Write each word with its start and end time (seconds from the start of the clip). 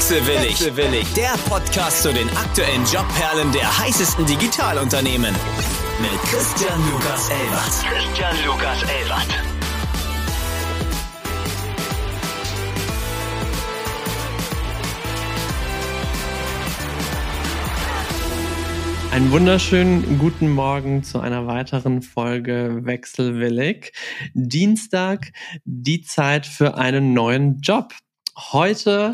Wechselwillig. 0.00 0.58
Wechselwillig. 0.58 1.12
Der 1.12 1.34
Podcast 1.46 2.02
zu 2.02 2.10
den 2.10 2.26
aktuellen 2.30 2.86
Jobperlen 2.86 3.52
der 3.52 3.80
heißesten 3.80 4.24
Digitalunternehmen. 4.24 5.34
Mit 6.00 6.18
Christian 6.22 6.80
Lukas 6.90 7.28
Elbert. 7.28 7.84
Christian 7.84 8.34
Lukas 8.46 8.82
Elbert. 8.82 9.28
Einen 19.12 19.30
wunderschönen 19.30 20.18
guten 20.18 20.48
Morgen 20.48 21.02
zu 21.02 21.20
einer 21.20 21.46
weiteren 21.46 22.00
Folge 22.00 22.86
Wechselwillig. 22.86 23.92
Dienstag, 24.32 25.30
die 25.64 26.00
Zeit 26.00 26.46
für 26.46 26.78
einen 26.78 27.12
neuen 27.12 27.60
Job. 27.60 27.92
Heute 28.34 29.12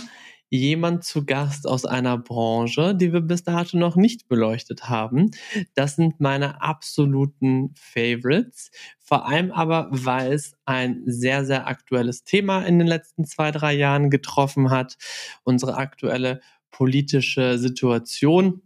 jemand 0.48 1.04
zu 1.04 1.24
Gast 1.24 1.66
aus 1.66 1.84
einer 1.84 2.18
Branche, 2.18 2.94
die 2.94 3.12
wir 3.12 3.20
bis 3.20 3.42
dato 3.42 3.76
noch 3.76 3.96
nicht 3.96 4.28
beleuchtet 4.28 4.88
haben. 4.88 5.30
Das 5.74 5.96
sind 5.96 6.20
meine 6.20 6.62
absoluten 6.62 7.74
Favorites. 7.76 8.70
Vor 8.98 9.26
allem 9.26 9.50
aber, 9.52 9.88
weil 9.90 10.32
es 10.32 10.56
ein 10.64 11.02
sehr, 11.06 11.44
sehr 11.44 11.66
aktuelles 11.66 12.24
Thema 12.24 12.62
in 12.62 12.78
den 12.78 12.88
letzten 12.88 13.24
zwei, 13.24 13.50
drei 13.50 13.74
Jahren 13.74 14.10
getroffen 14.10 14.70
hat. 14.70 14.96
Unsere 15.44 15.76
aktuelle 15.76 16.40
politische 16.70 17.58
Situation 17.58 18.62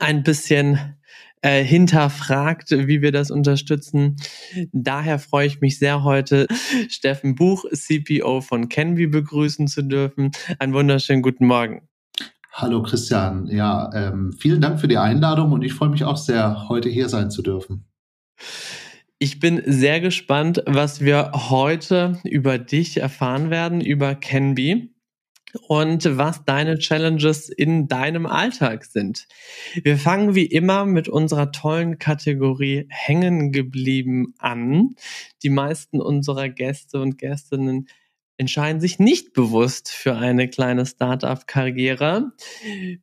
ein 0.00 0.22
bisschen 0.22 0.96
äh, 1.44 1.62
hinterfragt, 1.62 2.70
wie 2.70 3.02
wir 3.02 3.12
das 3.12 3.30
unterstützen. 3.30 4.16
Daher 4.72 5.18
freue 5.18 5.46
ich 5.46 5.60
mich 5.60 5.78
sehr 5.78 6.02
heute, 6.02 6.46
Steffen 6.88 7.34
Buch, 7.34 7.66
CPO 7.70 8.40
von 8.40 8.70
Canby, 8.70 9.08
begrüßen 9.08 9.68
zu 9.68 9.82
dürfen. 9.82 10.30
Einen 10.58 10.72
wunderschönen 10.72 11.20
guten 11.20 11.46
Morgen. 11.46 11.86
Hallo 12.50 12.82
Christian, 12.82 13.46
ja, 13.48 13.90
ähm, 13.94 14.32
vielen 14.32 14.62
Dank 14.62 14.80
für 14.80 14.88
die 14.88 14.96
Einladung 14.96 15.52
und 15.52 15.62
ich 15.62 15.74
freue 15.74 15.90
mich 15.90 16.04
auch 16.04 16.16
sehr, 16.16 16.68
heute 16.68 16.88
hier 16.88 17.10
sein 17.10 17.30
zu 17.30 17.42
dürfen. 17.42 17.84
Ich 19.18 19.38
bin 19.38 19.60
sehr 19.66 20.00
gespannt, 20.00 20.62
was 20.64 21.02
wir 21.02 21.32
heute 21.34 22.18
über 22.24 22.56
dich 22.56 22.96
erfahren 22.96 23.50
werden, 23.50 23.82
über 23.82 24.14
Canby 24.14 24.93
und 25.68 26.16
was 26.16 26.44
deine 26.44 26.78
Challenges 26.78 27.48
in 27.48 27.88
deinem 27.88 28.26
Alltag 28.26 28.84
sind. 28.84 29.26
Wir 29.82 29.96
fangen 29.96 30.34
wie 30.34 30.46
immer 30.46 30.84
mit 30.84 31.08
unserer 31.08 31.52
tollen 31.52 31.98
Kategorie 31.98 32.86
hängen 32.88 33.52
geblieben 33.52 34.34
an. 34.38 34.96
Die 35.42 35.50
meisten 35.50 36.00
unserer 36.00 36.48
Gäste 36.48 37.00
und 37.00 37.18
Gästinnen 37.18 37.88
entscheiden 38.36 38.80
sich 38.80 38.98
nicht 38.98 39.32
bewusst 39.32 39.90
für 39.90 40.16
eine 40.16 40.48
kleine 40.48 40.86
Startup-Karriere. 40.86 42.32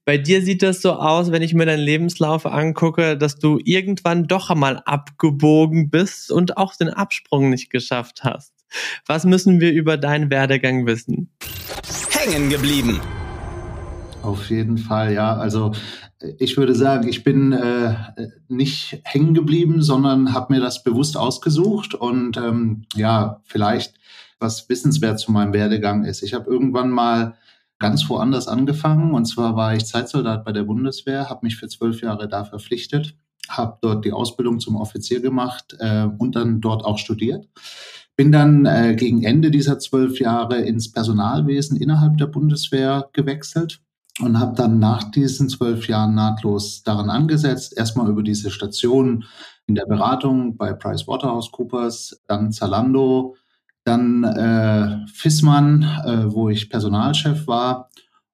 Bei 0.03 0.17
dir 0.17 0.41
sieht 0.41 0.61
das 0.61 0.81
so 0.81 0.93
aus, 0.93 1.31
wenn 1.31 1.41
ich 1.41 1.53
mir 1.53 1.65
deinen 1.65 1.83
Lebenslauf 1.83 2.45
angucke, 2.45 3.17
dass 3.17 3.37
du 3.37 3.59
irgendwann 3.63 4.27
doch 4.27 4.49
einmal 4.49 4.81
abgebogen 4.85 5.89
bist 5.89 6.31
und 6.31 6.57
auch 6.57 6.75
den 6.75 6.89
Absprung 6.89 7.49
nicht 7.49 7.69
geschafft 7.69 8.23
hast. 8.23 8.53
Was 9.05 9.25
müssen 9.25 9.59
wir 9.59 9.71
über 9.71 9.97
deinen 9.97 10.29
Werdegang 10.29 10.85
wissen? 10.85 11.31
Hängen 12.21 12.49
geblieben? 12.49 12.99
Auf 14.21 14.49
jeden 14.51 14.77
Fall, 14.77 15.13
ja. 15.13 15.35
Also 15.35 15.71
ich 16.37 16.55
würde 16.55 16.75
sagen, 16.75 17.07
ich 17.07 17.23
bin 17.23 17.51
äh, 17.51 17.95
nicht 18.47 19.01
hängen 19.03 19.33
geblieben, 19.33 19.81
sondern 19.81 20.33
habe 20.33 20.53
mir 20.53 20.59
das 20.59 20.83
bewusst 20.83 21.17
ausgesucht 21.17 21.95
und 21.95 22.37
ähm, 22.37 22.85
ja, 22.95 23.41
vielleicht 23.45 23.95
was 24.39 24.69
wissenswert 24.69 25.19
zu 25.19 25.31
meinem 25.31 25.53
Werdegang 25.53 26.05
ist. 26.05 26.21
Ich 26.21 26.35
habe 26.35 26.49
irgendwann 26.49 26.91
mal 26.91 27.35
ganz 27.79 28.07
woanders 28.07 28.47
angefangen 28.47 29.15
und 29.15 29.25
zwar 29.25 29.55
war 29.55 29.73
ich 29.73 29.85
Zeitsoldat 29.85 30.45
bei 30.45 30.51
der 30.51 30.63
Bundeswehr, 30.63 31.27
habe 31.29 31.45
mich 31.47 31.55
für 31.55 31.67
zwölf 31.67 32.01
Jahre 32.01 32.27
da 32.27 32.43
verpflichtet, 32.45 33.15
habe 33.49 33.79
dort 33.81 34.05
die 34.05 34.13
Ausbildung 34.13 34.59
zum 34.59 34.75
Offizier 34.75 35.21
gemacht 35.21 35.75
äh, 35.79 36.07
und 36.19 36.35
dann 36.35 36.61
dort 36.61 36.85
auch 36.85 36.99
studiert 36.99 37.47
bin 38.21 38.31
dann 38.31 38.67
äh, 38.67 38.93
gegen 38.95 39.23
Ende 39.23 39.49
dieser 39.49 39.79
zwölf 39.79 40.19
Jahre 40.19 40.57
ins 40.57 40.91
Personalwesen 40.91 41.75
innerhalb 41.75 42.19
der 42.19 42.27
Bundeswehr 42.27 43.09
gewechselt 43.13 43.81
und 44.19 44.39
habe 44.39 44.55
dann 44.55 44.77
nach 44.77 45.09
diesen 45.09 45.49
zwölf 45.49 45.87
Jahren 45.87 46.13
nahtlos 46.13 46.83
daran 46.83 47.09
angesetzt, 47.09 47.75
erstmal 47.75 48.07
über 48.07 48.21
diese 48.21 48.51
Station 48.51 49.25
in 49.65 49.73
der 49.73 49.87
Beratung 49.87 50.55
bei 50.55 50.71
PricewaterhouseCoopers, 50.71 52.21
dann 52.27 52.51
Zalando, 52.51 53.37
dann 53.85 54.23
äh, 54.23 55.07
Fissmann, 55.11 55.81
äh, 56.05 56.31
wo 56.31 56.49
ich 56.49 56.69
Personalchef 56.69 57.47
war. 57.47 57.89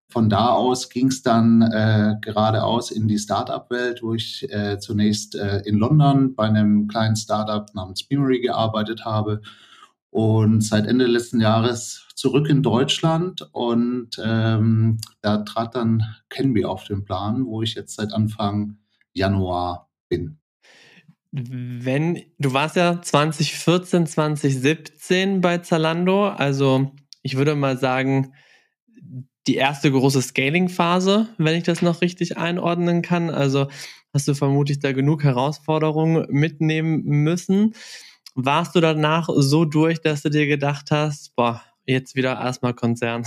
Von 0.10 0.30
da 0.30 0.50
aus 0.50 0.90
ging 0.90 1.08
es 1.08 1.22
dann 1.22 1.62
äh, 1.62 2.16
geradeaus 2.20 2.92
in 2.92 3.08
die 3.08 3.20
Startup-Welt, 3.20 4.04
wo 4.04 4.14
ich 4.14 4.52
äh, 4.52 4.80
zunächst 4.80 5.36
äh, 5.36 5.60
in 5.60 5.78
London 5.78 6.36
bei 6.36 6.44
einem 6.44 6.90
kleinen 6.90 7.16
Startup 7.16 7.74
namens 7.74 8.04
Beamery 8.04 8.42
gearbeitet 8.42 9.06
habe 9.06 9.40
und 10.10 10.62
seit 10.62 10.88
Ende 10.88 11.06
letzten 11.06 11.42
Jahres 11.42 12.08
zurück 12.16 12.50
in 12.50 12.64
Deutschland 12.64 13.48
und 13.52 14.20
ähm, 14.24 14.98
da 15.22 15.38
trat 15.40 15.76
dann 15.76 16.04
Canby 16.30 16.66
auf 16.66 16.84
den 16.86 17.06
Plan, 17.06 17.46
wo 17.46 17.62
ich 17.62 17.76
jetzt 17.76 17.96
seit 17.96 18.14
Anfang 18.14 18.78
Januar 19.14 19.90
bin. 20.10 20.40
Wenn 21.32 22.24
du 22.40 22.54
warst 22.54 22.78
ja 22.78 23.02
2014, 23.02 24.08
2017 24.08 25.42
bei 25.42 25.60
Zalando, 25.60 26.28
also 26.30 26.92
ich 27.22 27.38
würde 27.38 27.56
mal 27.56 27.78
sagen, 27.78 28.34
die 29.46 29.56
erste 29.56 29.92
große 29.92 30.22
Scaling-Phase, 30.22 31.28
wenn 31.38 31.56
ich 31.56 31.64
das 31.64 31.82
noch 31.82 32.02
richtig 32.02 32.38
einordnen 32.38 33.02
kann. 33.02 33.30
Also 33.30 33.68
hast 34.14 34.28
du 34.28 34.34
vermutlich 34.34 34.80
da 34.80 34.92
genug 34.92 35.24
Herausforderungen 35.24 36.26
mitnehmen 36.30 37.04
müssen 37.04 37.74
warst 38.38 38.76
du 38.76 38.80
danach 38.80 39.30
so 39.36 39.66
durch, 39.66 40.00
dass 40.02 40.22
du 40.22 40.30
dir 40.30 40.46
gedacht 40.46 40.92
hast, 40.92 41.36
boah, 41.36 41.62
jetzt 41.86 42.16
wieder 42.16 42.40
erstmal 42.40 42.74
Konzern? 42.74 43.24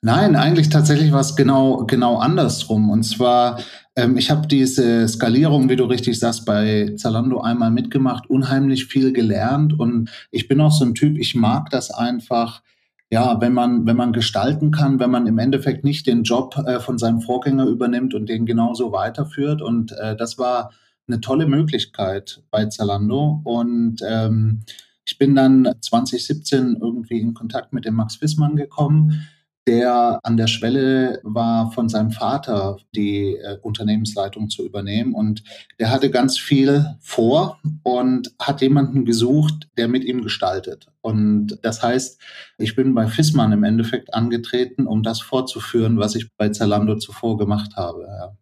Nein, 0.00 0.36
eigentlich 0.36 0.68
tatsächlich 0.68 1.10
war 1.10 1.20
es 1.20 1.34
genau, 1.34 1.84
genau 1.84 2.18
andersrum. 2.18 2.90
Und 2.90 3.02
zwar, 3.02 3.58
ähm, 3.96 4.16
ich 4.16 4.30
habe 4.30 4.46
diese 4.46 5.08
Skalierung, 5.08 5.68
wie 5.68 5.74
du 5.74 5.84
richtig 5.86 6.20
sagst, 6.20 6.46
bei 6.46 6.94
Zalando 6.96 7.40
einmal 7.40 7.72
mitgemacht, 7.72 8.30
unheimlich 8.30 8.86
viel 8.86 9.12
gelernt. 9.12 9.76
Und 9.76 10.10
ich 10.30 10.46
bin 10.46 10.60
auch 10.60 10.70
so 10.70 10.84
ein 10.84 10.94
Typ, 10.94 11.18
ich 11.18 11.34
mag 11.34 11.70
das 11.70 11.90
einfach, 11.90 12.62
ja, 13.10 13.40
wenn 13.40 13.52
man, 13.52 13.86
wenn 13.86 13.96
man 13.96 14.12
gestalten 14.12 14.70
kann, 14.70 15.00
wenn 15.00 15.10
man 15.10 15.26
im 15.26 15.38
Endeffekt 15.38 15.82
nicht 15.82 16.06
den 16.06 16.22
Job 16.22 16.56
äh, 16.64 16.78
von 16.78 16.98
seinem 16.98 17.20
Vorgänger 17.20 17.66
übernimmt 17.66 18.14
und 18.14 18.28
den 18.28 18.46
genauso 18.46 18.92
weiterführt. 18.92 19.60
Und 19.60 19.90
äh, 19.90 20.14
das 20.14 20.38
war 20.38 20.70
eine 21.08 21.20
tolle 21.20 21.46
Möglichkeit 21.46 22.42
bei 22.50 22.66
Zalando. 22.66 23.40
Und 23.44 24.00
ähm, 24.06 24.60
ich 25.04 25.18
bin 25.18 25.34
dann 25.34 25.68
2017 25.80 26.78
irgendwie 26.80 27.20
in 27.20 27.34
Kontakt 27.34 27.72
mit 27.72 27.84
dem 27.84 27.94
Max 27.94 28.20
Wissmann 28.20 28.56
gekommen, 28.56 29.26
der 29.68 30.18
an 30.22 30.38
der 30.38 30.46
Schwelle 30.46 31.20
war, 31.24 31.72
von 31.72 31.90
seinem 31.90 32.10
Vater 32.10 32.78
die 32.94 33.36
äh, 33.36 33.58
Unternehmensleitung 33.60 34.48
zu 34.48 34.64
übernehmen. 34.64 35.14
Und 35.14 35.42
der 35.78 35.90
hatte 35.90 36.10
ganz 36.10 36.38
viel 36.38 36.96
vor 37.00 37.58
und 37.82 38.32
hat 38.40 38.62
jemanden 38.62 39.04
gesucht, 39.04 39.68
der 39.76 39.88
mit 39.88 40.04
ihm 40.04 40.22
gestaltet. 40.22 40.86
Und 41.02 41.58
das 41.62 41.82
heißt, 41.82 42.18
ich 42.56 42.76
bin 42.76 42.94
bei 42.94 43.08
Fissmann 43.08 43.52
im 43.52 43.62
Endeffekt 43.62 44.14
angetreten, 44.14 44.86
um 44.86 45.02
das 45.02 45.20
fortzuführen, 45.20 45.98
was 45.98 46.14
ich 46.14 46.34
bei 46.38 46.48
Zalando 46.48 46.96
zuvor 46.96 47.36
gemacht 47.36 47.76
habe. 47.76 48.04
Ja. 48.04 48.37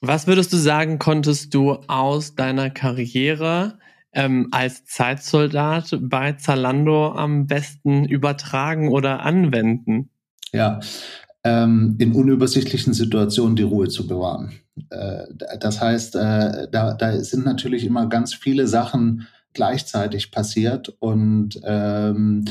Was 0.00 0.26
würdest 0.26 0.52
du 0.52 0.56
sagen, 0.56 0.98
konntest 0.98 1.54
du 1.54 1.72
aus 1.88 2.34
deiner 2.36 2.70
Karriere 2.70 3.78
ähm, 4.12 4.48
als 4.52 4.84
Zeitsoldat 4.84 5.98
bei 6.00 6.32
Zalando 6.32 7.12
am 7.12 7.46
besten 7.46 8.04
übertragen 8.04 8.88
oder 8.88 9.20
anwenden? 9.20 10.10
Ja, 10.52 10.80
ähm, 11.44 11.96
in 11.98 12.12
unübersichtlichen 12.12 12.94
Situationen 12.94 13.56
die 13.56 13.64
Ruhe 13.64 13.88
zu 13.88 14.06
bewahren. 14.06 14.52
Äh, 14.90 15.24
das 15.58 15.80
heißt, 15.80 16.14
äh, 16.14 16.68
da, 16.70 16.94
da 16.94 17.18
sind 17.20 17.44
natürlich 17.44 17.84
immer 17.84 18.08
ganz 18.08 18.34
viele 18.34 18.68
Sachen 18.68 19.26
gleichzeitig 19.52 20.30
passiert 20.30 20.94
und 21.00 21.60
ähm, 21.64 22.44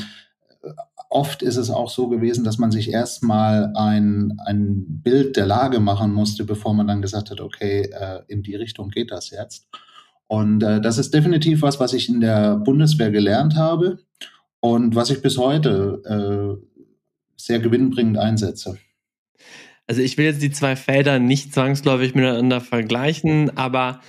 oft 1.08 1.42
ist 1.42 1.56
es 1.56 1.70
auch 1.70 1.90
so 1.90 2.08
gewesen, 2.08 2.44
dass 2.44 2.58
man 2.58 2.70
sich 2.70 2.92
erstmal 2.92 3.72
ein, 3.74 4.38
ein 4.44 4.84
Bild 5.02 5.36
der 5.36 5.46
Lage 5.46 5.80
machen 5.80 6.12
musste, 6.12 6.44
bevor 6.44 6.74
man 6.74 6.86
dann 6.86 7.02
gesagt 7.02 7.30
hat, 7.30 7.40
okay, 7.40 7.90
äh, 7.92 8.20
in 8.28 8.42
die 8.42 8.54
Richtung 8.54 8.90
geht 8.90 9.10
das 9.10 9.30
jetzt. 9.30 9.68
Und 10.26 10.62
äh, 10.62 10.80
das 10.80 10.98
ist 10.98 11.14
definitiv 11.14 11.62
was, 11.62 11.80
was 11.80 11.94
ich 11.94 12.08
in 12.08 12.20
der 12.20 12.56
Bundeswehr 12.56 13.10
gelernt 13.10 13.56
habe 13.56 13.98
und 14.60 14.94
was 14.94 15.10
ich 15.10 15.22
bis 15.22 15.38
heute 15.38 16.58
äh, 16.60 16.66
sehr 17.36 17.60
gewinnbringend 17.60 18.18
einsetze. 18.18 18.78
Also 19.86 20.02
ich 20.02 20.18
will 20.18 20.26
jetzt 20.26 20.42
die 20.42 20.50
zwei 20.50 20.76
Felder 20.76 21.18
nicht 21.18 21.54
zwangsläufig 21.54 22.14
miteinander 22.14 22.60
vergleichen, 22.60 23.56
aber 23.56 24.00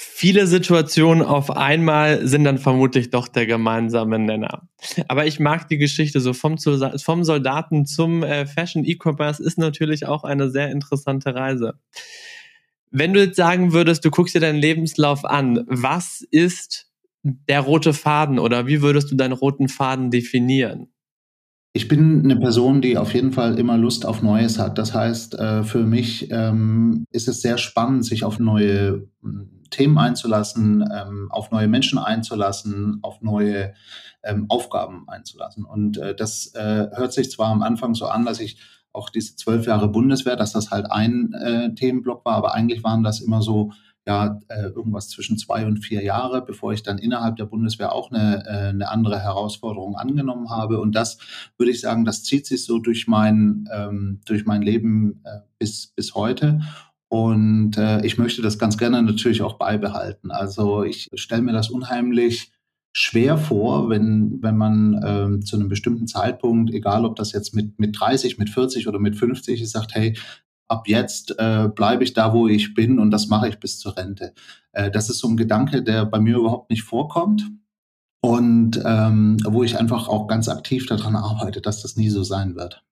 viele 0.00 0.46
Situationen 0.46 1.24
auf 1.24 1.50
einmal 1.50 2.24
sind 2.24 2.44
dann 2.44 2.58
vermutlich 2.58 3.10
doch 3.10 3.26
der 3.26 3.46
gemeinsame 3.46 4.20
Nenner. 4.20 4.68
Aber 5.08 5.26
ich 5.26 5.40
mag 5.40 5.68
die 5.68 5.76
Geschichte 5.76 6.20
so 6.20 6.34
vom, 6.34 6.56
vom 6.56 7.24
Soldaten 7.24 7.84
zum 7.84 8.22
äh, 8.22 8.46
Fashion 8.46 8.84
E-Commerce 8.84 9.42
ist 9.42 9.58
natürlich 9.58 10.06
auch 10.06 10.22
eine 10.22 10.50
sehr 10.50 10.70
interessante 10.70 11.34
Reise. 11.34 11.80
Wenn 12.92 13.12
du 13.12 13.20
jetzt 13.20 13.36
sagen 13.36 13.72
würdest, 13.72 14.04
du 14.04 14.10
guckst 14.10 14.36
dir 14.36 14.40
deinen 14.40 14.60
Lebenslauf 14.60 15.24
an, 15.24 15.64
was 15.66 16.24
ist 16.30 16.92
der 17.24 17.60
rote 17.60 17.92
Faden 17.92 18.38
oder 18.38 18.68
wie 18.68 18.82
würdest 18.82 19.10
du 19.10 19.16
deinen 19.16 19.32
roten 19.32 19.68
Faden 19.68 20.12
definieren? 20.12 20.92
Ich 21.72 21.88
bin 21.88 22.22
eine 22.22 22.36
Person, 22.36 22.80
die 22.80 22.96
auf 22.96 23.14
jeden 23.14 23.32
Fall 23.32 23.58
immer 23.58 23.76
Lust 23.76 24.06
auf 24.06 24.22
Neues 24.22 24.60
hat. 24.60 24.78
Das 24.78 24.94
heißt, 24.94 25.34
äh, 25.34 25.64
für 25.64 25.82
mich 25.82 26.30
ähm, 26.30 27.04
ist 27.10 27.26
es 27.26 27.42
sehr 27.42 27.58
spannend, 27.58 28.04
sich 28.04 28.22
auf 28.22 28.38
neue 28.38 29.08
Themen 29.70 29.98
einzulassen, 29.98 30.88
ähm, 30.92 31.30
auf 31.30 31.50
neue 31.50 31.68
Menschen 31.68 31.98
einzulassen, 31.98 32.98
auf 33.02 33.20
neue 33.20 33.74
ähm, 34.22 34.46
Aufgaben 34.48 35.08
einzulassen. 35.08 35.64
Und 35.64 35.98
äh, 35.98 36.14
das 36.14 36.54
äh, 36.54 36.88
hört 36.92 37.12
sich 37.12 37.30
zwar 37.30 37.48
am 37.48 37.62
Anfang 37.62 37.94
so 37.94 38.06
an, 38.06 38.24
dass 38.24 38.40
ich 38.40 38.58
auch 38.92 39.10
diese 39.10 39.36
zwölf 39.36 39.66
Jahre 39.66 39.88
Bundeswehr, 39.88 40.34
dass 40.34 40.52
das 40.52 40.70
halt 40.70 40.90
ein 40.90 41.74
Themenblock 41.76 42.24
war, 42.24 42.34
aber 42.34 42.54
eigentlich 42.54 42.82
waren 42.82 43.04
das 43.04 43.20
immer 43.20 43.42
so 43.42 43.70
ja, 44.08 44.40
äh, 44.48 44.62
irgendwas 44.62 45.10
zwischen 45.10 45.36
zwei 45.36 45.66
und 45.66 45.84
vier 45.84 46.02
Jahre, 46.02 46.40
bevor 46.40 46.72
ich 46.72 46.82
dann 46.82 46.96
innerhalb 46.96 47.36
der 47.36 47.44
Bundeswehr 47.44 47.92
auch 47.92 48.10
eine, 48.10 48.42
äh, 48.46 48.68
eine 48.68 48.88
andere 48.88 49.20
Herausforderung 49.20 49.96
angenommen 49.96 50.48
habe. 50.48 50.80
Und 50.80 50.94
das 50.94 51.18
würde 51.58 51.72
ich 51.72 51.82
sagen, 51.82 52.06
das 52.06 52.24
zieht 52.24 52.46
sich 52.46 52.64
so 52.64 52.78
durch 52.78 53.06
mein, 53.06 53.68
ähm, 53.70 54.22
durch 54.24 54.46
mein 54.46 54.62
Leben 54.62 55.20
äh, 55.24 55.40
bis, 55.58 55.88
bis 55.88 56.14
heute. 56.14 56.62
Und 57.08 57.78
äh, 57.78 58.04
ich 58.04 58.18
möchte 58.18 58.42
das 58.42 58.58
ganz 58.58 58.76
gerne 58.76 59.02
natürlich 59.02 59.42
auch 59.42 59.54
beibehalten. 59.54 60.30
Also 60.30 60.82
ich 60.84 61.08
stelle 61.14 61.42
mir 61.42 61.52
das 61.52 61.70
unheimlich 61.70 62.52
schwer 62.92 63.38
vor, 63.38 63.88
wenn, 63.88 64.42
wenn 64.42 64.56
man 64.56 65.00
ähm, 65.04 65.42
zu 65.42 65.56
einem 65.56 65.68
bestimmten 65.68 66.06
Zeitpunkt, 66.06 66.72
egal 66.72 67.04
ob 67.04 67.16
das 67.16 67.32
jetzt 67.32 67.54
mit, 67.54 67.78
mit 67.78 67.98
30, 67.98 68.38
mit 68.38 68.50
40 68.50 68.88
oder 68.88 68.98
mit 68.98 69.16
50 69.16 69.62
ist, 69.62 69.72
sagt, 69.72 69.94
hey, 69.94 70.16
ab 70.68 70.86
jetzt 70.86 71.34
äh, 71.38 71.68
bleibe 71.74 72.04
ich 72.04 72.12
da, 72.12 72.32
wo 72.34 72.46
ich 72.46 72.74
bin 72.74 72.98
und 72.98 73.10
das 73.10 73.28
mache 73.28 73.48
ich 73.48 73.58
bis 73.58 73.78
zur 73.78 73.96
Rente. 73.96 74.34
Äh, 74.72 74.90
das 74.90 75.08
ist 75.08 75.18
so 75.18 75.28
ein 75.28 75.36
Gedanke, 75.36 75.82
der 75.82 76.04
bei 76.04 76.20
mir 76.20 76.36
überhaupt 76.36 76.70
nicht 76.70 76.82
vorkommt 76.82 77.42
und 78.20 78.80
ähm, 78.84 79.38
wo 79.46 79.62
ich 79.62 79.78
einfach 79.78 80.08
auch 80.08 80.26
ganz 80.26 80.48
aktiv 80.48 80.86
daran 80.86 81.16
arbeite, 81.16 81.60
dass 81.60 81.82
das 81.82 81.96
nie 81.96 82.10
so 82.10 82.22
sein 82.22 82.54
wird. 82.56 82.84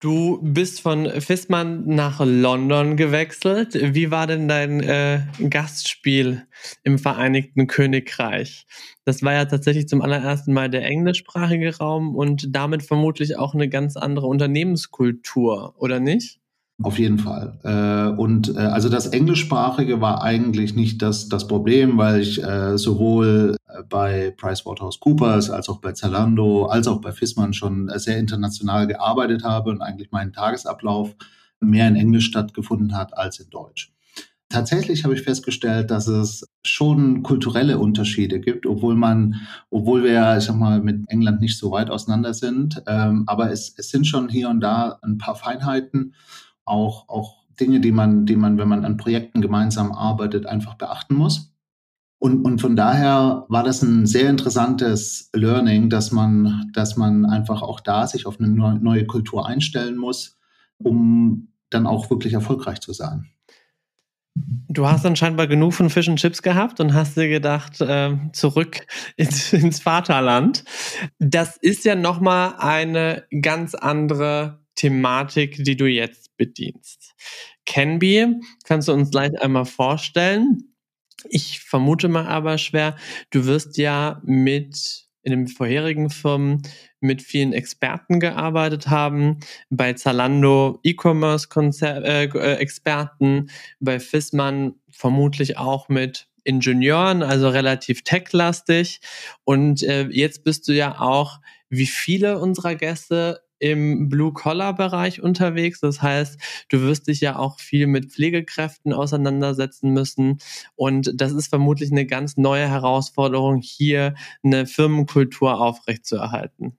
Du 0.00 0.38
bist 0.42 0.80
von 0.80 1.10
Fissmann 1.20 1.84
nach 1.86 2.20
London 2.24 2.96
gewechselt. 2.96 3.74
Wie 3.74 4.10
war 4.10 4.26
denn 4.26 4.48
dein 4.48 4.80
äh, 4.80 5.20
Gastspiel 5.50 6.46
im 6.82 6.98
Vereinigten 6.98 7.66
Königreich? 7.66 8.64
Das 9.04 9.22
war 9.22 9.34
ja 9.34 9.44
tatsächlich 9.44 9.88
zum 9.88 10.00
allerersten 10.00 10.54
Mal 10.54 10.70
der 10.70 10.86
englischsprachige 10.86 11.76
Raum 11.76 12.16
und 12.16 12.46
damit 12.56 12.82
vermutlich 12.82 13.36
auch 13.36 13.52
eine 13.52 13.68
ganz 13.68 13.98
andere 13.98 14.26
Unternehmenskultur, 14.26 15.74
oder 15.76 16.00
nicht? 16.00 16.39
Auf 16.82 16.98
jeden 16.98 17.18
Fall. 17.18 17.58
Äh, 17.62 18.18
und 18.18 18.56
äh, 18.56 18.60
also 18.60 18.88
das 18.88 19.08
Englischsprachige 19.08 20.00
war 20.00 20.22
eigentlich 20.22 20.74
nicht 20.74 21.02
das, 21.02 21.28
das 21.28 21.46
Problem, 21.46 21.98
weil 21.98 22.20
ich 22.20 22.42
äh, 22.42 22.78
sowohl 22.78 23.56
bei 23.88 24.34
PricewaterhouseCoopers 24.36 25.50
als 25.50 25.68
auch 25.68 25.80
bei 25.80 25.92
Zalando 25.92 26.66
als 26.66 26.88
auch 26.88 27.00
bei 27.00 27.12
Fissmann 27.12 27.52
schon 27.52 27.90
sehr 27.96 28.18
international 28.18 28.86
gearbeitet 28.86 29.44
habe 29.44 29.70
und 29.70 29.82
eigentlich 29.82 30.10
mein 30.10 30.32
Tagesablauf 30.32 31.14
mehr 31.60 31.86
in 31.86 31.96
Englisch 31.96 32.26
stattgefunden 32.26 32.96
hat 32.96 33.16
als 33.16 33.38
in 33.38 33.50
Deutsch. 33.50 33.92
Tatsächlich 34.48 35.04
habe 35.04 35.14
ich 35.14 35.22
festgestellt, 35.22 35.92
dass 35.92 36.08
es 36.08 36.44
schon 36.64 37.22
kulturelle 37.22 37.78
Unterschiede 37.78 38.40
gibt, 38.40 38.66
obwohl 38.66 38.96
man, 38.96 39.36
obwohl 39.70 40.02
wir 40.02 40.10
ja, 40.10 40.36
ich 40.36 40.44
sag 40.44 40.56
mal, 40.56 40.80
mit 40.80 41.08
England 41.08 41.40
nicht 41.40 41.56
so 41.56 41.70
weit 41.70 41.88
auseinander 41.88 42.34
sind. 42.34 42.82
Ähm, 42.88 43.22
aber 43.28 43.52
es, 43.52 43.72
es 43.76 43.90
sind 43.90 44.08
schon 44.08 44.28
hier 44.28 44.48
und 44.48 44.60
da 44.60 44.98
ein 45.02 45.18
paar 45.18 45.36
Feinheiten 45.36 46.14
auch, 46.70 47.08
auch 47.08 47.44
Dinge, 47.58 47.80
die 47.80 47.92
man, 47.92 48.26
die 48.26 48.36
man, 48.36 48.58
wenn 48.58 48.68
man 48.68 48.84
an 48.84 48.96
Projekten 48.96 49.40
gemeinsam 49.40 49.92
arbeitet, 49.92 50.46
einfach 50.46 50.74
beachten 50.74 51.14
muss. 51.14 51.52
Und, 52.18 52.44
und 52.44 52.60
von 52.60 52.76
daher 52.76 53.46
war 53.48 53.64
das 53.64 53.82
ein 53.82 54.06
sehr 54.06 54.28
interessantes 54.28 55.30
Learning, 55.34 55.88
dass 55.88 56.12
man, 56.12 56.70
dass 56.74 56.96
man 56.96 57.24
einfach 57.24 57.62
auch 57.62 57.80
da 57.80 58.06
sich 58.06 58.26
auf 58.26 58.38
eine 58.38 58.48
neue 58.48 59.06
Kultur 59.06 59.46
einstellen 59.46 59.96
muss, 59.96 60.38
um 60.78 61.48
dann 61.70 61.86
auch 61.86 62.10
wirklich 62.10 62.34
erfolgreich 62.34 62.80
zu 62.80 62.92
sein. 62.92 63.30
Du 64.68 64.86
hast 64.86 65.04
dann 65.04 65.16
scheinbar 65.16 65.46
genug 65.46 65.74
von 65.74 65.90
Fish 65.90 66.08
and 66.08 66.18
Chips 66.18 66.42
gehabt 66.42 66.78
und 66.80 66.94
hast 66.94 67.16
dir 67.16 67.28
gedacht, 67.28 67.80
äh, 67.80 68.16
zurück 68.32 68.86
ins, 69.16 69.52
ins 69.54 69.80
Vaterland. 69.80 70.64
Das 71.18 71.56
ist 71.56 71.84
ja 71.84 71.94
nochmal 71.94 72.54
eine 72.58 73.24
ganz 73.40 73.74
andere 73.74 74.60
Thematik, 74.74 75.64
die 75.64 75.76
du 75.76 75.86
jetzt 75.86 76.29
bedienst. 76.40 77.14
Canby, 77.66 78.40
kannst 78.64 78.88
du 78.88 78.94
uns 78.94 79.10
gleich 79.10 79.38
einmal 79.42 79.66
vorstellen? 79.66 80.72
Ich 81.28 81.60
vermute 81.60 82.08
mal 82.08 82.26
aber 82.26 82.56
schwer, 82.56 82.96
du 83.28 83.44
wirst 83.44 83.76
ja 83.76 84.22
mit 84.24 85.06
in 85.22 85.32
den 85.32 85.48
vorherigen 85.48 86.08
Firmen 86.08 86.62
mit 87.00 87.20
vielen 87.20 87.52
Experten 87.52 88.20
gearbeitet 88.20 88.88
haben, 88.88 89.40
bei 89.68 89.92
Zalando 89.92 90.80
E-Commerce-Experten, 90.82 93.38
äh, 93.38 93.52
bei 93.80 94.00
Fissmann 94.00 94.76
vermutlich 94.90 95.58
auch 95.58 95.90
mit 95.90 96.26
Ingenieuren, 96.44 97.22
also 97.22 97.50
relativ 97.50 98.02
techlastig. 98.02 99.02
Und 99.44 99.82
äh, 99.82 100.08
jetzt 100.08 100.42
bist 100.42 100.68
du 100.68 100.72
ja 100.72 100.98
auch, 100.98 101.38
wie 101.68 101.86
viele 101.86 102.38
unserer 102.38 102.76
Gäste, 102.76 103.42
im 103.60 104.08
Blue-Collar-Bereich 104.08 105.22
unterwegs. 105.22 105.80
Das 105.80 106.02
heißt, 106.02 106.40
du 106.68 106.80
wirst 106.80 107.06
dich 107.06 107.20
ja 107.20 107.38
auch 107.38 107.60
viel 107.60 107.86
mit 107.86 108.10
Pflegekräften 108.10 108.92
auseinandersetzen 108.92 109.92
müssen. 109.92 110.38
Und 110.74 111.12
das 111.14 111.32
ist 111.32 111.48
vermutlich 111.48 111.92
eine 111.92 112.06
ganz 112.06 112.36
neue 112.36 112.66
Herausforderung, 112.68 113.60
hier 113.62 114.14
eine 114.42 114.66
Firmenkultur 114.66 115.60
aufrechtzuerhalten. 115.60 116.76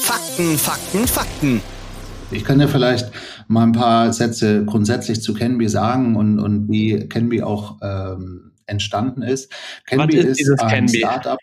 Fakten, 0.00 0.58
Fakten, 0.58 1.06
Fakten. 1.06 1.62
Ich 2.30 2.44
kann 2.44 2.60
ja 2.60 2.66
vielleicht 2.66 3.12
mal 3.46 3.62
ein 3.62 3.72
paar 3.72 4.12
Sätze 4.12 4.64
grundsätzlich 4.64 5.22
zu 5.22 5.32
Canby 5.32 5.68
sagen 5.68 6.16
und, 6.16 6.40
und 6.40 6.68
wie 6.68 7.08
Canby 7.08 7.42
auch 7.42 7.78
ähm, 7.82 8.52
entstanden 8.66 9.22
ist. 9.22 9.52
Canby 9.86 10.16
ist, 10.18 10.40
ist 10.40 10.60
ein? 10.60 10.88
Startup. 10.88 11.38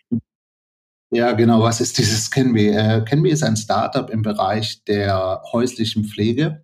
Ja, 1.13 1.33
genau. 1.33 1.62
Was 1.62 1.80
ist 1.80 2.00
dieses 2.00 2.31
Canby? 2.31 2.69
Äh, 2.69 3.06
Canby 3.06 3.30
ist 3.30 3.44
ein 3.44 3.56
Startup 3.56 4.09
im 4.09 4.23
Bereich 4.23 4.83
der 4.85 5.44
häuslichen 5.52 6.06
Pflege. 6.06 6.64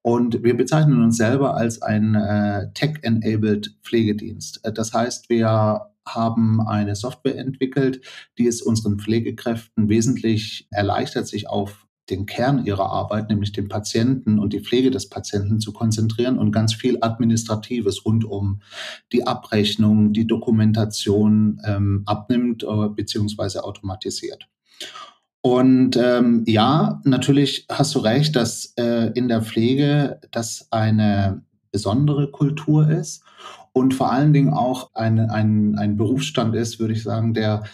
Und 0.00 0.42
wir 0.42 0.56
bezeichnen 0.56 1.02
uns 1.02 1.18
selber 1.18 1.54
als 1.54 1.82
ein 1.82 2.14
äh, 2.14 2.72
Tech-enabled 2.72 3.76
Pflegedienst. 3.82 4.64
Äh, 4.64 4.72
das 4.72 4.94
heißt, 4.94 5.28
wir 5.28 5.90
haben 6.08 6.66
eine 6.66 6.96
Software 6.96 7.36
entwickelt, 7.36 8.00
die 8.38 8.46
es 8.46 8.62
unseren 8.62 8.98
Pflegekräften 8.98 9.90
wesentlich 9.90 10.66
erleichtert, 10.70 11.28
sich 11.28 11.50
auf 11.50 11.83
den 12.10 12.26
Kern 12.26 12.64
ihrer 12.64 12.90
Arbeit, 12.90 13.30
nämlich 13.30 13.52
den 13.52 13.68
Patienten 13.68 14.38
und 14.38 14.52
die 14.52 14.60
Pflege 14.60 14.90
des 14.90 15.08
Patienten 15.08 15.60
zu 15.60 15.72
konzentrieren 15.72 16.38
und 16.38 16.52
ganz 16.52 16.74
viel 16.74 16.98
Administratives 17.00 18.04
rund 18.04 18.24
um 18.24 18.60
die 19.12 19.26
Abrechnung, 19.26 20.12
die 20.12 20.26
Dokumentation 20.26 21.60
ähm, 21.64 22.02
abnimmt 22.04 22.62
äh, 22.62 22.88
beziehungsweise 22.88 23.64
automatisiert. 23.64 24.48
Und 25.40 25.96
ähm, 25.96 26.42
ja, 26.46 27.00
natürlich 27.04 27.66
hast 27.70 27.94
du 27.94 27.98
recht, 27.98 28.34
dass 28.36 28.72
äh, 28.76 29.10
in 29.14 29.28
der 29.28 29.42
Pflege 29.42 30.20
das 30.30 30.68
eine 30.70 31.42
besondere 31.70 32.30
Kultur 32.30 32.88
ist 32.88 33.22
und 33.72 33.92
vor 33.92 34.12
allen 34.12 34.32
Dingen 34.32 34.54
auch 34.54 34.90
ein, 34.94 35.18
ein, 35.18 35.76
ein 35.76 35.96
Berufsstand 35.96 36.54
ist, 36.54 36.78
würde 36.78 36.94
ich 36.94 37.02
sagen, 37.02 37.34
der 37.34 37.64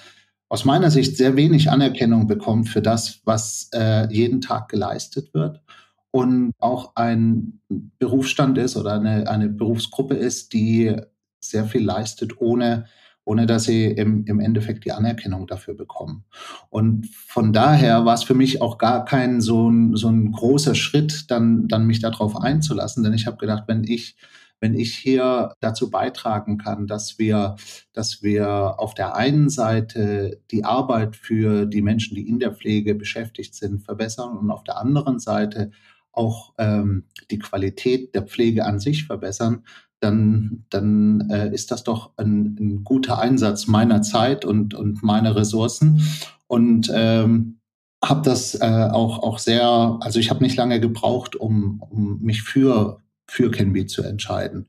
aus 0.51 0.65
meiner 0.65 0.91
Sicht 0.91 1.17
sehr 1.17 1.37
wenig 1.37 1.71
Anerkennung 1.71 2.27
bekommt 2.27 2.69
für 2.69 2.83
das, 2.83 3.21
was 3.25 3.71
äh, 3.73 4.13
jeden 4.13 4.41
Tag 4.41 4.69
geleistet 4.69 5.33
wird 5.33 5.63
und 6.11 6.53
auch 6.59 6.97
ein 6.97 7.61
Berufsstand 7.69 8.59
ist 8.59 8.77
oder 8.77 8.95
eine, 8.95 9.29
eine 9.29 9.49
Berufsgruppe 9.49 10.15
ist, 10.15 10.53
die 10.53 10.97
sehr 11.39 11.67
viel 11.67 11.85
leistet, 11.85 12.41
ohne, 12.41 12.87
ohne 13.25 13.47
dass 13.47 13.65
sie 13.65 13.85
im, 13.85 14.25
im 14.27 14.41
Endeffekt 14.41 14.85
die 14.85 14.93
Anerkennung 14.93 15.47
dafür 15.47 15.75
bekommen. 15.75 16.25
Und 16.69 17.07
von 17.07 17.53
daher 17.53 18.05
war 18.05 18.15
es 18.15 18.25
für 18.25 18.35
mich 18.35 18.61
auch 18.61 18.77
gar 18.77 19.05
kein 19.05 19.41
so 19.41 19.71
ein, 19.71 19.95
so 19.95 20.09
ein 20.09 20.33
großer 20.33 20.75
Schritt, 20.75 21.31
dann, 21.31 21.69
dann 21.69 21.87
mich 21.87 22.01
darauf 22.01 22.37
einzulassen, 22.37 23.05
denn 23.05 23.15
ich 23.15 23.29
habe 23.29 23.37
gedacht, 23.37 23.65
wenn 23.69 23.85
ich 23.85 24.17
wenn 24.61 24.75
ich 24.75 24.95
hier 24.95 25.55
dazu 25.61 25.91
beitragen 25.91 26.59
kann, 26.59 26.87
dass 26.87 27.19
wir, 27.19 27.57
dass 27.93 28.23
wir 28.23 28.79
auf 28.79 28.95
der 28.95 29.17
einen 29.17 29.49
Seite 29.49 30.41
die 30.51 30.65
Arbeit 30.65 31.17
für 31.17 31.67
die 31.67 31.83
Menschen, 31.83 32.15
die 32.15 32.29
in 32.29 32.39
der 32.39 32.53
Pflege 32.53 32.95
beschäftigt 32.95 33.55
sind, 33.55 33.83
verbessern 33.83 34.37
und 34.37 34.51
auf 34.51 34.63
der 34.63 34.79
anderen 34.79 35.19
Seite 35.19 35.71
auch 36.13 36.53
ähm, 36.59 37.05
die 37.31 37.39
Qualität 37.39 38.15
der 38.15 38.23
Pflege 38.23 38.65
an 38.65 38.81
sich 38.81 39.07
verbessern, 39.07 39.65
dann, 40.01 40.65
dann 40.71 41.29
äh, 41.31 41.53
ist 41.55 41.71
das 41.71 41.85
doch 41.85 42.13
ein, 42.17 42.57
ein, 42.59 42.85
guter 42.85 43.19
Einsatz 43.19 43.67
meiner 43.67 44.03
Zeit 44.03 44.45
und, 44.45 44.75
und 44.75 45.03
meiner 45.03 45.37
Ressourcen. 45.37 46.03
Und 46.47 46.91
ähm, 46.93 47.61
habe 48.03 48.23
das 48.23 48.55
äh, 48.55 48.89
auch, 48.91 49.23
auch 49.23 49.39
sehr, 49.39 49.99
also 50.01 50.19
ich 50.19 50.31
habe 50.31 50.43
nicht 50.43 50.57
lange 50.57 50.81
gebraucht, 50.81 51.37
um, 51.37 51.81
um 51.81 52.19
mich 52.21 52.43
für, 52.43 53.01
für 53.31 53.51
Canby 53.51 53.87
zu 53.87 54.03
entscheiden. 54.03 54.67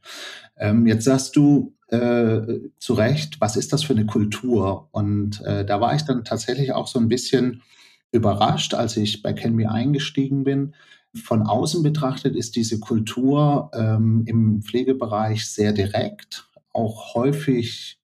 Ähm, 0.55 0.85
jetzt 0.85 1.05
sagst 1.05 1.35
du 1.35 1.73
äh, 1.87 2.41
zu 2.77 2.93
Recht, 2.93 3.41
was 3.41 3.55
ist 3.55 3.73
das 3.73 3.83
für 3.83 3.93
eine 3.93 4.05
Kultur? 4.05 4.87
Und 4.91 5.41
äh, 5.41 5.65
da 5.65 5.81
war 5.81 5.95
ich 5.95 6.03
dann 6.03 6.23
tatsächlich 6.23 6.71
auch 6.71 6.87
so 6.87 6.99
ein 6.99 7.07
bisschen 7.07 7.63
überrascht, 8.11 8.75
als 8.75 8.97
ich 8.97 9.23
bei 9.23 9.33
Canby 9.33 9.65
eingestiegen 9.65 10.43
bin. 10.43 10.75
Von 11.15 11.41
außen 11.41 11.81
betrachtet 11.81 12.35
ist 12.35 12.55
diese 12.55 12.79
Kultur 12.79 13.71
ähm, 13.73 14.23
im 14.27 14.61
Pflegebereich 14.61 15.49
sehr 15.49 15.73
direkt, 15.73 16.47
auch 16.71 17.15
häufig 17.15 17.99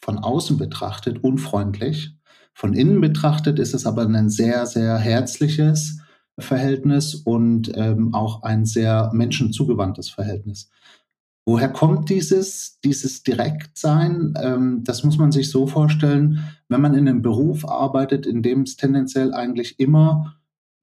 von 0.00 0.18
außen 0.18 0.56
betrachtet 0.56 1.22
unfreundlich. 1.22 2.16
Von 2.54 2.72
innen 2.72 3.00
betrachtet 3.00 3.58
ist 3.58 3.74
es 3.74 3.84
aber 3.84 4.02
ein 4.06 4.30
sehr, 4.30 4.64
sehr 4.64 4.96
herzliches 4.96 5.98
Verhältnis 6.38 7.14
und 7.14 7.72
ähm, 7.76 8.14
auch 8.14 8.42
ein 8.42 8.64
sehr 8.64 9.10
menschenzugewandtes 9.12 10.10
Verhältnis. 10.10 10.70
Woher 11.46 11.68
kommt 11.68 12.08
dieses, 12.08 12.80
dieses 12.82 13.22
Direktsein? 13.22 14.34
Ähm, 14.40 14.82
das 14.84 15.04
muss 15.04 15.18
man 15.18 15.30
sich 15.30 15.50
so 15.50 15.66
vorstellen, 15.66 16.44
wenn 16.68 16.80
man 16.80 16.94
in 16.94 17.06
einem 17.06 17.22
Beruf 17.22 17.68
arbeitet, 17.68 18.26
in 18.26 18.42
dem 18.42 18.62
es 18.62 18.76
tendenziell 18.76 19.34
eigentlich 19.34 19.78
immer 19.78 20.36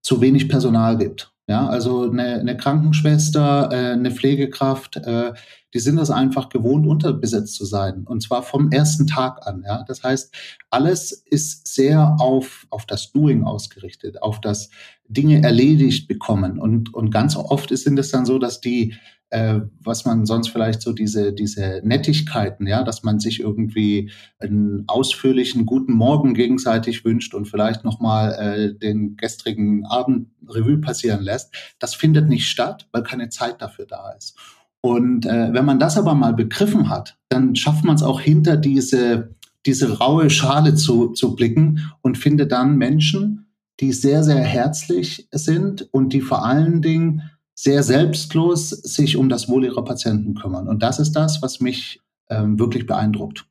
zu 0.03 0.21
wenig 0.21 0.49
Personal 0.49 0.97
gibt. 0.97 1.30
Ja, 1.51 1.67
also 1.67 2.09
eine, 2.09 2.39
eine 2.39 2.55
Krankenschwester, 2.55 3.69
äh, 3.73 3.91
eine 3.91 4.11
Pflegekraft, 4.11 4.95
äh, 4.95 5.33
die 5.73 5.79
sind 5.79 5.97
das 5.97 6.09
einfach 6.09 6.47
gewohnt, 6.47 6.87
unterbesetzt 6.87 7.55
zu 7.55 7.65
sein. 7.65 8.05
Und 8.05 8.23
zwar 8.23 8.41
vom 8.41 8.71
ersten 8.71 9.05
Tag 9.05 9.45
an. 9.45 9.65
Ja, 9.67 9.83
das 9.85 10.01
heißt, 10.01 10.33
alles 10.69 11.11
ist 11.11 11.67
sehr 11.67 12.15
auf, 12.21 12.67
auf 12.69 12.85
das 12.85 13.11
Doing 13.11 13.43
ausgerichtet, 13.43 14.21
auf 14.21 14.39
das 14.39 14.69
Dinge 15.09 15.43
erledigt 15.43 16.07
bekommen. 16.07 16.57
Und, 16.57 16.93
und 16.93 17.11
ganz 17.11 17.35
oft 17.35 17.77
sind 17.77 17.99
es 17.99 18.11
dann 18.11 18.25
so, 18.25 18.39
dass 18.39 18.61
die 18.61 18.95
äh, 19.31 19.61
was 19.79 20.05
man 20.05 20.25
sonst 20.25 20.49
vielleicht 20.49 20.81
so 20.81 20.93
diese, 20.93 21.33
diese 21.33 21.81
Nettigkeiten, 21.83 22.67
ja, 22.67 22.83
dass 22.83 23.01
man 23.03 23.19
sich 23.19 23.39
irgendwie 23.39 24.11
einen 24.39 24.83
ausführlichen 24.87 25.65
guten 25.65 25.93
Morgen 25.93 26.33
gegenseitig 26.33 27.05
wünscht 27.05 27.33
und 27.33 27.45
vielleicht 27.45 27.83
nochmal 27.83 28.33
äh, 28.33 28.77
den 28.77 29.15
gestrigen 29.15 29.85
Abend 29.85 30.27
Revue 30.47 30.79
passieren 30.79 31.21
lässt, 31.21 31.55
das 31.79 31.95
findet 31.95 32.27
nicht 32.27 32.47
statt, 32.47 32.87
weil 32.91 33.03
keine 33.03 33.29
Zeit 33.29 33.61
dafür 33.61 33.85
da 33.85 34.11
ist. 34.11 34.37
Und 34.81 35.25
äh, 35.25 35.53
wenn 35.53 35.65
man 35.65 35.79
das 35.79 35.97
aber 35.97 36.13
mal 36.13 36.33
begriffen 36.33 36.89
hat, 36.89 37.17
dann 37.29 37.55
schafft 37.55 37.85
man 37.85 37.95
es 37.95 38.03
auch 38.03 38.19
hinter 38.19 38.57
diese, 38.57 39.35
diese 39.65 39.99
raue 39.99 40.29
Schale 40.29 40.75
zu, 40.75 41.09
zu 41.09 41.35
blicken 41.35 41.91
und 42.01 42.17
findet 42.17 42.51
dann 42.51 42.77
Menschen, 42.77 43.45
die 43.79 43.93
sehr, 43.93 44.23
sehr 44.23 44.41
herzlich 44.43 45.27
sind 45.31 45.87
und 45.91 46.13
die 46.13 46.21
vor 46.21 46.45
allen 46.45 46.81
Dingen 46.81 47.30
sehr 47.53 47.83
selbstlos 47.83 48.69
sich 48.69 49.17
um 49.17 49.29
das 49.29 49.49
Wohl 49.49 49.65
ihrer 49.65 49.83
Patienten 49.83 50.33
kümmern. 50.35 50.67
Und 50.67 50.81
das 50.81 50.99
ist 50.99 51.13
das, 51.13 51.41
was 51.41 51.59
mich 51.59 52.01
ähm, 52.29 52.57
wirklich 52.59 52.85
beeindruckt. 52.85 53.45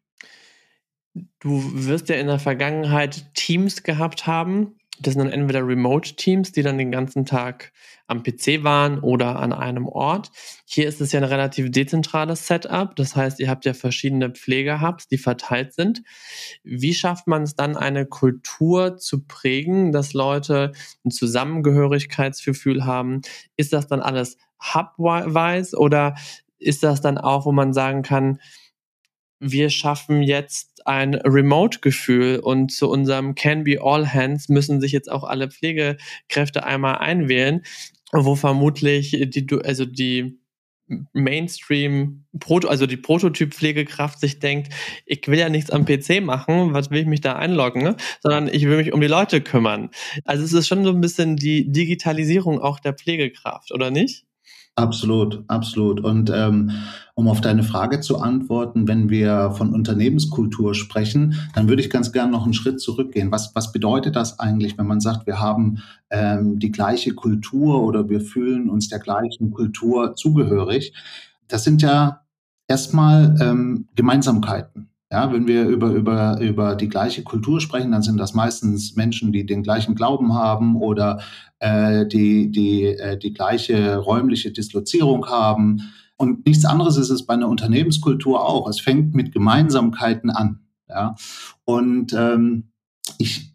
Du 1.40 1.62
wirst 1.86 2.08
ja 2.08 2.16
in 2.16 2.26
der 2.26 2.38
Vergangenheit 2.38 3.34
Teams 3.34 3.82
gehabt 3.82 4.26
haben, 4.26 4.76
das 5.00 5.14
sind 5.14 5.24
dann 5.24 5.32
entweder 5.32 5.66
Remote-Teams, 5.66 6.52
die 6.52 6.62
dann 6.62 6.76
den 6.76 6.90
ganzen 6.90 7.24
Tag 7.24 7.72
am 8.06 8.22
PC 8.22 8.64
waren 8.64 8.98
oder 8.98 9.38
an 9.38 9.52
einem 9.52 9.86
Ort. 9.86 10.30
Hier 10.66 10.86
ist 10.86 11.00
es 11.00 11.12
ja 11.12 11.20
ein 11.20 11.24
relativ 11.24 11.70
dezentrales 11.70 12.46
Setup. 12.46 12.94
Das 12.96 13.16
heißt, 13.16 13.40
ihr 13.40 13.48
habt 13.48 13.64
ja 13.64 13.72
verschiedene 13.72 14.30
Pflegehubs, 14.30 15.08
die 15.08 15.16
verteilt 15.16 15.72
sind. 15.72 16.02
Wie 16.64 16.92
schafft 16.92 17.26
man 17.26 17.44
es 17.44 17.54
dann, 17.54 17.76
eine 17.76 18.04
Kultur 18.04 18.98
zu 18.98 19.24
prägen, 19.24 19.92
dass 19.92 20.12
Leute 20.12 20.72
ein 21.04 21.10
Zusammengehörigkeitsgefühl 21.10 22.84
haben? 22.84 23.22
Ist 23.56 23.72
das 23.72 23.86
dann 23.86 24.00
alles 24.00 24.36
hubwise 24.74 25.76
oder 25.78 26.14
ist 26.58 26.82
das 26.82 27.00
dann 27.00 27.16
auch, 27.16 27.46
wo 27.46 27.52
man 27.52 27.72
sagen 27.72 28.02
kann, 28.02 28.38
wir 29.40 29.70
schaffen 29.70 30.22
jetzt 30.22 30.69
ein 30.86 31.14
Remote-Gefühl 31.14 32.40
und 32.40 32.72
zu 32.72 32.88
unserem 32.88 33.34
Can 33.34 33.64
Be 33.64 33.80
All 33.82 34.12
Hands 34.12 34.48
müssen 34.48 34.80
sich 34.80 34.92
jetzt 34.92 35.10
auch 35.10 35.24
alle 35.24 35.50
Pflegekräfte 35.50 36.64
einmal 36.64 36.98
einwählen, 36.98 37.62
wo 38.12 38.34
vermutlich 38.34 39.16
die, 39.30 39.46
also 39.64 39.84
die 39.84 40.40
Mainstream, 41.12 42.24
also 42.66 42.86
die 42.86 42.96
Prototyp-Pflegekraft 42.96 44.18
sich 44.18 44.40
denkt, 44.40 44.72
ich 45.06 45.26
will 45.28 45.38
ja 45.38 45.48
nichts 45.48 45.70
am 45.70 45.84
PC 45.84 46.20
machen, 46.20 46.74
was 46.74 46.90
will 46.90 47.00
ich 47.00 47.06
mich 47.06 47.20
da 47.20 47.36
einloggen, 47.36 47.94
sondern 48.20 48.48
ich 48.48 48.64
will 48.66 48.76
mich 48.76 48.92
um 48.92 49.00
die 49.00 49.06
Leute 49.06 49.40
kümmern. 49.40 49.90
Also 50.24 50.44
es 50.44 50.52
ist 50.52 50.66
schon 50.66 50.84
so 50.84 50.90
ein 50.90 51.00
bisschen 51.00 51.36
die 51.36 51.70
Digitalisierung 51.70 52.60
auch 52.60 52.80
der 52.80 52.94
Pflegekraft, 52.94 53.72
oder 53.72 53.90
nicht? 53.90 54.24
Absolut, 54.76 55.44
absolut. 55.48 56.00
Und 56.00 56.30
ähm, 56.34 56.70
um 57.14 57.28
auf 57.28 57.40
deine 57.40 57.62
Frage 57.62 58.00
zu 58.00 58.18
antworten, 58.18 58.88
wenn 58.88 59.10
wir 59.10 59.50
von 59.50 59.74
Unternehmenskultur 59.74 60.74
sprechen, 60.74 61.34
dann 61.54 61.68
würde 61.68 61.82
ich 61.82 61.90
ganz 61.90 62.12
gerne 62.12 62.32
noch 62.32 62.44
einen 62.44 62.54
Schritt 62.54 62.80
zurückgehen. 62.80 63.30
Was, 63.30 63.54
was 63.54 63.72
bedeutet 63.72 64.16
das 64.16 64.38
eigentlich, 64.38 64.78
wenn 64.78 64.86
man 64.86 65.00
sagt, 65.00 65.26
wir 65.26 65.40
haben 65.40 65.82
ähm, 66.08 66.58
die 66.58 66.70
gleiche 66.70 67.14
Kultur 67.14 67.82
oder 67.82 68.08
wir 68.08 68.20
fühlen 68.20 68.70
uns 68.70 68.88
der 68.88 69.00
gleichen 69.00 69.50
Kultur 69.50 70.14
zugehörig? 70.14 70.94
Das 71.48 71.64
sind 71.64 71.82
ja 71.82 72.22
erstmal 72.68 73.36
ähm, 73.40 73.88
Gemeinsamkeiten. 73.96 74.89
Ja, 75.12 75.32
wenn 75.32 75.48
wir 75.48 75.66
über, 75.66 75.90
über, 75.90 76.40
über 76.40 76.76
die 76.76 76.88
gleiche 76.88 77.24
Kultur 77.24 77.60
sprechen, 77.60 77.90
dann 77.90 78.02
sind 78.02 78.16
das 78.16 78.32
meistens 78.32 78.94
Menschen, 78.94 79.32
die 79.32 79.44
den 79.44 79.64
gleichen 79.64 79.96
Glauben 79.96 80.34
haben 80.34 80.76
oder 80.76 81.20
äh, 81.58 82.06
die, 82.06 82.52
die 82.52 82.84
äh, 82.84 83.18
die 83.18 83.32
gleiche 83.32 83.96
räumliche 83.96 84.52
Dislozierung 84.52 85.26
haben. 85.26 85.92
Und 86.16 86.46
nichts 86.46 86.64
anderes 86.64 86.96
ist 86.96 87.10
es 87.10 87.26
bei 87.26 87.34
einer 87.34 87.48
Unternehmenskultur 87.48 88.46
auch. 88.46 88.68
Es 88.68 88.78
fängt 88.78 89.14
mit 89.14 89.32
Gemeinsamkeiten 89.32 90.30
an. 90.30 90.60
Ja? 90.88 91.16
Und 91.64 92.12
ähm, 92.12 92.70
ich 93.18 93.49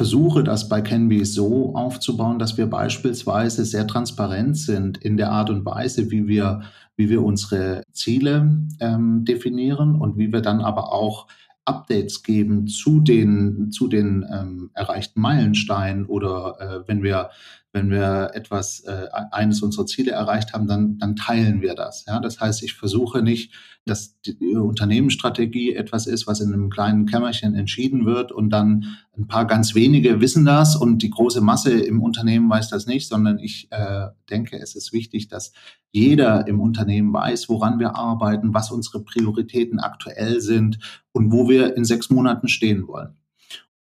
versuche 0.00 0.42
das 0.42 0.66
bei 0.66 0.80
Canby 0.80 1.26
so 1.26 1.74
aufzubauen, 1.74 2.38
dass 2.38 2.56
wir 2.56 2.64
beispielsweise 2.64 3.66
sehr 3.66 3.86
transparent 3.86 4.56
sind 4.56 4.96
in 4.96 5.18
der 5.18 5.30
Art 5.30 5.50
und 5.50 5.66
Weise, 5.66 6.10
wie 6.10 6.26
wir 6.26 6.62
wie 6.96 7.10
wir 7.10 7.22
unsere 7.22 7.82
Ziele 7.92 8.50
ähm, 8.80 9.26
definieren 9.26 9.94
und 9.94 10.16
wie 10.16 10.32
wir 10.32 10.40
dann 10.40 10.62
aber 10.62 10.90
auch 10.90 11.26
Updates 11.66 12.22
geben 12.22 12.66
zu 12.66 13.00
den, 13.00 13.70
zu 13.70 13.88
den 13.88 14.24
ähm, 14.32 14.70
erreichten 14.72 15.20
Meilensteinen 15.20 16.06
oder 16.06 16.56
äh, 16.58 16.88
wenn 16.88 17.02
wir 17.02 17.28
wenn 17.72 17.90
wir 17.90 18.30
etwas, 18.34 18.80
äh, 18.80 19.06
eines 19.30 19.62
unserer 19.62 19.86
Ziele 19.86 20.10
erreicht 20.10 20.52
haben, 20.52 20.66
dann, 20.66 20.98
dann 20.98 21.14
teilen 21.14 21.62
wir 21.62 21.74
das. 21.74 22.04
Ja? 22.06 22.18
Das 22.18 22.40
heißt, 22.40 22.62
ich 22.64 22.74
versuche 22.74 23.22
nicht, 23.22 23.52
dass 23.86 24.20
die 24.22 24.56
Unternehmensstrategie 24.56 25.74
etwas 25.74 26.06
ist, 26.06 26.26
was 26.26 26.40
in 26.40 26.52
einem 26.52 26.68
kleinen 26.68 27.06
Kämmerchen 27.06 27.54
entschieden 27.54 28.06
wird 28.06 28.32
und 28.32 28.50
dann 28.50 28.96
ein 29.16 29.26
paar 29.26 29.46
ganz 29.46 29.74
wenige 29.74 30.20
wissen 30.20 30.44
das 30.44 30.76
und 30.76 31.02
die 31.02 31.10
große 31.10 31.40
Masse 31.40 31.78
im 31.78 32.02
Unternehmen 32.02 32.50
weiß 32.50 32.68
das 32.68 32.86
nicht, 32.86 33.08
sondern 33.08 33.38
ich 33.38 33.68
äh, 33.70 34.08
denke, 34.28 34.58
es 34.58 34.74
ist 34.74 34.92
wichtig, 34.92 35.28
dass 35.28 35.52
jeder 35.92 36.46
im 36.46 36.60
Unternehmen 36.60 37.12
weiß, 37.12 37.48
woran 37.48 37.78
wir 37.78 37.96
arbeiten, 37.96 38.52
was 38.52 38.70
unsere 38.70 39.02
Prioritäten 39.02 39.78
aktuell 39.80 40.40
sind 40.40 40.78
und 41.12 41.32
wo 41.32 41.48
wir 41.48 41.76
in 41.76 41.84
sechs 41.84 42.10
Monaten 42.10 42.48
stehen 42.48 42.86
wollen 42.86 43.19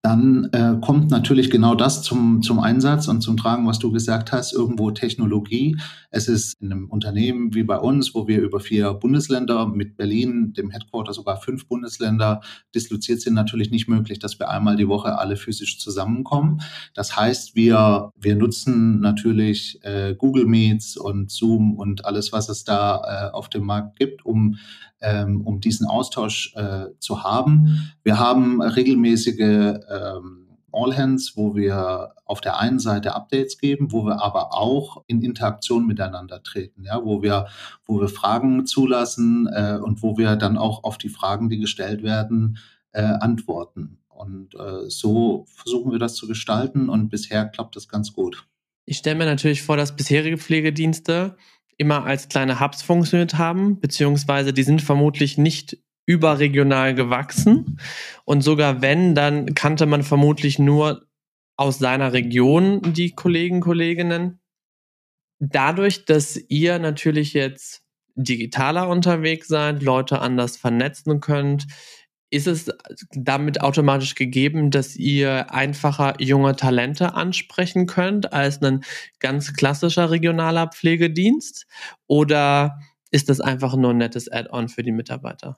dann 0.06 0.50
äh, 0.52 0.76
kommt 0.82 1.10
natürlich 1.10 1.50
genau 1.50 1.74
das 1.74 2.04
zum, 2.04 2.44
zum 2.44 2.60
Einsatz 2.60 3.08
und 3.08 3.22
zum 3.22 3.38
Tragen, 3.38 3.66
was 3.66 3.80
du 3.80 3.92
gesagt 3.92 4.32
hast, 4.32 4.54
irgendwo 4.54 4.92
Technologie. 4.92 5.78
Es 6.12 6.28
ist 6.28 6.54
in 6.62 6.72
einem 6.72 6.92
Unternehmen 6.92 7.56
wie 7.56 7.64
bei 7.64 7.80
uns, 7.80 8.14
wo 8.14 8.28
wir 8.28 8.40
über 8.40 8.60
vier 8.60 8.94
Bundesländer 8.94 9.66
mit 9.66 9.98
Berlin, 9.98 10.54
dem 10.54 10.70
Headquarter 10.70 11.12
sogar 11.12 11.38
fünf 11.38 11.68
Bundesländer 11.68 12.42
disloziert 12.76 13.20
sind, 13.20 13.34
natürlich 13.34 13.72
nicht 13.72 13.88
möglich, 13.88 14.20
dass 14.20 14.38
wir 14.38 14.48
einmal 14.52 14.76
die 14.76 14.88
Woche 14.88 15.18
alle 15.18 15.38
physisch 15.38 15.80
zusammenkommen. 15.80 16.62
Das 16.94 17.18
heißt, 17.18 17.56
wir, 17.56 18.12
wir 18.16 18.36
nutzen 18.36 19.00
natürlich 19.00 19.80
äh, 19.82 20.14
Google 20.16 20.46
Meets 20.46 20.98
und 20.98 21.32
Zoom 21.32 21.74
und 21.78 22.06
alles, 22.06 22.32
was 22.32 22.48
es 22.48 22.64
da 22.64 23.32
äh, 23.32 23.34
auf 23.34 23.50
dem 23.50 23.66
Markt 23.66 23.98
gibt, 23.98 24.24
um 24.24 24.58
ähm, 25.06 25.42
um 25.42 25.62
diesen 25.62 25.86
Austausch 25.86 26.54
äh, 26.56 26.88
zu 27.00 27.24
haben. 27.24 27.92
Wir 28.04 28.18
haben 28.18 28.62
regelmäßige 28.62 29.40
ähm, 29.90 30.48
All 30.72 30.98
Hands, 30.98 31.38
wo 31.38 31.56
wir 31.56 32.14
auf 32.26 32.42
der 32.42 32.60
einen 32.60 32.80
Seite 32.80 33.16
Updates 33.16 33.58
geben, 33.60 33.92
wo 33.92 34.06
wir 34.06 34.22
aber 34.22 34.54
auch 34.54 35.04
in 35.08 35.22
Interaktion 35.22 35.86
miteinander 35.86 36.44
treten, 36.44 36.84
ja, 36.84 37.04
wo 37.04 37.22
wir, 37.22 37.48
wo 37.86 38.02
wir 38.02 38.10
Fragen 38.10 38.66
zulassen 38.66 39.48
äh, 39.48 39.78
und 39.82 40.02
wo 40.02 40.18
wir 40.18 40.36
dann 40.36 40.58
auch 40.58 40.84
auf 40.84 40.98
die 40.98 41.10
Fragen, 41.10 41.50
die 41.50 41.60
gestellt 41.60 42.04
werden, 42.04 42.58
äh, 42.92 43.04
antworten. 43.04 44.00
Und 44.10 44.56
äh, 44.56 44.90
so 44.90 45.46
versuchen 45.48 45.92
wir 45.92 46.00
das 46.00 46.16
zu 46.16 46.28
gestalten 46.28 46.90
und 46.90 47.10
bisher 47.10 47.46
klappt 47.46 47.76
das 47.76 47.88
ganz 47.88 48.14
gut. 48.14 48.46
Ich 48.86 48.98
stelle 48.98 49.18
mir 49.18 49.26
natürlich 49.26 49.62
vor, 49.62 49.78
dass 49.78 49.96
bisherige 49.96 50.38
Pflegedienste 50.38 51.36
immer 51.78 52.06
als 52.06 52.30
kleine 52.30 52.60
Hubs 52.60 52.82
funktioniert 52.82 53.38
haben, 53.38 53.80
beziehungsweise 53.80 54.54
die 54.54 54.64
sind 54.64 54.82
vermutlich 54.82 55.38
nicht 55.38 55.78
überregional 56.06 56.94
gewachsen. 56.96 57.80
Und 58.24 58.42
sogar 58.42 58.82
wenn, 58.82 59.16
dann 59.16 59.56
kannte 59.56 59.86
man 59.86 60.04
vermutlich 60.04 60.60
nur 60.60 61.08
aus 61.58 61.80
seiner 61.80 62.14
Region 62.14 62.82
die 62.94 63.12
Kollegen, 63.12 63.62
Kolleginnen. 63.62 64.40
Dadurch, 65.40 66.06
dass 66.06 66.38
ihr 66.50 66.80
natürlich 66.80 67.34
jetzt 67.34 67.84
digitaler 68.16 68.88
unterwegs 68.88 69.48
seid, 69.48 69.84
Leute 69.84 70.20
anders 70.20 70.58
vernetzen 70.58 71.20
könnt, 71.20 71.68
ist 72.36 72.48
es 72.48 72.70
damit 73.14 73.62
automatisch 73.62 74.16
gegeben, 74.16 74.70
dass 74.70 74.98
ihr 74.98 75.54
einfacher 75.54 76.22
junge 76.22 76.56
Talente 76.56 77.14
ansprechen 77.14 77.86
könnt 77.86 78.34
als 78.34 78.62
ein 78.62 78.82
ganz 79.20 79.54
klassischer 79.54 80.12
regionaler 80.12 80.68
Pflegedienst? 80.68 81.66
Oder 82.08 82.80
ist 83.12 83.30
das 83.30 83.40
einfach 83.40 83.78
nur 83.78 83.92
ein 83.92 83.98
nettes 83.98 84.30
Add-on 84.30 84.68
für 84.68 84.84
die 84.84 84.92
Mitarbeiter? 84.92 85.58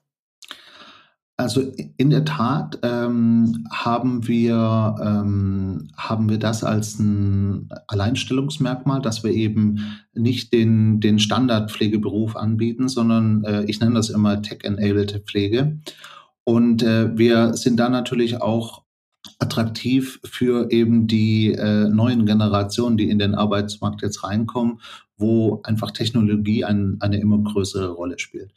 Also 1.39 1.71
in 1.97 2.09
der 2.09 2.25
Tat 2.25 2.79
ähm, 2.81 3.67
haben 3.71 4.27
wir 4.27 4.95
ähm, 5.03 5.87
haben 5.95 6.29
wir 6.29 6.39
das 6.39 6.63
als 6.63 6.97
ein 6.97 7.69
Alleinstellungsmerkmal, 7.87 9.01
dass 9.01 9.23
wir 9.23 9.31
eben 9.31 9.99
nicht 10.15 10.51
den 10.51 10.99
den 10.99 11.19
Standardpflegeberuf 11.19 12.35
anbieten, 12.35 12.87
sondern 12.87 13.43
äh, 13.43 13.63
ich 13.65 13.79
nenne 13.79 13.95
das 13.95 14.09
immer 14.09 14.41
Tech-enabled 14.41 15.23
Pflege. 15.27 15.79
Und 16.47 16.81
äh, 16.81 17.17
wir 17.17 17.55
sind 17.55 17.77
da 17.77 17.89
natürlich 17.89 18.41
auch 18.41 18.83
attraktiv 19.37 20.17
für 20.23 20.71
eben 20.71 21.05
die 21.05 21.51
äh, 21.51 21.89
neuen 21.89 22.25
Generationen, 22.25 22.95
die 22.95 23.09
in 23.09 23.19
den 23.19 23.35
Arbeitsmarkt 23.35 24.01
jetzt 24.01 24.23
reinkommen, 24.23 24.79
wo 25.17 25.59
einfach 25.63 25.91
Technologie 25.91 26.63
ein, 26.63 26.95
eine 27.01 27.19
immer 27.19 27.37
größere 27.37 27.89
Rolle 27.89 28.17
spielt. 28.17 28.53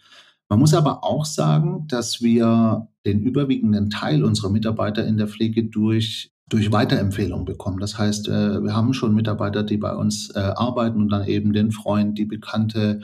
Man 0.48 0.60
muss 0.60 0.72
aber 0.72 1.02
auch 1.02 1.24
sagen, 1.24 1.88
dass 1.88 2.22
wir 2.22 2.86
den 3.04 3.22
überwiegenden 3.22 3.90
Teil 3.90 4.22
unserer 4.22 4.50
Mitarbeiter 4.50 5.04
in 5.04 5.16
der 5.16 5.26
Pflege 5.26 5.64
durch 5.64 6.30
durch 6.48 6.72
Weiterempfehlungen 6.72 7.44
bekommen. 7.44 7.78
Das 7.78 7.96
heißt, 7.96 8.28
äh, 8.28 8.62
wir 8.62 8.74
haben 8.74 8.92
schon 8.92 9.14
Mitarbeiter, 9.14 9.62
die 9.62 9.76
bei 9.76 9.94
uns 9.94 10.30
äh, 10.34 10.38
arbeiten 10.38 11.00
und 11.00 11.08
dann 11.08 11.24
eben 11.26 11.52
den 11.52 11.70
Freund, 11.70 12.18
die 12.18 12.24
Bekannte, 12.24 13.02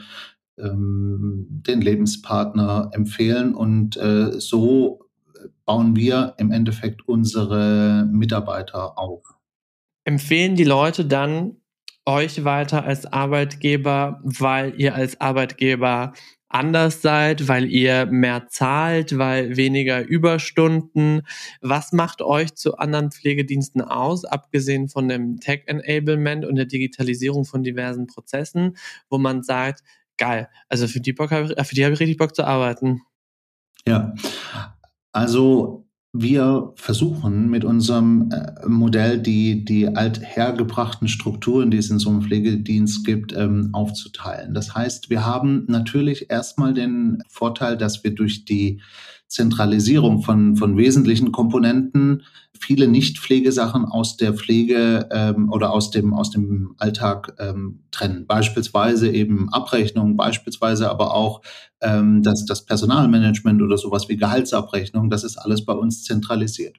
den 0.57 1.81
Lebenspartner 1.81 2.89
empfehlen. 2.93 3.53
Und 3.53 3.95
äh, 3.97 4.39
so 4.39 5.05
bauen 5.65 5.95
wir 5.95 6.33
im 6.37 6.51
Endeffekt 6.51 7.07
unsere 7.07 8.07
Mitarbeiter 8.11 8.97
auf. 8.97 9.23
Empfehlen 10.03 10.55
die 10.55 10.63
Leute 10.63 11.05
dann 11.05 11.57
euch 12.05 12.45
weiter 12.45 12.85
als 12.85 13.05
Arbeitgeber, 13.05 14.21
weil 14.23 14.73
ihr 14.77 14.95
als 14.95 15.19
Arbeitgeber 15.19 16.13
anders 16.49 17.01
seid, 17.01 17.49
weil 17.49 17.65
ihr 17.65 18.05
mehr 18.05 18.47
zahlt, 18.47 19.17
weil 19.17 19.57
weniger 19.57 20.05
Überstunden. 20.07 21.23
Was 21.61 21.91
macht 21.91 22.21
euch 22.21 22.55
zu 22.55 22.77
anderen 22.77 23.11
Pflegediensten 23.11 23.81
aus, 23.81 24.23
abgesehen 24.23 24.87
von 24.87 25.09
dem 25.09 25.39
Tech-Enablement 25.41 26.45
und 26.45 26.55
der 26.55 26.65
Digitalisierung 26.65 27.43
von 27.43 27.63
diversen 27.63 28.07
Prozessen, 28.07 28.77
wo 29.09 29.17
man 29.17 29.43
sagt, 29.43 29.83
geil, 30.17 30.49
also 30.69 30.87
für 30.87 30.99
die, 30.99 31.13
Bock 31.13 31.31
ich, 31.31 31.67
für 31.67 31.75
die 31.75 31.83
habe 31.83 31.93
ich 31.93 31.99
richtig 31.99 32.17
Bock 32.17 32.35
zu 32.35 32.45
arbeiten. 32.45 33.01
Ja, 33.85 34.13
also 35.11 35.87
wir 36.13 36.73
versuchen 36.75 37.49
mit 37.49 37.63
unserem 37.63 38.31
äh, 38.31 38.67
Modell 38.67 39.19
die, 39.19 39.63
die 39.65 39.87
althergebrachten 39.87 41.07
Strukturen, 41.07 41.69
die 41.69 41.77
es 41.77 41.89
in 41.89 41.99
so 41.99 42.09
einem 42.09 42.21
Pflegedienst 42.21 43.05
gibt, 43.05 43.33
ähm, 43.33 43.69
aufzuteilen. 43.73 44.53
Das 44.53 44.73
heißt, 44.73 45.09
wir 45.09 45.25
haben 45.25 45.65
natürlich 45.67 46.29
erstmal 46.29 46.73
den 46.73 47.21
Vorteil, 47.29 47.77
dass 47.77 48.03
wir 48.03 48.15
durch 48.15 48.45
die 48.45 48.81
Zentralisierung 49.27 50.21
von, 50.21 50.55
von 50.55 50.77
wesentlichen 50.77 51.31
Komponenten 51.31 52.23
viele 52.57 52.87
Nicht-Pflegesachen 52.87 53.85
aus 53.85 54.17
der 54.17 54.33
Pflege 54.33 55.09
ähm, 55.11 55.51
oder 55.51 55.71
aus 55.71 55.91
dem, 55.91 56.13
aus 56.13 56.31
dem 56.31 56.75
Alltag 56.77 57.35
ähm, 57.39 57.83
trennen. 57.91 58.25
Beispielsweise 58.25 59.11
eben 59.11 59.49
Abrechnung, 59.51 60.15
beispielsweise 60.15 60.89
aber 60.89 61.13
auch 61.13 61.41
ähm, 61.81 62.23
das, 62.23 62.45
das 62.45 62.65
Personalmanagement 62.65 63.61
oder 63.61 63.77
sowas 63.77 64.07
wie 64.09 64.17
Gehaltsabrechnung. 64.17 65.09
Das 65.09 65.23
ist 65.23 65.37
alles 65.37 65.65
bei 65.65 65.73
uns 65.73 66.03
zentralisiert. 66.03 66.77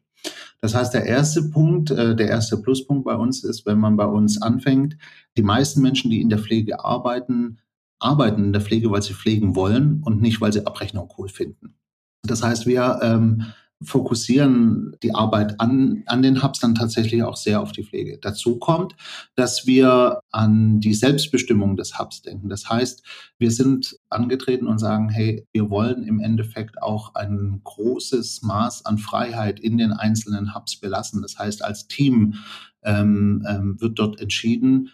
Das 0.61 0.75
heißt, 0.75 0.95
der 0.95 1.05
erste 1.05 1.43
Punkt, 1.51 1.91
äh, 1.91 2.17
der 2.17 2.29
erste 2.29 2.57
Pluspunkt 2.57 3.05
bei 3.05 3.15
uns 3.15 3.45
ist, 3.45 3.67
wenn 3.67 3.79
man 3.79 3.97
bei 3.97 4.07
uns 4.07 4.43
anfängt, 4.43 4.97
die 5.37 5.43
meisten 5.43 5.83
Menschen, 5.83 6.11
die 6.11 6.21
in 6.21 6.29
der 6.29 6.39
Pflege 6.39 6.85
arbeiten, 6.85 7.59
arbeiten 8.01 8.45
in 8.45 8.53
der 8.53 8.63
Pflege, 8.63 8.91
weil 8.91 9.03
sie 9.03 9.15
pflegen 9.15 9.55
wollen 9.55 10.03
und 10.05 10.21
nicht, 10.21 10.41
weil 10.41 10.53
sie 10.53 10.67
Abrechnung 10.67 11.13
cool 11.19 11.29
finden. 11.29 11.75
Das 12.23 12.43
heißt, 12.43 12.67
wir 12.67 12.99
ähm, 13.03 13.45
fokussieren 13.83 14.97
die 15.03 15.15
Arbeit 15.15 15.61
an, 15.61 16.03
an 16.07 16.23
den 16.23 16.43
Hubs 16.43 16.59
dann 16.59 16.75
tatsächlich 16.75 17.23
auch 17.23 17.37
sehr 17.37 17.61
auf 17.61 17.71
die 17.71 17.85
Pflege. 17.85 18.19
Dazu 18.21 18.59
kommt, 18.59 18.97
dass 19.37 19.67
wir 19.67 20.21
an 20.33 20.81
die 20.81 20.95
Selbstbestimmung 20.95 21.77
des 21.77 21.99
Hubs 21.99 22.23
denken. 22.23 22.49
Das 22.49 22.69
heißt, 22.69 23.05
wir 23.39 23.51
sind 23.53 23.97
angetreten 24.11 24.67
und 24.67 24.79
sagen, 24.79 25.09
hey, 25.11 25.47
wir 25.53 25.71
wollen 25.71 26.03
im 26.03 26.19
Endeffekt 26.19 26.83
auch 26.83 27.15
ein 27.15 27.61
großes 27.63 28.43
Maß 28.43 28.85
an 28.85 28.99
Freiheit 28.99 29.61
in 29.61 29.79
den 29.79 29.93
einzelnen 29.93 30.55
Hubs 30.55 30.81
belassen. 30.81 31.23
Das 31.23 31.39
heißt, 31.39 31.65
als 31.65 31.87
Team 31.87 32.35
ähm, 32.83 33.45
ähm, 33.49 33.81
wird 33.81 33.99
dort 33.99 34.21
entschieden, 34.21 34.91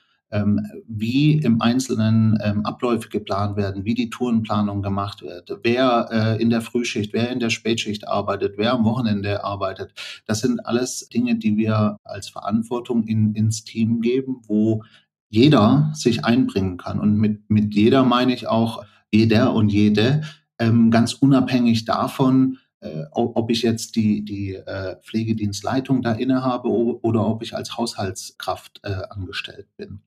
wie 0.89 1.35
im 1.35 1.63
Einzelnen 1.63 2.39
ähm, 2.43 2.67
Abläufe 2.67 3.09
geplant 3.09 3.57
werden, 3.57 3.85
wie 3.85 3.95
die 3.95 4.11
Tourenplanung 4.11 4.83
gemacht 4.83 5.23
wird, 5.23 5.51
wer 5.63 6.09
äh, 6.11 6.43
in 6.43 6.51
der 6.51 6.61
Frühschicht, 6.61 7.13
wer 7.13 7.31
in 7.31 7.39
der 7.39 7.51
Spätschicht 7.51 8.09
arbeitet, 8.09 8.55
wer 8.57 8.73
am 8.73 8.85
Wochenende 8.85 9.45
arbeitet. 9.45 9.93
Das 10.27 10.41
sind 10.41 10.67
alles 10.67 11.09
Dinge, 11.09 11.37
die 11.37 11.57
wir 11.57 11.99
als 12.03 12.29
Verantwortung 12.29 13.05
in, 13.05 13.35
ins 13.35 13.65
Team 13.65 14.01
geben, 14.01 14.43
wo 14.47 14.83
jeder 15.29 15.93
sich 15.95 16.25
einbringen 16.25 16.79
kann. 16.79 16.99
Und 16.99 17.17
mit, 17.17 17.49
mit 17.49 17.75
jeder 17.75 18.03
meine 18.05 18.35
ich 18.35 18.49
auch 18.49 18.85
jeder 19.13 19.55
und 19.55 19.71
jede, 19.71 20.23
ähm, 20.59 20.91
ganz 20.91 21.13
unabhängig 21.15 21.85
davon, 21.85 22.59
äh, 22.81 23.05
ob 23.13 23.51
ich 23.51 23.63
jetzt 23.63 23.97
die, 23.97 24.25
die 24.25 24.55
äh, 24.55 24.97
Pflegedienstleitung 25.03 26.03
da 26.03 26.13
innehabe 26.13 26.69
oder 26.69 27.27
ob 27.27 27.43
ich 27.43 27.55
als 27.55 27.77
Haushaltskraft 27.77 28.85
angestellt 28.85 29.69
bin. 29.77 30.01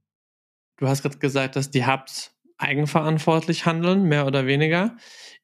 Du 0.77 0.87
hast 0.87 1.01
gerade 1.01 1.17
gesagt, 1.17 1.55
dass 1.55 1.71
die 1.71 1.85
Hubs 1.85 2.31
eigenverantwortlich 2.57 3.65
handeln, 3.65 4.03
mehr 4.03 4.25
oder 4.25 4.45
weniger. 4.45 4.95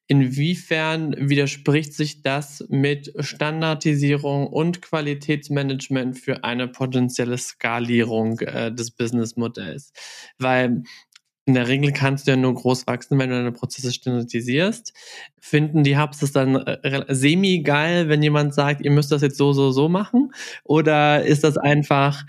Inwiefern 0.06 1.14
widerspricht 1.18 1.94
sich 1.94 2.22
das 2.22 2.64
mit 2.68 3.12
Standardisierung 3.18 4.46
und 4.46 4.82
Qualitätsmanagement 4.82 6.18
für 6.18 6.44
eine 6.44 6.68
potenzielle 6.68 7.38
Skalierung 7.38 8.38
äh, 8.40 8.72
des 8.72 8.90
Businessmodells? 8.90 9.92
Weil 10.38 10.82
in 11.46 11.54
der 11.54 11.68
Regel 11.68 11.92
kannst 11.92 12.26
du 12.26 12.32
ja 12.32 12.36
nur 12.36 12.54
groß 12.54 12.86
wachsen, 12.86 13.18
wenn 13.18 13.30
du 13.30 13.36
deine 13.36 13.52
Prozesse 13.52 13.92
standardisierst. 13.92 14.92
Finden 15.40 15.84
die 15.84 15.98
Hubs 15.98 16.20
das 16.20 16.32
dann 16.32 16.56
äh, 16.56 17.04
semi-geil, 17.08 18.08
wenn 18.08 18.22
jemand 18.22 18.54
sagt, 18.54 18.82
ihr 18.82 18.90
müsst 18.90 19.12
das 19.12 19.22
jetzt 19.22 19.36
so, 19.36 19.52
so, 19.52 19.70
so 19.70 19.88
machen? 19.88 20.32
Oder 20.64 21.24
ist 21.24 21.44
das 21.44 21.56
einfach 21.56 22.24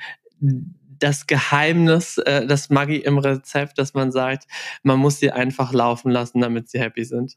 das 0.99 1.27
Geheimnis, 1.27 2.17
äh, 2.19 2.45
das 2.47 2.69
Maggi 2.69 2.97
im 2.97 3.17
Rezept, 3.17 3.77
dass 3.77 3.93
man 3.93 4.11
sagt, 4.11 4.45
man 4.83 4.99
muss 4.99 5.19
sie 5.19 5.31
einfach 5.31 5.73
laufen 5.73 6.11
lassen, 6.11 6.41
damit 6.41 6.69
sie 6.69 6.79
happy 6.79 7.05
sind? 7.05 7.35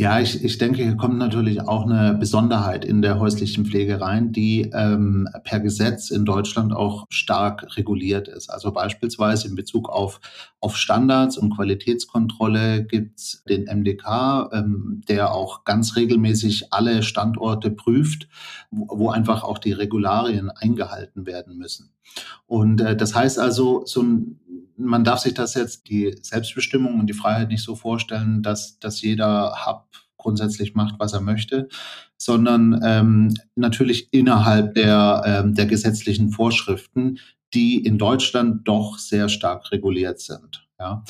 Ja, 0.00 0.18
ich, 0.18 0.42
ich 0.42 0.56
denke, 0.56 0.82
hier 0.82 0.96
kommt 0.96 1.18
natürlich 1.18 1.60
auch 1.60 1.84
eine 1.84 2.14
Besonderheit 2.14 2.86
in 2.86 3.02
der 3.02 3.18
häuslichen 3.18 3.66
Pflege 3.66 4.00
rein, 4.00 4.32
die 4.32 4.62
ähm, 4.72 5.28
per 5.44 5.60
Gesetz 5.60 6.10
in 6.10 6.24
Deutschland 6.24 6.72
auch 6.72 7.04
stark 7.10 7.76
reguliert 7.76 8.26
ist. 8.26 8.48
Also 8.48 8.72
beispielsweise 8.72 9.46
in 9.46 9.56
Bezug 9.56 9.90
auf, 9.90 10.22
auf 10.58 10.78
Standards 10.78 11.36
und 11.36 11.54
Qualitätskontrolle 11.54 12.86
gibt's 12.86 13.44
den 13.46 13.64
MDK, 13.64 14.48
ähm, 14.54 15.02
der 15.06 15.34
auch 15.34 15.64
ganz 15.64 15.96
regelmäßig 15.96 16.72
alle 16.72 17.02
Standorte 17.02 17.70
prüft, 17.70 18.26
wo, 18.70 18.86
wo 19.00 19.10
einfach 19.10 19.44
auch 19.44 19.58
die 19.58 19.72
Regularien 19.72 20.48
eingehalten 20.48 21.26
werden 21.26 21.58
müssen. 21.58 21.90
Und 22.46 22.80
äh, 22.80 22.96
das 22.96 23.14
heißt 23.14 23.38
also, 23.38 23.82
so 23.84 24.02
ein 24.02 24.40
man 24.80 25.04
darf 25.04 25.20
sich 25.20 25.34
das 25.34 25.54
jetzt, 25.54 25.88
die 25.88 26.16
Selbstbestimmung 26.22 26.98
und 26.98 27.06
die 27.06 27.12
Freiheit 27.14 27.48
nicht 27.48 27.62
so 27.62 27.76
vorstellen, 27.76 28.42
dass, 28.42 28.78
dass 28.78 29.02
jeder 29.02 29.66
Hub 29.66 29.89
grundsätzlich 30.20 30.74
macht, 30.74 30.94
was 30.98 31.12
er 31.12 31.20
möchte, 31.20 31.68
sondern 32.16 32.80
ähm, 32.84 33.34
natürlich 33.56 34.08
innerhalb 34.12 34.74
der, 34.74 35.22
ähm, 35.26 35.54
der 35.54 35.66
gesetzlichen 35.66 36.30
Vorschriften, 36.30 37.18
die 37.52 37.84
in 37.84 37.98
Deutschland 37.98 38.66
doch 38.68 38.98
sehr 38.98 39.28
stark 39.28 39.72
reguliert 39.72 40.20
sind. 40.20 40.66
Ja. 40.78 41.02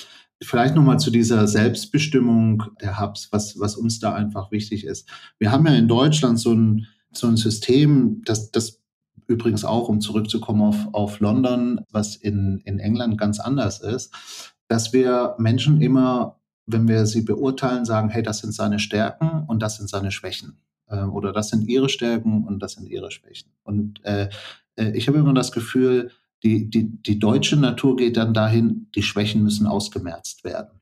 Vielleicht 0.43 0.75
nochmal 0.75 0.99
zu 0.99 1.11
dieser 1.11 1.47
Selbstbestimmung 1.47 2.65
der 2.81 2.99
Hubs, 2.99 3.29
was, 3.31 3.61
was 3.61 3.77
uns 3.77 4.01
da 4.01 4.15
einfach 4.15 4.51
wichtig 4.51 4.85
ist. 4.85 5.07
Wir 5.39 5.53
haben 5.53 5.67
ja 5.67 5.75
in 5.75 5.89
Deutschland 5.89 6.41
so 6.41 6.55
ein, 6.55 6.87
so 7.13 7.27
ein 7.27 7.37
System, 7.37 8.23
das, 8.25 8.51
das 8.51 8.81
Übrigens 9.31 9.65
auch, 9.65 9.89
um 9.89 10.01
zurückzukommen 10.01 10.61
auf, 10.61 10.89
auf 10.91 11.21
London, 11.21 11.83
was 11.93 12.17
in, 12.17 12.61
in 12.65 12.81
England 12.81 13.17
ganz 13.17 13.39
anders 13.39 13.81
ist. 13.81 14.13
dass 14.67 14.93
wir 14.93 15.37
Menschen 15.39 15.81
immer, 15.81 16.40
wenn 16.67 16.89
wir 16.89 17.07
sie 17.07 17.23
beurteilen, 17.23 17.85
sagen, 17.85 18.09
hey, 18.09 18.23
das 18.23 18.39
sind 18.39 18.53
seine 18.53 18.79
Stärken 18.79 19.45
und 19.47 19.61
das 19.61 19.77
sind 19.77 19.89
seine 19.89 20.11
Schwächen. 20.13 20.59
Äh, 20.87 21.03
oder 21.03 21.33
das 21.33 21.49
sind 21.49 21.69
ihre 21.69 21.89
Stärken 21.89 22.45
und 22.45 22.61
das 22.61 22.73
sind 22.73 22.89
ihre 22.89 23.11
Schwächen. 23.11 23.51
Und 23.63 24.05
äh, 24.05 24.29
äh, 24.77 24.91
ich 24.97 25.09
habe 25.09 25.19
immer 25.19 25.35
das 25.35 25.53
Gefühl, 25.53 26.11
die, 26.43 26.71
die, 26.71 27.03
die 27.03 27.19
deutsche 27.19 27.57
Natur 27.57 27.97
geht 27.97 28.17
dann 28.17 28.33
dahin, 28.33 28.89
die 28.95 29.03
Schwächen 29.03 29.43
müssen 29.43 29.67
ausgemerzt 29.67 30.45
werden. 30.45 30.81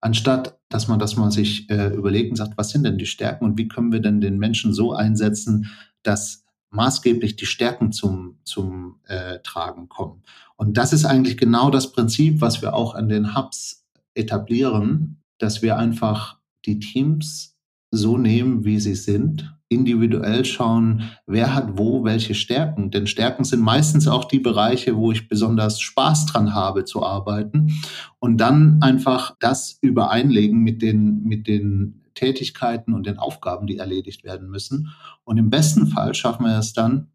Anstatt, 0.00 0.58
dass 0.68 0.88
man 0.88 0.98
das 0.98 1.16
mal 1.16 1.30
sich 1.30 1.70
äh, 1.70 1.88
überlegt 1.94 2.30
und 2.30 2.36
sagt, 2.36 2.58
was 2.58 2.70
sind 2.70 2.84
denn 2.84 2.98
die 2.98 3.06
Stärken 3.06 3.44
und 3.44 3.58
wie 3.58 3.68
können 3.68 3.92
wir 3.92 4.00
denn 4.00 4.20
den 4.20 4.38
Menschen 4.38 4.72
so 4.72 4.92
einsetzen, 4.92 5.70
dass 6.02 6.44
maßgeblich 6.70 7.36
die 7.36 7.46
Stärken 7.46 7.92
zum, 7.92 8.38
zum 8.44 9.00
äh, 9.06 9.38
Tragen 9.42 9.88
kommen. 9.88 10.22
Und 10.56 10.76
das 10.76 10.92
ist 10.92 11.04
eigentlich 11.04 11.36
genau 11.36 11.70
das 11.70 11.92
Prinzip, 11.92 12.40
was 12.40 12.62
wir 12.62 12.74
auch 12.74 12.94
an 12.94 13.08
den 13.08 13.34
Hubs 13.36 13.83
etablieren, 14.14 15.22
dass 15.38 15.62
wir 15.62 15.76
einfach 15.76 16.38
die 16.64 16.78
Teams 16.78 17.56
so 17.90 18.18
nehmen, 18.18 18.64
wie 18.64 18.80
sie 18.80 18.94
sind, 18.94 19.54
individuell 19.68 20.44
schauen, 20.44 21.10
wer 21.26 21.54
hat 21.54 21.78
wo 21.78 22.04
welche 22.04 22.34
Stärken. 22.34 22.90
Denn 22.90 23.06
Stärken 23.06 23.44
sind 23.44 23.60
meistens 23.60 24.08
auch 24.08 24.24
die 24.24 24.38
Bereiche, 24.38 24.96
wo 24.96 25.12
ich 25.12 25.28
besonders 25.28 25.80
Spaß 25.80 26.26
dran 26.26 26.54
habe 26.54 26.84
zu 26.84 27.04
arbeiten. 27.04 27.72
Und 28.18 28.38
dann 28.38 28.82
einfach 28.82 29.34
das 29.40 29.78
übereinlegen 29.80 30.60
mit 30.60 30.82
den, 30.82 31.22
mit 31.24 31.46
den 31.46 32.02
Tätigkeiten 32.14 32.94
und 32.94 33.06
den 33.06 33.18
Aufgaben, 33.18 33.66
die 33.66 33.78
erledigt 33.78 34.24
werden 34.24 34.48
müssen. 34.48 34.90
Und 35.24 35.38
im 35.38 35.50
besten 35.50 35.86
Fall 35.88 36.14
schaffen 36.14 36.46
wir 36.46 36.58
es 36.58 36.72
dann, 36.72 37.08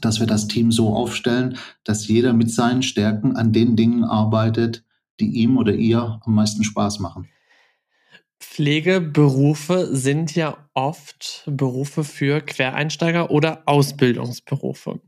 dass 0.00 0.20
wir 0.20 0.26
das 0.26 0.48
Team 0.48 0.72
so 0.72 0.94
aufstellen, 0.94 1.56
dass 1.84 2.08
jeder 2.08 2.32
mit 2.32 2.50
seinen 2.50 2.82
Stärken 2.82 3.36
an 3.36 3.52
den 3.52 3.76
Dingen 3.76 4.04
arbeitet, 4.04 4.84
die 5.20 5.30
ihm 5.42 5.56
oder 5.56 5.74
ihr 5.74 6.20
am 6.24 6.34
meisten 6.34 6.64
Spaß 6.64 7.00
machen. 7.00 7.28
Pflegeberufe 8.40 9.88
sind 9.96 10.34
ja 10.34 10.68
oft 10.74 11.44
Berufe 11.46 12.04
für 12.04 12.40
Quereinsteiger 12.40 13.30
oder 13.30 13.62
Ausbildungsberufe. 13.66 15.00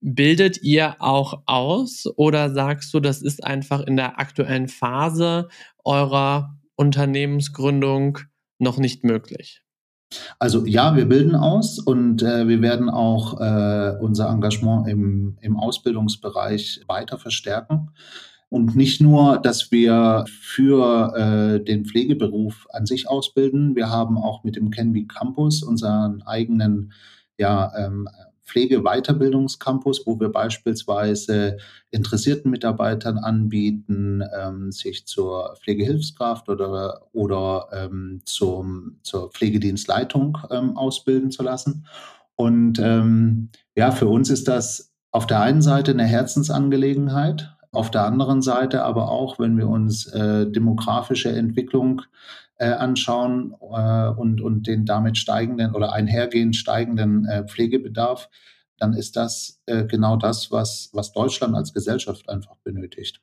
Bildet 0.00 0.62
ihr 0.62 0.96
auch 1.00 1.42
aus 1.46 2.04
oder 2.16 2.52
sagst 2.52 2.92
du, 2.92 3.00
das 3.00 3.22
ist 3.22 3.42
einfach 3.42 3.80
in 3.80 3.96
der 3.96 4.20
aktuellen 4.20 4.68
Phase 4.68 5.48
eurer 5.84 6.54
Unternehmensgründung 6.76 8.18
noch 8.58 8.78
nicht 8.78 9.04
möglich? 9.04 9.62
Also 10.38 10.64
ja, 10.66 10.94
wir 10.94 11.06
bilden 11.06 11.34
aus 11.34 11.78
und 11.78 12.22
äh, 12.22 12.46
wir 12.46 12.62
werden 12.62 12.88
auch 12.88 13.40
äh, 13.40 13.96
unser 14.00 14.28
Engagement 14.28 14.88
im, 14.88 15.36
im 15.40 15.56
Ausbildungsbereich 15.56 16.82
weiter 16.86 17.18
verstärken. 17.18 17.90
Und 18.48 18.76
nicht 18.76 19.00
nur, 19.00 19.38
dass 19.38 19.72
wir 19.72 20.24
für 20.28 21.14
äh, 21.16 21.64
den 21.64 21.84
Pflegeberuf 21.84 22.66
an 22.70 22.86
sich 22.86 23.08
ausbilden, 23.08 23.74
wir 23.74 23.90
haben 23.90 24.18
auch 24.18 24.44
mit 24.44 24.56
dem 24.56 24.70
Canby 24.70 25.06
Campus 25.06 25.62
unseren 25.62 26.22
eigenen 26.22 26.92
ja, 27.38 27.72
ähm, 27.76 28.08
Pflege-Weiterbildungscampus, 28.46 30.06
wo 30.06 30.18
wir 30.20 30.30
beispielsweise 30.30 31.58
interessierten 31.90 32.50
Mitarbeitern 32.50 33.18
anbieten, 33.18 34.22
ähm, 34.38 34.70
sich 34.70 35.06
zur 35.06 35.56
Pflegehilfskraft 35.60 36.48
oder, 36.48 37.02
oder 37.12 37.68
ähm, 37.72 38.20
zum, 38.24 38.98
zur 39.02 39.30
Pflegedienstleitung 39.30 40.38
ähm, 40.50 40.76
ausbilden 40.76 41.32
zu 41.32 41.42
lassen. 41.42 41.86
Und 42.36 42.78
ähm, 42.78 43.50
ja, 43.74 43.90
für 43.90 44.06
uns 44.06 44.30
ist 44.30 44.46
das 44.46 44.92
auf 45.10 45.26
der 45.26 45.40
einen 45.40 45.62
Seite 45.62 45.90
eine 45.90 46.04
Herzensangelegenheit, 46.04 47.55
auf 47.72 47.90
der 47.90 48.04
anderen 48.04 48.42
Seite 48.42 48.84
aber 48.84 49.10
auch, 49.10 49.38
wenn 49.38 49.56
wir 49.56 49.68
uns 49.68 50.06
äh, 50.06 50.50
demografische 50.50 51.30
Entwicklung 51.30 52.02
äh, 52.58 52.70
anschauen 52.70 53.54
äh, 53.60 54.08
und, 54.08 54.40
und 54.40 54.66
den 54.66 54.86
damit 54.86 55.18
steigenden 55.18 55.74
oder 55.74 55.92
einhergehend 55.92 56.56
steigenden 56.56 57.26
äh, 57.26 57.46
Pflegebedarf, 57.46 58.28
dann 58.78 58.94
ist 58.94 59.16
das 59.16 59.60
äh, 59.66 59.84
genau 59.84 60.16
das, 60.16 60.50
was, 60.50 60.90
was 60.92 61.12
Deutschland 61.12 61.54
als 61.54 61.72
Gesellschaft 61.72 62.28
einfach 62.28 62.56
benötigt. 62.64 63.20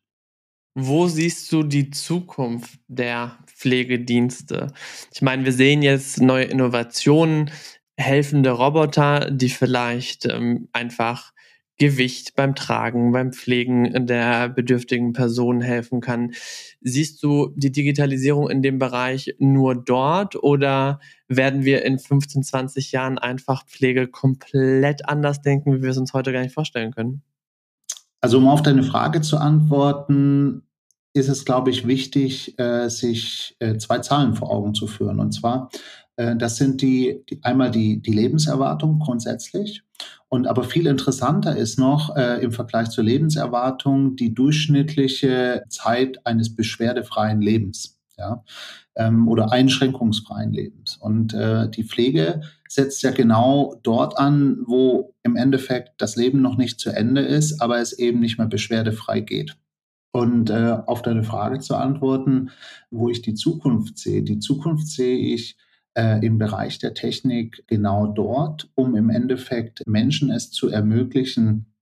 Wo 0.75 1.07
siehst 1.07 1.51
du 1.51 1.61
die 1.61 1.91
Zukunft 1.91 2.79
der 2.87 3.37
Pflegedienste? 3.45 4.73
Ich 5.13 5.21
meine, 5.21 5.45
wir 5.45 5.53
sehen 5.53 5.83
jetzt 5.83 6.19
neue 6.19 6.45
Innovationen, 6.45 7.51
helfende 7.95 8.49
Roboter, 8.49 9.29
die 9.29 9.49
vielleicht 9.49 10.25
ähm, 10.25 10.69
einfach 10.73 11.32
Gewicht 11.77 12.35
beim 12.35 12.55
Tragen, 12.55 13.11
beim 13.11 13.33
Pflegen 13.33 14.05
der 14.05 14.49
bedürftigen 14.49 15.13
Person 15.13 15.61
helfen 15.61 16.01
kann. 16.01 16.33
Siehst 16.81 17.23
du 17.23 17.51
die 17.55 17.71
Digitalisierung 17.71 18.49
in 18.49 18.61
dem 18.61 18.77
Bereich 18.77 19.35
nur 19.39 19.75
dort 19.75 20.35
oder 20.41 20.99
werden 21.27 21.65
wir 21.65 21.83
in 21.83 21.97
15, 21.97 22.43
20 22.43 22.91
Jahren 22.91 23.17
einfach 23.17 23.65
Pflege 23.65 24.07
komplett 24.07 25.09
anders 25.09 25.41
denken, 25.41 25.73
wie 25.75 25.81
wir 25.81 25.89
es 25.89 25.97
uns 25.97 26.13
heute 26.13 26.31
gar 26.31 26.41
nicht 26.41 26.53
vorstellen 26.53 26.91
können? 26.91 27.23
Also 28.21 28.37
um 28.37 28.47
auf 28.47 28.61
deine 28.61 28.83
Frage 28.83 29.21
zu 29.21 29.37
antworten, 29.37 30.63
ist 31.13 31.29
es, 31.29 31.45
glaube 31.45 31.69
ich, 31.69 31.87
wichtig, 31.87 32.57
äh, 32.57 32.89
sich 32.89 33.55
äh, 33.59 33.77
zwei 33.77 33.99
Zahlen 33.99 34.33
vor 34.33 34.49
Augen 34.49 34.73
zu 34.73 34.87
führen. 34.87 35.19
Und 35.19 35.31
zwar, 35.31 35.69
das 36.15 36.57
sind 36.57 36.81
die, 36.81 37.23
die 37.27 37.43
einmal 37.43 37.71
die, 37.71 37.99
die 37.99 38.11
Lebenserwartung 38.11 38.99
grundsätzlich 38.99 39.83
und 40.33 40.47
aber 40.47 40.63
viel 40.63 40.87
interessanter 40.87 41.55
ist 41.55 41.77
noch 41.77 42.15
äh, 42.15 42.43
im 42.43 42.51
Vergleich 42.51 42.89
zur 42.89 43.03
Lebenserwartung 43.03 44.15
die 44.15 44.33
durchschnittliche 44.33 45.63
Zeit 45.69 46.25
eines 46.25 46.55
beschwerdefreien 46.55 47.39
Lebens. 47.39 47.99
Ja, 48.17 48.43
ähm, 48.95 49.27
oder 49.27 49.51
einschränkungsfreien 49.51 50.51
Lebens. 50.51 50.97
Und 50.97 51.33
äh, 51.33 51.69
die 51.69 51.83
Pflege 51.83 52.41
setzt 52.67 53.03
ja 53.03 53.11
genau 53.11 53.79
dort 53.83 54.17
an, 54.17 54.57
wo 54.65 55.13
im 55.23 55.35
Endeffekt 55.35 55.93
das 55.99 56.15
Leben 56.15 56.41
noch 56.41 56.57
nicht 56.57 56.79
zu 56.79 56.89
Ende 56.89 57.21
ist, 57.21 57.61
aber 57.61 57.79
es 57.79 57.93
eben 57.93 58.19
nicht 58.19 58.37
mehr 58.37 58.47
beschwerdefrei 58.47 59.21
geht. 59.21 59.55
Und 60.11 60.49
äh, 60.49 60.77
auf 60.85 61.01
deine 61.01 61.23
Frage 61.23 61.59
zu 61.59 61.75
antworten, 61.75 62.49
wo 62.91 63.09
ich 63.09 63.21
die 63.21 63.33
Zukunft 63.33 63.97
sehe. 63.97 64.21
Die 64.21 64.39
Zukunft 64.39 64.87
sehe 64.87 65.17
ich 65.17 65.57
äh, 65.95 66.25
im 66.25 66.37
Bereich 66.37 66.79
der 66.79 66.93
Technik 66.93 67.63
genau 67.67 68.07
dort, 68.07 68.69
um 68.75 68.95
im 68.95 69.09
Endeffekt 69.09 69.81
Menschen 69.85 70.31
es 70.31 70.51
zu 70.51 70.69
ermöglichen, 70.69 71.72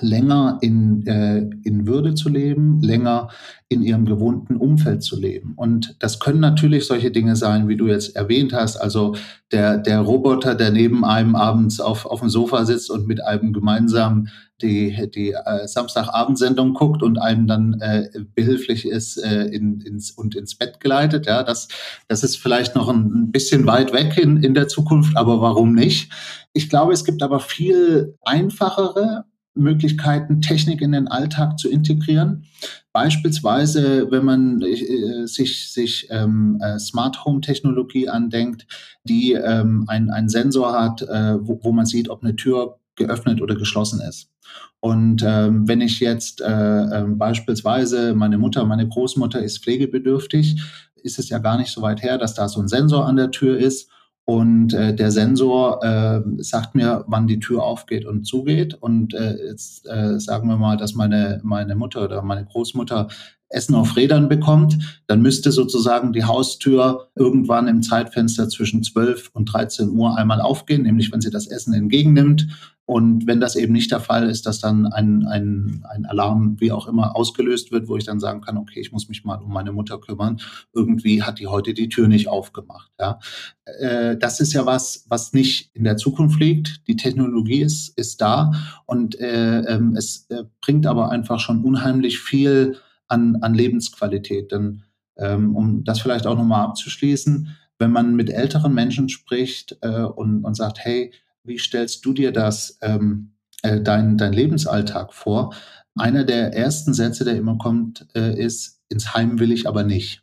länger 0.00 0.58
in, 0.62 1.06
äh, 1.06 1.48
in 1.62 1.86
Würde 1.86 2.14
zu 2.14 2.28
leben, 2.28 2.82
länger 2.82 3.28
in 3.68 3.82
ihrem 3.82 4.04
gewohnten 4.04 4.56
Umfeld 4.56 5.02
zu 5.02 5.18
leben. 5.18 5.54
Und 5.56 5.96
das 6.00 6.18
können 6.18 6.40
natürlich 6.40 6.86
solche 6.86 7.12
Dinge 7.12 7.36
sein, 7.36 7.68
wie 7.68 7.76
du 7.76 7.86
jetzt 7.86 8.16
erwähnt 8.16 8.52
hast, 8.52 8.76
also 8.76 9.14
der, 9.52 9.78
der 9.78 10.00
Roboter, 10.00 10.56
der 10.56 10.72
neben 10.72 11.04
einem 11.04 11.36
abends 11.36 11.78
auf, 11.78 12.04
auf 12.04 12.20
dem 12.20 12.28
Sofa 12.28 12.64
sitzt 12.64 12.90
und 12.90 13.06
mit 13.06 13.24
einem 13.24 13.52
gemeinsam 13.52 14.26
die, 14.60 15.08
die 15.14 15.32
äh, 15.32 15.68
Samstagabendsendung 15.68 16.74
guckt 16.74 17.02
und 17.02 17.18
einem 17.18 17.46
dann 17.46 17.80
äh, 17.80 18.08
behilflich 18.34 18.88
ist 18.88 19.18
äh, 19.18 19.44
in, 19.44 19.80
ins, 19.82 20.10
und 20.10 20.34
ins 20.34 20.56
Bett 20.56 20.80
geleitet. 20.80 21.26
Ja, 21.26 21.44
das, 21.44 21.68
das 22.08 22.24
ist 22.24 22.38
vielleicht 22.38 22.74
noch 22.74 22.88
ein, 22.88 23.30
bisschen 23.30 23.66
weit 23.66 23.92
weg 23.92 24.16
in, 24.16 24.42
in 24.42 24.54
der 24.54 24.66
Zukunft, 24.66 25.16
aber 25.16 25.40
warum 25.40 25.74
nicht? 25.74 26.10
Ich 26.54 26.70
glaube, 26.70 26.92
es 26.92 27.04
gibt 27.04 27.22
aber 27.22 27.38
viel 27.38 28.16
einfachere 28.22 29.26
Möglichkeiten, 29.56 30.40
Technik 30.40 30.80
in 30.80 30.92
den 30.92 31.08
Alltag 31.08 31.58
zu 31.58 31.70
integrieren. 31.70 32.44
Beispielsweise, 32.92 34.10
wenn 34.10 34.24
man 34.24 34.62
äh, 34.62 35.26
sich, 35.26 35.72
sich 35.72 36.08
ähm, 36.10 36.58
äh, 36.62 36.78
Smart 36.78 37.24
Home 37.24 37.40
Technologie 37.40 38.08
andenkt, 38.08 38.66
die 39.04 39.32
ähm, 39.32 39.84
einen 39.88 40.28
Sensor 40.28 40.72
hat, 40.72 41.02
äh, 41.02 41.36
wo, 41.40 41.60
wo 41.62 41.72
man 41.72 41.86
sieht, 41.86 42.08
ob 42.08 42.22
eine 42.22 42.36
Tür 42.36 42.78
geöffnet 42.96 43.42
oder 43.42 43.54
geschlossen 43.54 44.00
ist. 44.00 44.30
Und 44.80 45.22
ähm, 45.26 45.66
wenn 45.68 45.80
ich 45.80 46.00
jetzt 46.00 46.40
äh, 46.40 46.46
äh, 46.46 47.04
beispielsweise 47.06 48.14
meine 48.14 48.38
Mutter, 48.38 48.64
meine 48.64 48.88
Großmutter 48.88 49.42
ist 49.42 49.62
pflegebedürftig, 49.62 50.62
ist 51.02 51.18
es 51.18 51.28
ja 51.28 51.38
gar 51.38 51.56
nicht 51.58 51.70
so 51.70 51.82
weit 51.82 52.02
her, 52.02 52.18
dass 52.18 52.34
da 52.34 52.48
so 52.48 52.60
ein 52.60 52.68
Sensor 52.68 53.06
an 53.06 53.16
der 53.16 53.30
Tür 53.30 53.58
ist 53.58 53.90
und 54.28 54.74
äh, 54.74 54.92
der 54.92 55.12
Sensor 55.12 55.84
äh, 55.84 56.20
sagt 56.42 56.74
mir, 56.74 57.04
wann 57.06 57.28
die 57.28 57.38
Tür 57.38 57.62
aufgeht 57.62 58.04
und 58.04 58.24
zugeht. 58.24 58.74
Und 58.74 59.14
äh, 59.14 59.36
jetzt 59.46 59.86
äh, 59.86 60.18
sagen 60.18 60.48
wir 60.48 60.56
mal, 60.56 60.76
dass 60.76 60.94
meine, 60.94 61.40
meine 61.44 61.76
Mutter 61.76 62.02
oder 62.02 62.22
meine 62.22 62.44
Großmutter 62.44 63.06
Essen 63.48 63.74
auf 63.74 63.96
Rädern 63.96 64.28
bekommt, 64.28 65.02
dann 65.06 65.22
müsste 65.22 65.52
sozusagen 65.52 66.12
die 66.12 66.24
Haustür 66.24 67.08
irgendwann 67.14 67.68
im 67.68 67.82
Zeitfenster 67.82 68.48
zwischen 68.48 68.82
12 68.82 69.30
und 69.32 69.46
13 69.46 69.90
Uhr 69.90 70.16
einmal 70.16 70.40
aufgehen, 70.40 70.82
nämlich 70.82 71.12
wenn 71.12 71.20
sie 71.20 71.30
das 71.30 71.46
Essen 71.46 71.72
entgegennimmt 71.72 72.46
und 72.86 73.26
wenn 73.26 73.40
das 73.40 73.56
eben 73.56 73.72
nicht 73.72 73.90
der 73.90 73.98
Fall 73.98 74.30
ist, 74.30 74.46
dass 74.46 74.60
dann 74.60 74.86
ein, 74.86 75.26
ein, 75.26 75.84
ein 75.88 76.06
Alarm, 76.06 76.56
wie 76.60 76.70
auch 76.70 76.86
immer, 76.86 77.16
ausgelöst 77.16 77.72
wird, 77.72 77.88
wo 77.88 77.96
ich 77.96 78.04
dann 78.04 78.20
sagen 78.20 78.42
kann, 78.42 78.56
okay, 78.56 78.78
ich 78.80 78.92
muss 78.92 79.08
mich 79.08 79.24
mal 79.24 79.42
um 79.42 79.52
meine 79.52 79.72
Mutter 79.72 79.98
kümmern. 79.98 80.40
Irgendwie 80.72 81.24
hat 81.24 81.40
die 81.40 81.48
heute 81.48 81.74
die 81.74 81.88
Tür 81.88 82.06
nicht 82.06 82.28
aufgemacht. 82.28 82.92
Ja. 83.00 83.18
Äh, 83.64 84.16
das 84.16 84.38
ist 84.38 84.52
ja 84.52 84.66
was, 84.66 85.04
was 85.08 85.32
nicht 85.32 85.70
in 85.74 85.82
der 85.82 85.96
Zukunft 85.96 86.38
liegt. 86.38 86.86
Die 86.86 86.94
Technologie 86.94 87.60
ist, 87.60 87.88
ist 87.98 88.20
da 88.20 88.52
und 88.86 89.18
äh, 89.18 89.62
ähm, 89.62 89.96
es 89.96 90.26
äh, 90.30 90.44
bringt 90.60 90.86
aber 90.86 91.10
einfach 91.10 91.40
schon 91.40 91.64
unheimlich 91.64 92.20
viel 92.20 92.76
an, 93.08 93.36
an 93.42 93.54
Lebensqualität. 93.54 94.52
Denn 94.52 94.82
ähm, 95.16 95.56
um 95.56 95.84
das 95.84 96.00
vielleicht 96.00 96.26
auch 96.26 96.36
nochmal 96.36 96.64
abzuschließen, 96.64 97.56
wenn 97.78 97.92
man 97.92 98.14
mit 98.14 98.30
älteren 98.30 98.74
Menschen 98.74 99.08
spricht 99.08 99.76
äh, 99.82 100.02
und, 100.02 100.44
und 100.44 100.54
sagt, 100.54 100.78
hey, 100.78 101.12
wie 101.44 101.58
stellst 101.58 102.04
du 102.04 102.12
dir 102.12 102.32
das, 102.32 102.78
ähm, 102.82 103.32
äh, 103.62 103.80
dein, 103.80 104.16
dein 104.16 104.32
Lebensalltag 104.32 105.14
vor? 105.14 105.54
Einer 105.94 106.24
der 106.24 106.54
ersten 106.54 106.94
Sätze, 106.94 107.24
der 107.24 107.36
immer 107.36 107.58
kommt, 107.58 108.06
äh, 108.14 108.38
ist, 108.38 108.82
ins 108.88 109.14
Heim 109.14 109.38
will 109.38 109.52
ich 109.52 109.66
aber 109.66 109.82
nicht. 109.82 110.22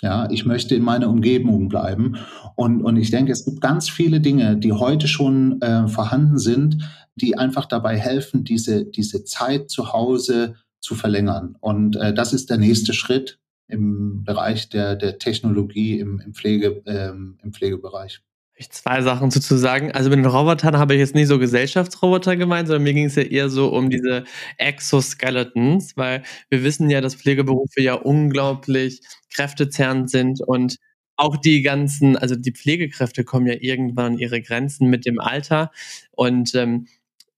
Ja, 0.00 0.28
ich 0.30 0.44
möchte 0.44 0.74
in 0.74 0.82
meiner 0.82 1.08
Umgebung 1.08 1.68
bleiben. 1.68 2.16
Und, 2.56 2.82
und 2.82 2.96
ich 2.96 3.10
denke, 3.10 3.32
es 3.32 3.44
gibt 3.44 3.60
ganz 3.60 3.88
viele 3.88 4.20
Dinge, 4.20 4.56
die 4.56 4.72
heute 4.72 5.08
schon 5.08 5.62
äh, 5.62 5.88
vorhanden 5.88 6.38
sind, 6.38 6.78
die 7.14 7.38
einfach 7.38 7.64
dabei 7.64 7.96
helfen, 7.96 8.44
diese, 8.44 8.84
diese 8.84 9.24
Zeit 9.24 9.70
zu 9.70 9.92
Hause 9.92 10.56
zu 10.84 10.94
verlängern. 10.94 11.56
Und 11.60 11.96
äh, 11.96 12.12
das 12.12 12.32
ist 12.32 12.50
der 12.50 12.58
nächste 12.58 12.92
Schritt 12.92 13.38
im 13.66 14.22
Bereich 14.22 14.68
der, 14.68 14.94
der 14.96 15.18
Technologie 15.18 15.98
im, 15.98 16.20
im, 16.20 16.34
Pflege, 16.34 16.82
ähm, 16.86 17.38
im 17.42 17.52
Pflegebereich. 17.52 18.20
Ich 18.56 18.70
zwei 18.70 19.02
Sachen 19.02 19.30
zu 19.30 19.56
sagen. 19.56 19.90
Also 19.92 20.10
mit 20.10 20.18
den 20.18 20.26
Robotern 20.26 20.76
habe 20.76 20.94
ich 20.94 21.00
jetzt 21.00 21.14
nicht 21.14 21.26
so 21.26 21.38
Gesellschaftsroboter 21.38 22.36
gemeint, 22.36 22.68
sondern 22.68 22.84
mir 22.84 22.92
ging 22.92 23.06
es 23.06 23.16
ja 23.16 23.22
eher 23.22 23.48
so 23.48 23.72
um 23.72 23.90
diese 23.90 24.24
Exoskeletons, 24.58 25.96
weil 25.96 26.22
wir 26.50 26.62
wissen 26.62 26.88
ja, 26.90 27.00
dass 27.00 27.16
Pflegeberufe 27.16 27.80
ja 27.80 27.94
unglaublich 27.94 29.00
kräftezerrend 29.34 30.10
sind 30.10 30.40
und 30.40 30.76
auch 31.16 31.36
die 31.36 31.62
ganzen, 31.62 32.16
also 32.16 32.36
die 32.36 32.52
Pflegekräfte 32.52 33.24
kommen 33.24 33.46
ja 33.46 33.56
irgendwann 33.58 34.14
an 34.14 34.18
ihre 34.18 34.42
Grenzen 34.42 34.90
mit 34.90 35.06
dem 35.06 35.18
Alter 35.18 35.70
und 36.12 36.54
ähm, 36.54 36.86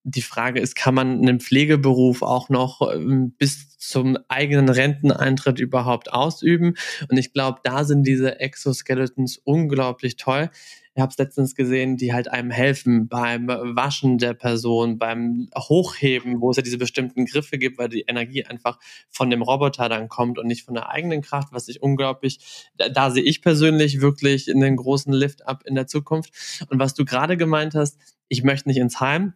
die 0.08 0.22
Frage 0.22 0.60
ist, 0.60 0.76
kann 0.76 0.94
man 0.94 1.18
einen 1.18 1.40
Pflegeberuf 1.40 2.22
auch 2.22 2.48
noch 2.48 2.80
ähm, 2.94 3.32
bis 3.38 3.76
zum 3.78 4.16
eigenen 4.28 4.68
Renteneintritt 4.68 5.58
überhaupt 5.58 6.12
ausüben? 6.12 6.74
Und 7.10 7.16
ich 7.16 7.32
glaube, 7.32 7.58
da 7.64 7.82
sind 7.82 8.06
diese 8.06 8.38
Exoskeletons 8.38 9.38
unglaublich 9.38 10.16
toll. 10.16 10.50
Ich 10.94 11.02
habe 11.02 11.10
es 11.10 11.18
letztens 11.18 11.56
gesehen, 11.56 11.96
die 11.96 12.14
halt 12.14 12.28
einem 12.30 12.52
helfen 12.52 13.08
beim 13.08 13.48
Waschen 13.48 14.16
der 14.18 14.32
Person, 14.32 14.96
beim 14.96 15.48
Hochheben, 15.58 16.40
wo 16.40 16.52
es 16.52 16.56
ja 16.56 16.62
diese 16.62 16.78
bestimmten 16.78 17.26
Griffe 17.26 17.58
gibt, 17.58 17.76
weil 17.76 17.88
die 17.88 18.04
Energie 18.06 18.44
einfach 18.46 18.78
von 19.10 19.28
dem 19.28 19.42
Roboter 19.42 19.88
dann 19.88 20.08
kommt 20.08 20.38
und 20.38 20.46
nicht 20.46 20.64
von 20.64 20.74
der 20.74 20.88
eigenen 20.88 21.20
Kraft, 21.20 21.48
was 21.50 21.66
ich 21.66 21.82
unglaublich, 21.82 22.70
da, 22.76 22.88
da 22.88 23.10
sehe 23.10 23.24
ich 23.24 23.42
persönlich 23.42 24.00
wirklich 24.00 24.46
in 24.48 24.60
den 24.60 24.76
großen 24.76 25.12
Lift 25.12 25.46
ab 25.46 25.64
in 25.66 25.74
der 25.74 25.88
Zukunft. 25.88 26.32
Und 26.70 26.78
was 26.78 26.94
du 26.94 27.04
gerade 27.04 27.36
gemeint 27.36 27.74
hast, 27.74 27.98
ich 28.28 28.44
möchte 28.44 28.68
nicht 28.68 28.78
ins 28.78 29.00
Heim, 29.00 29.34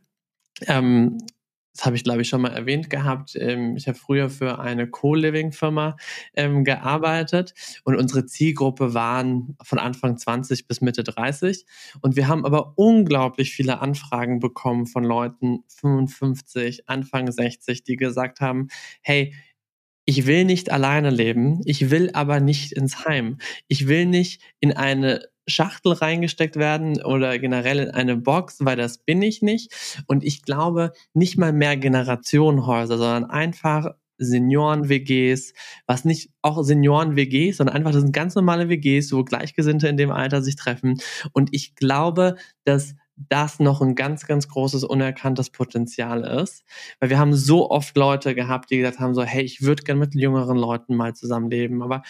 ähm, 0.66 1.18
das 1.75 1.87
habe 1.87 1.96
ich, 1.96 2.05
glaube 2.05 2.23
ich, 2.23 2.29
schon 2.29 2.40
mal 2.40 2.53
erwähnt 2.53 2.90
gehabt. 2.90 3.37
Ähm, 3.37 3.77
ich 3.77 3.87
habe 3.87 3.96
früher 3.96 4.29
für 4.29 4.59
eine 4.59 4.88
Co-Living-Firma 4.88 5.96
ähm, 6.35 6.64
gearbeitet 6.64 7.55
und 7.85 7.96
unsere 7.96 8.27
Zielgruppe 8.27 8.92
waren 8.92 9.57
von 9.62 9.79
Anfang 9.79 10.18
20 10.18 10.66
bis 10.66 10.81
Mitte 10.81 11.05
30. 11.05 11.64
Und 12.01 12.16
wir 12.16 12.29
haben 12.29 12.44
aber 12.44 12.75
unglaublich 12.77 13.53
viele 13.53 13.81
Anfragen 13.81 14.40
bekommen 14.40 14.87
von 14.87 15.05
Leuten 15.05 15.64
55, 15.68 16.88
Anfang 16.88 17.31
60, 17.31 17.85
die 17.85 17.96
gesagt 17.96 18.40
haben, 18.40 18.68
hey, 19.01 19.35
ich 20.05 20.27
will 20.27 20.44
nicht 20.44 20.73
alleine 20.73 21.11
leben, 21.11 21.61
ich 21.64 21.90
will 21.90 22.11
aber 22.14 22.40
nicht 22.40 22.73
ins 22.73 23.05
Heim. 23.05 23.38
Ich 23.68 23.87
will 23.87 24.07
nicht 24.07 24.42
in 24.59 24.73
eine 24.73 25.23
Schachtel 25.51 25.93
reingesteckt 25.93 26.57
werden 26.57 27.03
oder 27.03 27.39
generell 27.39 27.79
in 27.81 27.91
eine 27.91 28.17
Box, 28.17 28.65
weil 28.65 28.77
das 28.77 28.99
bin 28.99 29.23
ich 29.23 29.43
nicht. 29.43 30.03
Und 30.07 30.25
ich 30.25 30.43
glaube 30.43 30.93
nicht 31.13 31.37
mal 31.37 31.53
mehr 31.53 31.77
Generationenhäuser, 31.77 32.97
sondern 32.99 33.25
einfach 33.27 33.95
Senioren-WGs, 34.21 35.55
was 35.87 36.05
nicht 36.05 36.31
auch 36.43 36.63
Senioren-WGs, 36.63 37.57
sondern 37.57 37.77
einfach 37.77 37.93
das 37.93 38.03
sind 38.03 38.13
ganz 38.13 38.35
normale 38.35 38.69
WGs, 38.69 39.13
wo 39.13 39.25
Gleichgesinnte 39.25 39.89
in 39.89 39.97
dem 39.97 40.11
Alter 40.11 40.43
sich 40.43 40.57
treffen. 40.57 41.01
Und 41.33 41.49
ich 41.53 41.75
glaube, 41.75 42.37
dass 42.65 42.95
das 43.29 43.61
noch 43.61 43.83
ein 43.83 43.95
ganz, 43.95 44.27
ganz 44.27 44.49
großes 44.49 44.85
unerkanntes 44.85 45.51
Potenzial 45.51 46.25
ist. 46.25 46.65
Weil 47.01 47.11
wir 47.11 47.19
haben 47.19 47.35
so 47.35 47.71
oft 47.71 47.97
Leute 47.97 48.35
gehabt, 48.35 48.71
die 48.71 48.79
gesagt 48.79 48.99
haben, 48.99 49.15
so, 49.15 49.23
hey, 49.23 49.43
ich 49.43 49.63
würde 49.63 49.83
gerne 49.83 50.01
mit 50.01 50.15
jüngeren 50.15 50.57
Leuten 50.57 50.97
mal 50.97 51.15
zusammenleben, 51.15 51.83
aber 51.83 52.03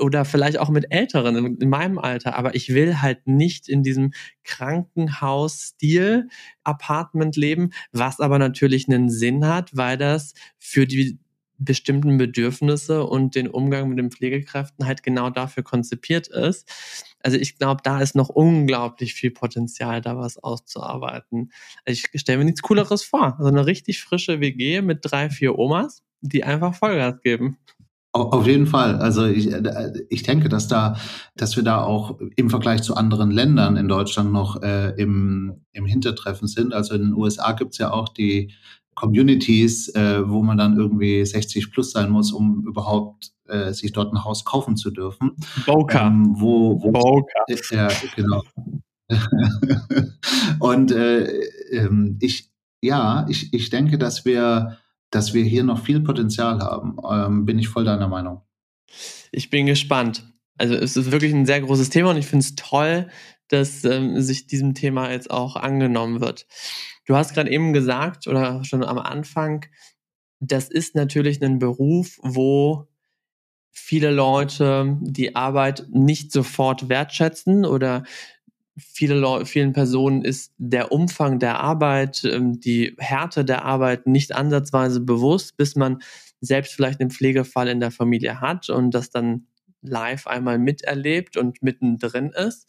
oder 0.00 0.24
vielleicht 0.24 0.58
auch 0.58 0.70
mit 0.70 0.90
Älteren 0.90 1.36
in, 1.36 1.56
in 1.56 1.68
meinem 1.68 1.98
Alter, 1.98 2.36
aber 2.36 2.54
ich 2.54 2.74
will 2.74 3.00
halt 3.00 3.26
nicht 3.26 3.68
in 3.68 3.82
diesem 3.82 4.12
Krankenhaus-Stil 4.44 6.28
Apartment 6.64 7.36
leben, 7.36 7.70
was 7.92 8.20
aber 8.20 8.38
natürlich 8.38 8.88
einen 8.88 9.10
Sinn 9.10 9.46
hat, 9.46 9.76
weil 9.76 9.96
das 9.98 10.34
für 10.58 10.86
die 10.86 11.18
bestimmten 11.60 12.16
Bedürfnisse 12.16 13.04
und 13.04 13.34
den 13.34 13.46
Umgang 13.46 13.88
mit 13.90 13.98
den 13.98 14.10
Pflegekräften 14.10 14.86
halt 14.86 15.02
genau 15.02 15.30
dafür 15.30 15.62
konzipiert 15.62 16.26
ist. 16.26 16.66
Also 17.22 17.36
ich 17.36 17.58
glaube, 17.58 17.82
da 17.84 18.00
ist 18.00 18.16
noch 18.16 18.30
unglaublich 18.30 19.12
viel 19.12 19.30
Potenzial, 19.30 20.00
da 20.00 20.16
was 20.16 20.38
auszuarbeiten. 20.38 21.52
Also 21.84 22.02
ich 22.12 22.20
stelle 22.20 22.38
mir 22.38 22.46
nichts 22.46 22.62
Cooleres 22.62 23.02
vor. 23.02 23.36
Also 23.38 23.48
eine 23.48 23.66
richtig 23.66 24.00
frische 24.02 24.40
WG 24.40 24.80
mit 24.80 25.00
drei, 25.02 25.28
vier 25.28 25.58
Omas, 25.58 26.02
die 26.22 26.44
einfach 26.44 26.74
Vollgas 26.74 27.20
geben. 27.20 27.58
Auf 28.12 28.46
jeden 28.46 28.66
Fall. 28.66 28.96
Also 28.96 29.24
ich, 29.26 29.52
äh, 29.52 29.92
ich 30.08 30.24
denke, 30.24 30.48
dass 30.48 30.66
da, 30.66 30.96
dass 31.36 31.56
wir 31.56 31.62
da 31.62 31.84
auch 31.84 32.18
im 32.34 32.50
Vergleich 32.50 32.82
zu 32.82 32.96
anderen 32.96 33.30
Ländern 33.30 33.76
in 33.76 33.86
Deutschland 33.86 34.32
noch 34.32 34.62
äh, 34.62 34.90
im, 35.00 35.64
im 35.72 35.86
Hintertreffen 35.86 36.48
sind. 36.48 36.74
Also 36.74 36.94
in 36.94 37.02
den 37.02 37.14
USA 37.14 37.52
gibt's 37.52 37.78
ja 37.78 37.92
auch 37.92 38.08
die 38.08 38.52
Communities, 38.96 39.88
äh, 39.94 40.28
wo 40.28 40.42
man 40.42 40.58
dann 40.58 40.76
irgendwie 40.76 41.24
60 41.24 41.70
plus 41.70 41.92
sein 41.92 42.10
muss, 42.10 42.32
um 42.32 42.66
überhaupt 42.66 43.30
äh, 43.46 43.72
sich 43.72 43.92
dort 43.92 44.12
ein 44.12 44.24
Haus 44.24 44.44
kaufen 44.44 44.76
zu 44.76 44.90
dürfen. 44.90 45.36
Boca. 45.64 46.08
Ähm, 46.08 46.34
wo, 46.36 46.82
wo, 46.82 46.90
Boca. 46.90 47.44
Ja, 47.70 47.88
genau. 48.16 48.42
Und 50.58 50.90
äh, 50.90 51.24
ähm, 51.70 52.18
ich, 52.20 52.50
ja, 52.82 53.24
ich, 53.28 53.54
ich 53.54 53.70
denke, 53.70 53.98
dass 53.98 54.24
wir 54.24 54.78
dass 55.10 55.34
wir 55.34 55.44
hier 55.44 55.64
noch 55.64 55.84
viel 55.84 56.00
Potenzial 56.00 56.60
haben. 56.60 56.96
Ähm, 57.10 57.44
bin 57.44 57.58
ich 57.58 57.68
voll 57.68 57.84
deiner 57.84 58.08
Meinung. 58.08 58.42
Ich 59.32 59.50
bin 59.50 59.66
gespannt. 59.66 60.24
Also 60.56 60.74
es 60.74 60.96
ist 60.96 61.10
wirklich 61.10 61.32
ein 61.32 61.46
sehr 61.46 61.60
großes 61.60 61.90
Thema 61.90 62.10
und 62.10 62.16
ich 62.16 62.26
finde 62.26 62.44
es 62.44 62.54
toll, 62.54 63.08
dass 63.48 63.84
ähm, 63.84 64.20
sich 64.20 64.46
diesem 64.46 64.74
Thema 64.74 65.10
jetzt 65.10 65.30
auch 65.30 65.56
angenommen 65.56 66.20
wird. 66.20 66.46
Du 67.06 67.16
hast 67.16 67.34
gerade 67.34 67.50
eben 67.50 67.72
gesagt 67.72 68.26
oder 68.26 68.62
schon 68.64 68.84
am 68.84 68.98
Anfang, 68.98 69.66
das 70.38 70.68
ist 70.68 70.94
natürlich 70.94 71.42
ein 71.42 71.58
Beruf, 71.58 72.18
wo 72.22 72.86
viele 73.70 74.10
Leute 74.10 74.98
die 75.00 75.36
Arbeit 75.36 75.86
nicht 75.90 76.32
sofort 76.32 76.88
wertschätzen 76.88 77.64
oder 77.64 78.04
viele 78.76 79.44
vielen 79.44 79.72
Personen 79.72 80.22
ist 80.24 80.52
der 80.58 80.92
Umfang 80.92 81.38
der 81.38 81.60
Arbeit, 81.60 82.24
ähm, 82.24 82.60
die 82.60 82.94
Härte 82.98 83.44
der 83.44 83.64
Arbeit 83.64 84.06
nicht 84.06 84.34
ansatzweise 84.34 85.00
bewusst, 85.00 85.56
bis 85.56 85.76
man 85.76 86.02
selbst 86.40 86.74
vielleicht 86.74 87.00
einen 87.00 87.10
Pflegefall 87.10 87.68
in 87.68 87.80
der 87.80 87.90
Familie 87.90 88.40
hat 88.40 88.70
und 88.70 88.92
das 88.92 89.10
dann 89.10 89.46
live 89.82 90.26
einmal 90.26 90.58
miterlebt 90.58 91.36
und 91.36 91.62
mittendrin 91.62 92.30
ist. 92.30 92.68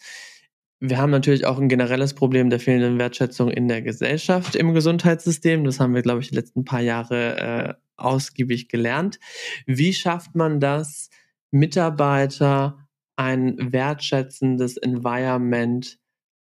Wir 0.79 0.97
haben 0.97 1.11
natürlich 1.11 1.45
auch 1.45 1.59
ein 1.59 1.69
generelles 1.69 2.15
Problem 2.15 2.49
der 2.49 2.59
fehlenden 2.59 2.97
Wertschätzung 2.97 3.51
in 3.51 3.67
der 3.67 3.83
Gesellschaft 3.83 4.55
im 4.55 4.73
Gesundheitssystem. 4.73 5.63
Das 5.63 5.79
haben 5.79 5.93
wir, 5.93 6.01
glaube 6.01 6.21
ich, 6.21 6.29
die 6.29 6.35
letzten 6.35 6.65
paar 6.65 6.81
Jahre 6.81 7.37
äh, 7.37 7.73
ausgiebig 7.97 8.67
gelernt. 8.67 9.19
Wie 9.67 9.93
schafft 9.93 10.33
man 10.33 10.59
das, 10.59 11.09
Mitarbeiter 11.51 12.87
ein 13.21 13.71
wertschätzendes 13.71 14.77
Environment 14.77 15.99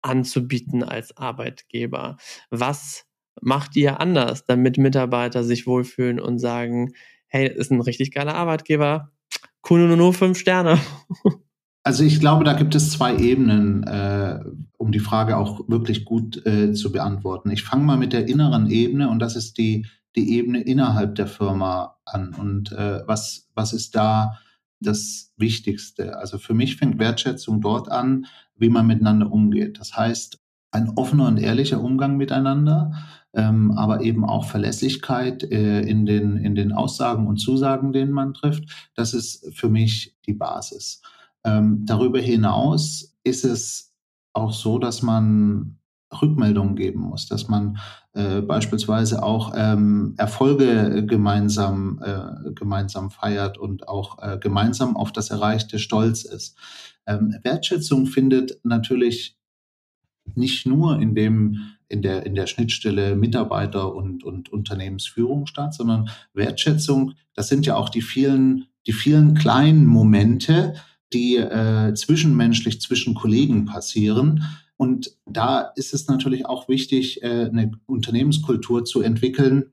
anzubieten 0.00 0.82
als 0.82 1.16
Arbeitgeber? 1.16 2.16
Was 2.50 3.04
macht 3.42 3.76
ihr 3.76 4.00
anders, 4.00 4.46
damit 4.46 4.78
Mitarbeiter 4.78 5.44
sich 5.44 5.66
wohlfühlen 5.66 6.18
und 6.18 6.38
sagen, 6.38 6.94
hey, 7.26 7.48
ist 7.48 7.70
ein 7.70 7.80
richtig 7.80 8.12
geiler 8.12 8.34
Arbeitgeber, 8.34 9.12
Kuno 9.60 9.94
nur 9.96 10.14
fünf 10.14 10.38
Sterne. 10.38 10.78
Also 11.86 12.02
ich 12.02 12.18
glaube, 12.18 12.44
da 12.44 12.54
gibt 12.54 12.74
es 12.74 12.92
zwei 12.92 13.14
Ebenen, 13.14 13.82
äh, 13.82 14.40
um 14.78 14.90
die 14.90 15.00
Frage 15.00 15.36
auch 15.36 15.68
wirklich 15.68 16.06
gut 16.06 16.40
äh, 16.46 16.72
zu 16.72 16.90
beantworten. 16.90 17.50
Ich 17.50 17.62
fange 17.62 17.84
mal 17.84 17.98
mit 17.98 18.14
der 18.14 18.26
inneren 18.26 18.70
Ebene 18.70 19.10
und 19.10 19.18
das 19.18 19.36
ist 19.36 19.58
die, 19.58 19.84
die 20.16 20.32
Ebene 20.34 20.62
innerhalb 20.62 21.14
der 21.14 21.26
Firma 21.26 21.98
an. 22.06 22.32
Und 22.32 22.72
äh, 22.72 23.06
was, 23.06 23.50
was 23.54 23.74
ist 23.74 23.94
da 23.96 24.38
das 24.80 25.32
Wichtigste. 25.36 26.18
Also 26.18 26.38
für 26.38 26.54
mich 26.54 26.76
fängt 26.76 26.98
Wertschätzung 26.98 27.60
dort 27.60 27.90
an, 27.90 28.26
wie 28.56 28.68
man 28.68 28.86
miteinander 28.86 29.30
umgeht. 29.32 29.78
Das 29.78 29.96
heißt, 29.96 30.38
ein 30.70 30.90
offener 30.96 31.28
und 31.28 31.38
ehrlicher 31.38 31.80
Umgang 31.80 32.16
miteinander, 32.16 32.92
ähm, 33.32 33.72
aber 33.72 34.02
eben 34.02 34.24
auch 34.24 34.44
Verlässlichkeit 34.46 35.44
äh, 35.44 35.80
in, 35.80 36.04
den, 36.04 36.36
in 36.36 36.54
den 36.54 36.72
Aussagen 36.72 37.26
und 37.26 37.38
Zusagen, 37.38 37.92
denen 37.92 38.12
man 38.12 38.34
trifft. 38.34 38.64
Das 38.94 39.14
ist 39.14 39.54
für 39.54 39.68
mich 39.68 40.16
die 40.26 40.34
Basis. 40.34 41.00
Ähm, 41.44 41.84
darüber 41.86 42.20
hinaus 42.20 43.16
ist 43.22 43.44
es 43.44 43.92
auch 44.32 44.52
so, 44.52 44.78
dass 44.78 45.02
man 45.02 45.78
Rückmeldungen 46.20 46.76
geben 46.76 47.00
muss, 47.00 47.26
dass 47.26 47.48
man 47.48 47.78
äh, 48.14 48.40
beispielsweise 48.40 49.22
auch 49.22 49.52
ähm, 49.56 50.14
Erfolge 50.16 51.04
gemeinsam, 51.06 52.00
äh, 52.02 52.52
gemeinsam 52.52 53.10
feiert 53.10 53.58
und 53.58 53.88
auch 53.88 54.18
äh, 54.22 54.38
gemeinsam 54.38 54.96
auf 54.96 55.12
das 55.12 55.30
Erreichte 55.30 55.78
stolz 55.78 56.24
ist. 56.24 56.56
Ähm, 57.06 57.36
Wertschätzung 57.42 58.06
findet 58.06 58.60
natürlich 58.62 59.36
nicht 60.34 60.66
nur 60.66 61.00
in 61.00 61.14
dem 61.14 61.74
in 61.88 62.02
der, 62.02 62.26
in 62.26 62.34
der 62.34 62.46
Schnittstelle 62.46 63.14
Mitarbeiter 63.14 63.94
und, 63.94 64.24
und 64.24 64.52
Unternehmensführung 64.52 65.46
statt, 65.46 65.74
sondern 65.74 66.10
Wertschätzung, 66.32 67.14
das 67.34 67.48
sind 67.48 67.66
ja 67.66 67.76
auch 67.76 67.88
die 67.88 68.02
vielen, 68.02 68.66
die 68.86 68.92
vielen 68.92 69.34
kleinen 69.34 69.86
Momente, 69.86 70.74
die 71.12 71.36
äh, 71.36 71.94
zwischenmenschlich 71.94 72.80
zwischen 72.80 73.14
Kollegen 73.14 73.66
passieren. 73.66 74.42
Und 74.76 75.16
da 75.26 75.60
ist 75.76 75.94
es 75.94 76.08
natürlich 76.08 76.46
auch 76.46 76.68
wichtig, 76.68 77.22
äh, 77.22 77.46
eine 77.46 77.72
Unternehmenskultur 77.86 78.84
zu 78.84 79.02
entwickeln, 79.02 79.72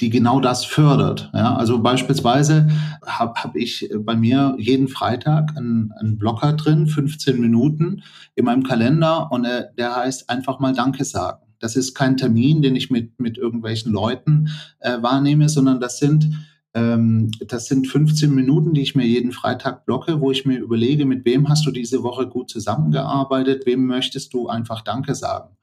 die 0.00 0.10
genau 0.10 0.40
das 0.40 0.64
fördert. 0.64 1.30
Ja, 1.34 1.56
also 1.56 1.82
beispielsweise 1.82 2.68
habe 3.06 3.34
hab 3.34 3.54
ich 3.54 3.90
bei 3.98 4.16
mir 4.16 4.56
jeden 4.58 4.88
Freitag 4.88 5.56
einen, 5.56 5.92
einen 5.92 6.18
Blocker 6.18 6.54
drin, 6.54 6.86
15 6.86 7.38
Minuten 7.38 8.02
in 8.34 8.46
meinem 8.46 8.62
Kalender 8.62 9.30
und 9.30 9.44
äh, 9.44 9.66
der 9.76 9.94
heißt 9.96 10.30
einfach 10.30 10.58
mal 10.58 10.72
Danke 10.72 11.04
sagen. 11.04 11.46
Das 11.58 11.76
ist 11.76 11.94
kein 11.94 12.16
Termin, 12.16 12.62
den 12.62 12.74
ich 12.74 12.90
mit, 12.90 13.20
mit 13.20 13.36
irgendwelchen 13.36 13.92
Leuten 13.92 14.48
äh, 14.78 15.02
wahrnehme, 15.02 15.48
sondern 15.50 15.78
das 15.78 15.98
sind, 15.98 16.30
das 16.72 17.66
sind 17.66 17.88
15 17.88 18.32
Minuten, 18.32 18.74
die 18.74 18.82
ich 18.82 18.94
mir 18.94 19.06
jeden 19.06 19.32
Freitag 19.32 19.86
blocke, 19.86 20.20
wo 20.20 20.30
ich 20.30 20.46
mir 20.46 20.60
überlege, 20.60 21.04
mit 21.04 21.24
wem 21.24 21.48
hast 21.48 21.66
du 21.66 21.72
diese 21.72 22.02
Woche 22.04 22.28
gut 22.28 22.48
zusammengearbeitet, 22.48 23.66
wem 23.66 23.86
möchtest 23.86 24.32
du 24.32 24.48
einfach 24.48 24.82
Danke 24.82 25.14
sagen. 25.16 25.56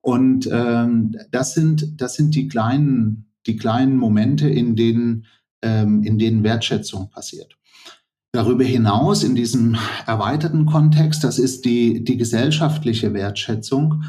Und 0.00 0.48
ähm, 0.50 1.16
das 1.30 1.54
sind, 1.54 2.00
das 2.00 2.14
sind 2.14 2.34
die 2.34 2.48
kleinen, 2.48 3.30
die 3.46 3.56
kleinen 3.56 3.96
Momente, 3.96 4.48
in 4.48 4.74
denen, 4.74 5.26
ähm, 5.62 6.02
in 6.02 6.18
denen 6.18 6.44
Wertschätzung 6.44 7.10
passiert. 7.10 7.56
Darüber 8.32 8.64
hinaus 8.64 9.22
in 9.22 9.34
diesem 9.34 9.76
erweiterten 10.06 10.66
Kontext, 10.66 11.24
das 11.24 11.38
ist 11.38 11.64
die, 11.64 12.04
die 12.04 12.16
gesellschaftliche 12.16 13.12
Wertschätzung 13.12 14.02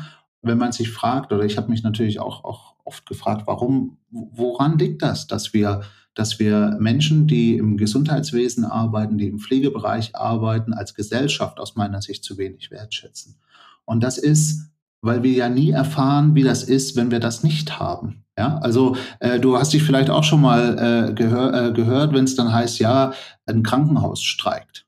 wenn 0.45 0.57
man 0.57 0.71
sich 0.71 0.91
fragt, 0.91 1.33
oder 1.33 1.43
ich 1.43 1.57
habe 1.57 1.69
mich 1.69 1.83
natürlich 1.83 2.19
auch, 2.19 2.43
auch 2.43 2.75
oft 2.83 3.05
gefragt, 3.07 3.43
warum, 3.47 3.97
woran 4.11 4.77
liegt 4.77 5.01
das, 5.01 5.27
dass 5.27 5.53
wir, 5.53 5.81
dass 6.15 6.39
wir 6.39 6.77
Menschen, 6.79 7.27
die 7.27 7.57
im 7.57 7.77
Gesundheitswesen 7.77 8.65
arbeiten, 8.65 9.17
die 9.17 9.27
im 9.27 9.39
Pflegebereich 9.39 10.15
arbeiten, 10.15 10.73
als 10.73 10.95
Gesellschaft 10.95 11.59
aus 11.59 11.75
meiner 11.75 12.01
Sicht 12.01 12.23
zu 12.23 12.37
wenig 12.37 12.71
wertschätzen? 12.71 13.35
Und 13.85 14.03
das 14.03 14.17
ist, 14.17 14.71
weil 15.01 15.21
wir 15.23 15.33
ja 15.33 15.49
nie 15.49 15.71
erfahren, 15.71 16.33
wie 16.33 16.43
das 16.43 16.63
ist, 16.63 16.95
wenn 16.95 17.11
wir 17.11 17.19
das 17.19 17.43
nicht 17.43 17.79
haben. 17.79 18.23
Ja, 18.37 18.57
also 18.57 18.97
äh, 19.19 19.39
du 19.39 19.57
hast 19.57 19.71
dich 19.71 19.83
vielleicht 19.83 20.09
auch 20.09 20.23
schon 20.23 20.41
mal 20.41 21.09
äh, 21.09 21.13
gehör, 21.13 21.67
äh, 21.67 21.71
gehört, 21.71 22.13
wenn 22.13 22.25
es 22.25 22.35
dann 22.35 22.51
heißt, 22.51 22.79
ja, 22.79 23.13
ein 23.45 23.63
Krankenhaus 23.63 24.21
streikt. 24.21 24.84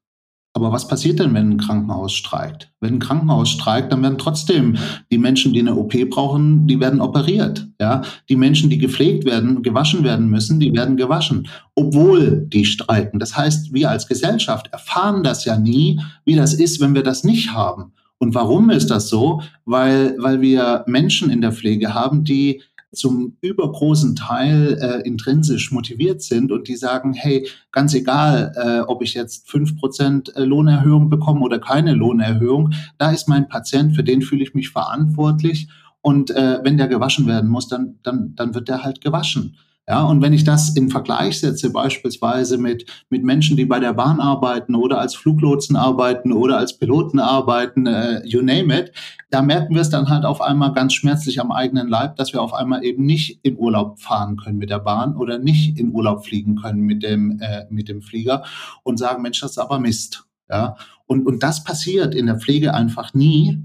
Aber 0.57 0.71
was 0.71 0.87
passiert 0.87 1.19
denn, 1.19 1.35
wenn 1.35 1.51
ein 1.51 1.57
Krankenhaus 1.59 2.13
streikt? 2.13 2.71
Wenn 2.79 2.95
ein 2.95 2.99
Krankenhaus 2.99 3.51
streikt, 3.51 3.91
dann 3.91 4.01
werden 4.01 4.17
trotzdem 4.17 4.75
die 5.11 5.19
Menschen, 5.19 5.53
die 5.53 5.59
eine 5.59 5.75
OP 5.75 5.93
brauchen, 6.09 6.65
die 6.65 6.79
werden 6.79 6.99
operiert. 6.99 7.67
Ja, 7.79 8.01
die 8.27 8.35
Menschen, 8.35 8.71
die 8.71 8.79
gepflegt 8.79 9.23
werden, 9.25 9.61
gewaschen 9.61 10.03
werden 10.03 10.31
müssen, 10.31 10.59
die 10.59 10.73
werden 10.73 10.97
gewaschen, 10.97 11.47
obwohl 11.75 12.47
die 12.51 12.65
streiken. 12.65 13.19
Das 13.19 13.37
heißt, 13.37 13.71
wir 13.71 13.91
als 13.91 14.07
Gesellschaft 14.07 14.69
erfahren 14.73 15.21
das 15.21 15.45
ja 15.45 15.59
nie, 15.59 15.99
wie 16.25 16.35
das 16.35 16.55
ist, 16.55 16.81
wenn 16.81 16.95
wir 16.95 17.03
das 17.03 17.23
nicht 17.23 17.53
haben. 17.53 17.91
Und 18.17 18.33
warum 18.33 18.71
ist 18.71 18.89
das 18.89 19.09
so? 19.09 19.43
Weil, 19.65 20.15
weil 20.17 20.41
wir 20.41 20.85
Menschen 20.87 21.29
in 21.29 21.41
der 21.41 21.51
Pflege 21.51 21.93
haben, 21.93 22.23
die 22.23 22.63
zum 22.93 23.37
übergroßen 23.41 24.15
Teil 24.15 24.77
äh, 24.81 25.07
intrinsisch 25.07 25.71
motiviert 25.71 26.21
sind 26.21 26.51
und 26.51 26.67
die 26.67 26.75
sagen, 26.75 27.13
hey, 27.13 27.47
ganz 27.71 27.93
egal, 27.93 28.53
äh, 28.55 28.79
ob 28.79 29.01
ich 29.01 29.13
jetzt 29.13 29.49
fünf 29.49 29.77
Prozent 29.77 30.35
äh, 30.35 30.43
Lohnerhöhung 30.43 31.09
bekomme 31.09 31.41
oder 31.41 31.59
keine 31.59 31.93
Lohnerhöhung, 31.93 32.73
da 32.97 33.11
ist 33.11 33.27
mein 33.27 33.49
Patient, 33.49 33.95
für 33.95 34.03
den 34.03 34.21
fühle 34.21 34.43
ich 34.43 34.53
mich 34.53 34.69
verantwortlich. 34.69 35.67
Und 36.01 36.31
äh, 36.31 36.59
wenn 36.63 36.77
der 36.77 36.87
gewaschen 36.87 37.27
werden 37.27 37.49
muss, 37.49 37.67
dann, 37.67 37.99
dann, 38.03 38.33
dann 38.35 38.55
wird 38.55 38.69
der 38.69 38.83
halt 38.83 39.01
gewaschen. 39.01 39.57
Ja, 39.89 40.03
und 40.03 40.21
wenn 40.21 40.33
ich 40.33 40.43
das 40.43 40.75
in 40.75 40.89
Vergleich 40.89 41.39
setze, 41.39 41.71
beispielsweise 41.71 42.57
mit, 42.57 42.85
mit 43.09 43.23
Menschen, 43.23 43.55
die 43.55 43.63
bei 43.63 43.79
der 43.79 43.93
Bahn 43.93 44.19
arbeiten 44.19 44.75
oder 44.75 44.99
als 44.99 45.15
Fluglotsen 45.15 45.77
arbeiten 45.77 46.33
oder 46.33 46.57
als 46.57 46.77
Piloten 46.77 47.19
arbeiten, 47.19 47.87
äh, 47.87 48.21
you 48.25 48.41
name 48.41 48.77
it, 48.77 48.91
da 49.29 49.41
merken 49.41 49.75
wir 49.75 49.81
es 49.81 49.89
dann 49.89 50.09
halt 50.09 50.25
auf 50.25 50.41
einmal 50.41 50.73
ganz 50.73 50.93
schmerzlich 50.93 51.39
am 51.39 51.53
eigenen 51.53 51.87
Leib, 51.87 52.17
dass 52.17 52.33
wir 52.33 52.41
auf 52.41 52.53
einmal 52.53 52.83
eben 52.83 53.05
nicht 53.05 53.39
in 53.43 53.57
Urlaub 53.57 54.01
fahren 54.01 54.35
können 54.35 54.57
mit 54.57 54.69
der 54.69 54.79
Bahn 54.79 55.15
oder 55.15 55.39
nicht 55.39 55.79
in 55.79 55.93
Urlaub 55.93 56.25
fliegen 56.25 56.57
können 56.57 56.81
mit 56.81 57.01
dem, 57.01 57.39
äh, 57.39 57.65
mit 57.69 57.87
dem 57.87 58.01
Flieger 58.01 58.43
und 58.83 58.97
sagen, 58.97 59.21
Mensch, 59.21 59.39
das 59.39 59.51
ist 59.51 59.57
aber 59.57 59.79
Mist. 59.79 60.25
Ja, 60.49 60.75
und, 61.05 61.25
und 61.25 61.43
das 61.43 61.63
passiert 61.63 62.13
in 62.13 62.25
der 62.25 62.39
Pflege 62.39 62.73
einfach 62.73 63.13
nie, 63.13 63.63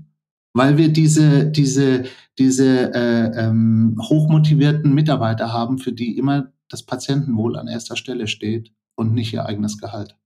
weil 0.52 0.78
wir 0.78 0.88
diese, 0.92 1.46
diese, 1.46 2.04
diese 2.38 2.94
äh, 2.94 3.38
ähm, 3.38 3.96
hochmotivierten 4.00 4.94
Mitarbeiter 4.94 5.52
haben, 5.52 5.78
für 5.78 5.92
die 5.92 6.16
immer 6.16 6.52
das 6.68 6.82
Patientenwohl 6.82 7.58
an 7.58 7.68
erster 7.68 7.96
Stelle 7.96 8.26
steht 8.26 8.72
und 8.94 9.12
nicht 9.12 9.32
ihr 9.32 9.46
eigenes 9.46 9.78
Gehalt. 9.78 10.16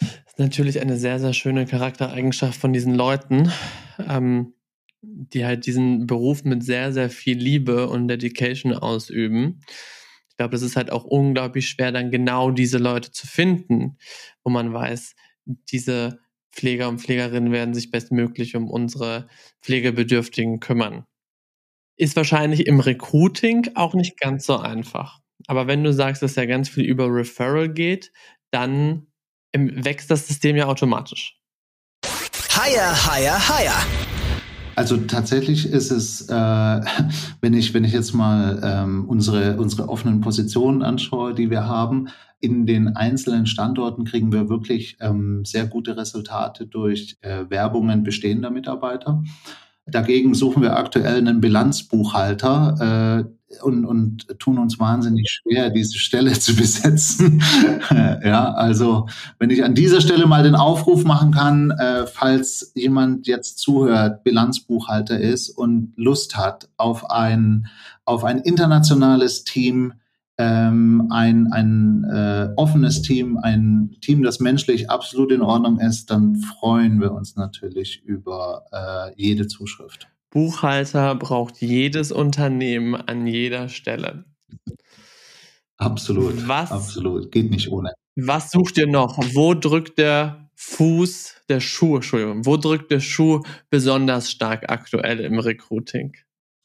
Das 0.00 0.32
ist 0.32 0.38
natürlich 0.38 0.80
eine 0.80 0.96
sehr, 0.96 1.20
sehr 1.20 1.32
schöne 1.32 1.66
Charaktereigenschaft 1.66 2.58
von 2.58 2.72
diesen 2.72 2.94
Leuten, 2.94 3.50
ähm, 3.98 4.54
die 5.02 5.44
halt 5.44 5.66
diesen 5.66 6.06
Beruf 6.06 6.44
mit 6.44 6.64
sehr, 6.64 6.92
sehr 6.92 7.10
viel 7.10 7.38
Liebe 7.38 7.88
und 7.88 8.08
Dedication 8.08 8.72
ausüben. 8.72 9.60
Ich 10.30 10.36
glaube, 10.36 10.56
es 10.56 10.62
ist 10.62 10.76
halt 10.76 10.90
auch 10.90 11.04
unglaublich 11.04 11.68
schwer, 11.68 11.92
dann 11.92 12.10
genau 12.10 12.50
diese 12.50 12.78
Leute 12.78 13.10
zu 13.10 13.26
finden, 13.26 13.96
wo 14.42 14.50
man 14.50 14.72
weiß, 14.72 15.14
diese 15.46 16.18
Pfleger 16.56 16.88
und 16.88 17.00
Pflegerinnen 17.00 17.52
werden 17.52 17.74
sich 17.74 17.90
bestmöglich 17.90 18.56
um 18.56 18.70
unsere 18.70 19.28
Pflegebedürftigen 19.62 20.58
kümmern. 20.58 21.04
Ist 21.98 22.16
wahrscheinlich 22.16 22.66
im 22.66 22.80
Recruiting 22.80 23.68
auch 23.74 23.94
nicht 23.94 24.18
ganz 24.18 24.46
so 24.46 24.56
einfach. 24.56 25.20
Aber 25.46 25.66
wenn 25.66 25.84
du 25.84 25.92
sagst, 25.92 26.22
dass 26.22 26.34
ja 26.34 26.46
ganz 26.46 26.68
viel 26.68 26.84
über 26.84 27.06
Referral 27.06 27.68
geht, 27.68 28.12
dann 28.50 29.06
wächst 29.54 30.10
das 30.10 30.26
System 30.26 30.56
ja 30.56 30.66
automatisch. 30.66 31.38
Higher, 32.54 33.06
higher, 33.06 33.48
higher. 33.48 34.05
Also 34.76 34.98
tatsächlich 34.98 35.66
ist 35.66 35.90
es, 35.90 36.28
äh, 36.28 36.34
wenn 37.40 37.54
ich 37.54 37.74
wenn 37.74 37.84
ich 37.84 37.92
jetzt 37.92 38.12
mal 38.12 38.60
ähm, 38.62 39.06
unsere 39.08 39.56
unsere 39.56 39.88
offenen 39.88 40.20
Positionen 40.20 40.82
anschaue, 40.82 41.34
die 41.34 41.50
wir 41.50 41.66
haben, 41.66 42.08
in 42.40 42.66
den 42.66 42.94
einzelnen 42.94 43.46
Standorten 43.46 44.04
kriegen 44.04 44.32
wir 44.32 44.48
wirklich 44.48 44.98
ähm, 45.00 45.44
sehr 45.44 45.66
gute 45.66 45.96
Resultate 45.96 46.66
durch 46.66 47.16
äh, 47.22 47.46
Werbungen 47.48 48.04
bestehender 48.04 48.50
Mitarbeiter. 48.50 49.22
Dagegen 49.86 50.34
suchen 50.34 50.62
wir 50.62 50.76
aktuell 50.76 51.18
einen 51.18 51.40
Bilanzbuchhalter 51.40 53.24
äh, 53.24 53.35
und, 53.62 53.84
und 53.84 54.38
tun 54.38 54.58
uns 54.58 54.78
wahnsinnig 54.78 55.28
schwer, 55.28 55.70
diese 55.70 55.98
Stelle 55.98 56.32
zu 56.32 56.56
besetzen. 56.56 57.42
ja, 58.24 58.52
also 58.52 59.08
wenn 59.38 59.50
ich 59.50 59.64
an 59.64 59.74
dieser 59.74 60.00
Stelle 60.00 60.26
mal 60.26 60.42
den 60.42 60.54
Aufruf 60.54 61.04
machen 61.04 61.32
kann, 61.32 61.70
äh, 61.70 62.06
falls 62.06 62.72
jemand 62.74 63.26
jetzt 63.26 63.58
zuhört, 63.58 64.24
Bilanzbuchhalter 64.24 65.18
ist 65.18 65.50
und 65.50 65.92
Lust 65.96 66.36
hat 66.36 66.68
auf 66.76 67.10
ein, 67.10 67.68
auf 68.04 68.24
ein 68.24 68.38
internationales 68.38 69.44
Team, 69.44 69.94
ähm, 70.38 71.08
ein, 71.10 71.50
ein 71.52 72.04
äh, 72.04 72.48
offenes 72.56 73.00
Team, 73.02 73.38
ein 73.38 73.96
Team, 74.00 74.22
das 74.22 74.40
menschlich 74.40 74.90
absolut 74.90 75.32
in 75.32 75.40
Ordnung 75.40 75.80
ist, 75.80 76.10
dann 76.10 76.36
freuen 76.36 77.00
wir 77.00 77.12
uns 77.12 77.36
natürlich 77.36 78.02
über 78.04 78.64
äh, 78.72 79.14
jede 79.16 79.46
Zuschrift. 79.46 80.08
Buchhalter 80.36 81.14
braucht 81.14 81.62
jedes 81.62 82.12
Unternehmen 82.12 82.94
an 82.94 83.26
jeder 83.26 83.70
Stelle. 83.70 84.26
Absolut. 85.78 86.46
Was, 86.46 86.70
absolut. 86.70 87.32
Geht 87.32 87.50
nicht 87.50 87.72
ohne. 87.72 87.94
Was 88.16 88.50
sucht 88.50 88.76
ihr 88.76 88.86
noch? 88.86 89.16
Wo 89.32 89.54
drückt 89.54 89.96
der 89.96 90.50
Fuß, 90.54 91.44
der 91.48 91.60
Schuh, 91.60 91.96
Entschuldigung, 91.96 92.44
wo 92.44 92.58
drückt 92.58 92.90
der 92.90 93.00
Schuh 93.00 93.44
besonders 93.70 94.30
stark 94.30 94.70
aktuell 94.70 95.20
im 95.20 95.38
Recruiting? 95.38 96.14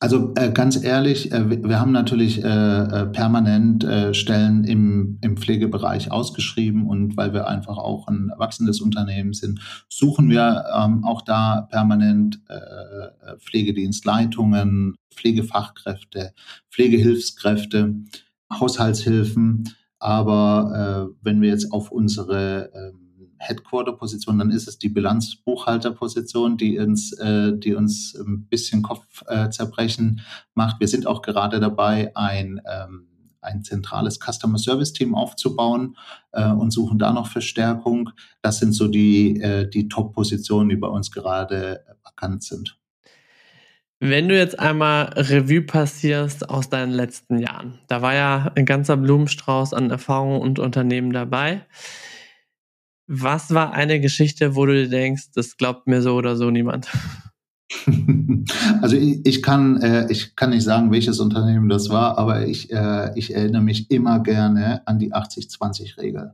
Also 0.01 0.33
äh, 0.35 0.49
ganz 0.51 0.83
ehrlich, 0.83 1.31
äh, 1.31 1.63
wir 1.63 1.79
haben 1.79 1.91
natürlich 1.91 2.43
äh, 2.43 2.47
äh, 2.47 3.05
permanent 3.05 3.83
äh, 3.83 4.15
Stellen 4.15 4.63
im, 4.63 5.19
im 5.21 5.37
Pflegebereich 5.37 6.11
ausgeschrieben 6.11 6.87
und 6.87 7.15
weil 7.17 7.33
wir 7.33 7.47
einfach 7.47 7.77
auch 7.77 8.07
ein 8.07 8.31
wachsendes 8.35 8.81
Unternehmen 8.81 9.33
sind, 9.33 9.59
suchen 9.89 10.27
wir 10.27 10.65
ähm, 10.75 11.03
auch 11.05 11.21
da 11.21 11.67
permanent 11.69 12.41
äh, 12.49 13.37
Pflegedienstleitungen, 13.37 14.95
Pflegefachkräfte, 15.13 16.33
Pflegehilfskräfte, 16.71 17.93
Haushaltshilfen. 18.51 19.69
Aber 19.99 21.11
wenn 21.21 21.41
wir 21.41 21.49
jetzt 21.49 21.71
auf 21.71 21.91
unsere 21.91 22.71
ähm, 22.73 23.00
Headquarter-Position, 23.41 24.39
dann 24.39 24.51
ist 24.51 24.67
es 24.67 24.77
die 24.77 24.89
Bilanzbuchhalter-Position, 24.89 26.57
die 26.57 26.79
uns, 26.79 27.13
äh, 27.13 27.57
die 27.57 27.73
uns 27.73 28.15
ein 28.15 28.47
bisschen 28.47 28.81
Kopfzerbrechen 28.81 30.19
äh, 30.19 30.21
macht. 30.53 30.79
Wir 30.79 30.87
sind 30.87 31.07
auch 31.07 31.21
gerade 31.21 31.59
dabei, 31.59 32.15
ein 32.15 32.61
ähm, 32.65 33.07
ein 33.41 33.63
zentrales 33.63 34.19
Customer 34.19 34.57
Service 34.57 34.93
Team 34.93 35.15
aufzubauen 35.15 35.97
äh, 36.31 36.47
und 36.47 36.71
suchen 36.71 36.99
da 36.99 37.11
noch 37.11 37.27
Verstärkung. 37.27 38.11
Das 38.41 38.59
sind 38.59 38.73
so 38.73 38.87
die, 38.87 39.41
äh, 39.41 39.67
die 39.67 39.89
Top-Positionen, 39.89 40.69
die 40.69 40.75
bei 40.75 40.87
uns 40.87 41.11
gerade 41.11 41.83
vakant 42.03 42.43
sind. 42.43 42.77
Wenn 43.99 44.27
du 44.29 44.35
jetzt 44.35 44.59
einmal 44.59 45.13
Revue 45.15 45.61
passierst 45.61 46.49
aus 46.49 46.69
deinen 46.69 46.91
letzten 46.91 47.37
Jahren, 47.37 47.79
da 47.87 48.01
war 48.01 48.15
ja 48.15 48.51
ein 48.55 48.65
ganzer 48.65 48.97
Blumenstrauß 48.97 49.75
an 49.75 49.91
Erfahrungen 49.91 50.41
und 50.41 50.57
Unternehmen 50.57 51.13
dabei. 51.13 51.65
Was 53.13 53.53
war 53.53 53.73
eine 53.73 53.99
Geschichte, 53.99 54.55
wo 54.55 54.65
du 54.65 54.87
denkst, 54.87 55.31
das 55.35 55.57
glaubt 55.57 55.85
mir 55.85 56.01
so 56.01 56.15
oder 56.15 56.37
so 56.37 56.49
niemand? 56.49 56.87
Also 58.81 58.97
ich, 58.97 59.25
ich 59.25 59.43
kann 59.43 59.81
äh, 59.81 60.11
ich 60.11 60.35
kann 60.35 60.49
nicht 60.49 60.63
sagen, 60.63 60.91
welches 60.91 61.19
Unternehmen 61.19 61.69
das 61.69 61.89
war, 61.89 62.17
aber 62.17 62.45
ich 62.45 62.71
äh, 62.71 63.11
ich 63.15 63.33
erinnere 63.33 63.61
mich 63.61 63.89
immer 63.91 64.19
gerne 64.19 64.85
an 64.87 64.99
die 64.99 65.13
80-20-Regel. 65.13 66.33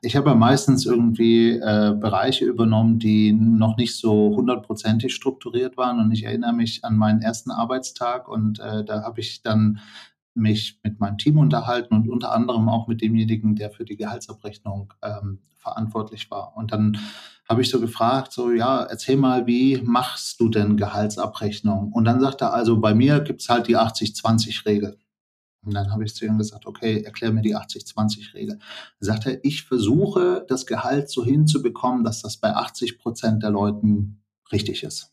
Ich 0.00 0.16
habe 0.16 0.30
ja 0.30 0.34
meistens 0.34 0.86
irgendwie 0.86 1.50
äh, 1.50 1.94
Bereiche 1.94 2.46
übernommen, 2.46 2.98
die 2.98 3.32
noch 3.32 3.76
nicht 3.76 3.96
so 3.96 4.34
hundertprozentig 4.34 5.14
strukturiert 5.14 5.76
waren 5.76 6.00
und 6.00 6.10
ich 6.10 6.24
erinnere 6.24 6.54
mich 6.54 6.84
an 6.84 6.96
meinen 6.96 7.20
ersten 7.20 7.50
Arbeitstag 7.52 8.28
und 8.28 8.58
äh, 8.58 8.84
da 8.84 9.02
habe 9.02 9.20
ich 9.20 9.42
dann 9.42 9.78
mich 10.34 10.80
mit 10.82 11.00
meinem 11.00 11.18
Team 11.18 11.38
unterhalten 11.38 11.94
und 11.94 12.08
unter 12.08 12.32
anderem 12.32 12.68
auch 12.68 12.88
mit 12.88 13.00
demjenigen, 13.00 13.54
der 13.54 13.70
für 13.70 13.84
die 13.84 13.96
Gehaltsabrechnung 13.96 14.92
ähm, 15.02 15.40
verantwortlich 15.58 16.30
war. 16.30 16.56
Und 16.56 16.72
dann 16.72 16.98
habe 17.48 17.62
ich 17.62 17.70
so 17.70 17.80
gefragt, 17.80 18.32
so 18.32 18.50
ja, 18.50 18.82
erzähl 18.82 19.16
mal, 19.16 19.46
wie 19.46 19.80
machst 19.82 20.40
du 20.40 20.48
denn 20.48 20.76
Gehaltsabrechnung? 20.76 21.92
Und 21.92 22.04
dann 22.04 22.20
sagt 22.20 22.40
er, 22.40 22.54
also 22.54 22.80
bei 22.80 22.94
mir 22.94 23.20
gibt's 23.20 23.48
halt 23.48 23.68
die 23.68 23.76
80-20-Regel. 23.76 24.98
Und 25.64 25.74
dann 25.74 25.92
habe 25.92 26.04
ich 26.04 26.14
zu 26.14 26.24
ihm 26.24 26.38
gesagt, 26.38 26.66
okay, 26.66 27.02
erklär 27.02 27.32
mir 27.32 27.42
die 27.42 27.56
80-20-Regel. 27.56 28.58
Sagt 28.98 29.26
er, 29.26 29.44
ich 29.44 29.62
versuche, 29.62 30.44
das 30.48 30.66
Gehalt 30.66 31.08
so 31.08 31.24
hinzubekommen, 31.24 32.02
dass 32.02 32.22
das 32.22 32.36
bei 32.36 32.52
80 32.52 32.98
Prozent 32.98 33.42
der 33.42 33.50
Leuten 33.50 34.22
richtig 34.50 34.82
ist. 34.82 35.11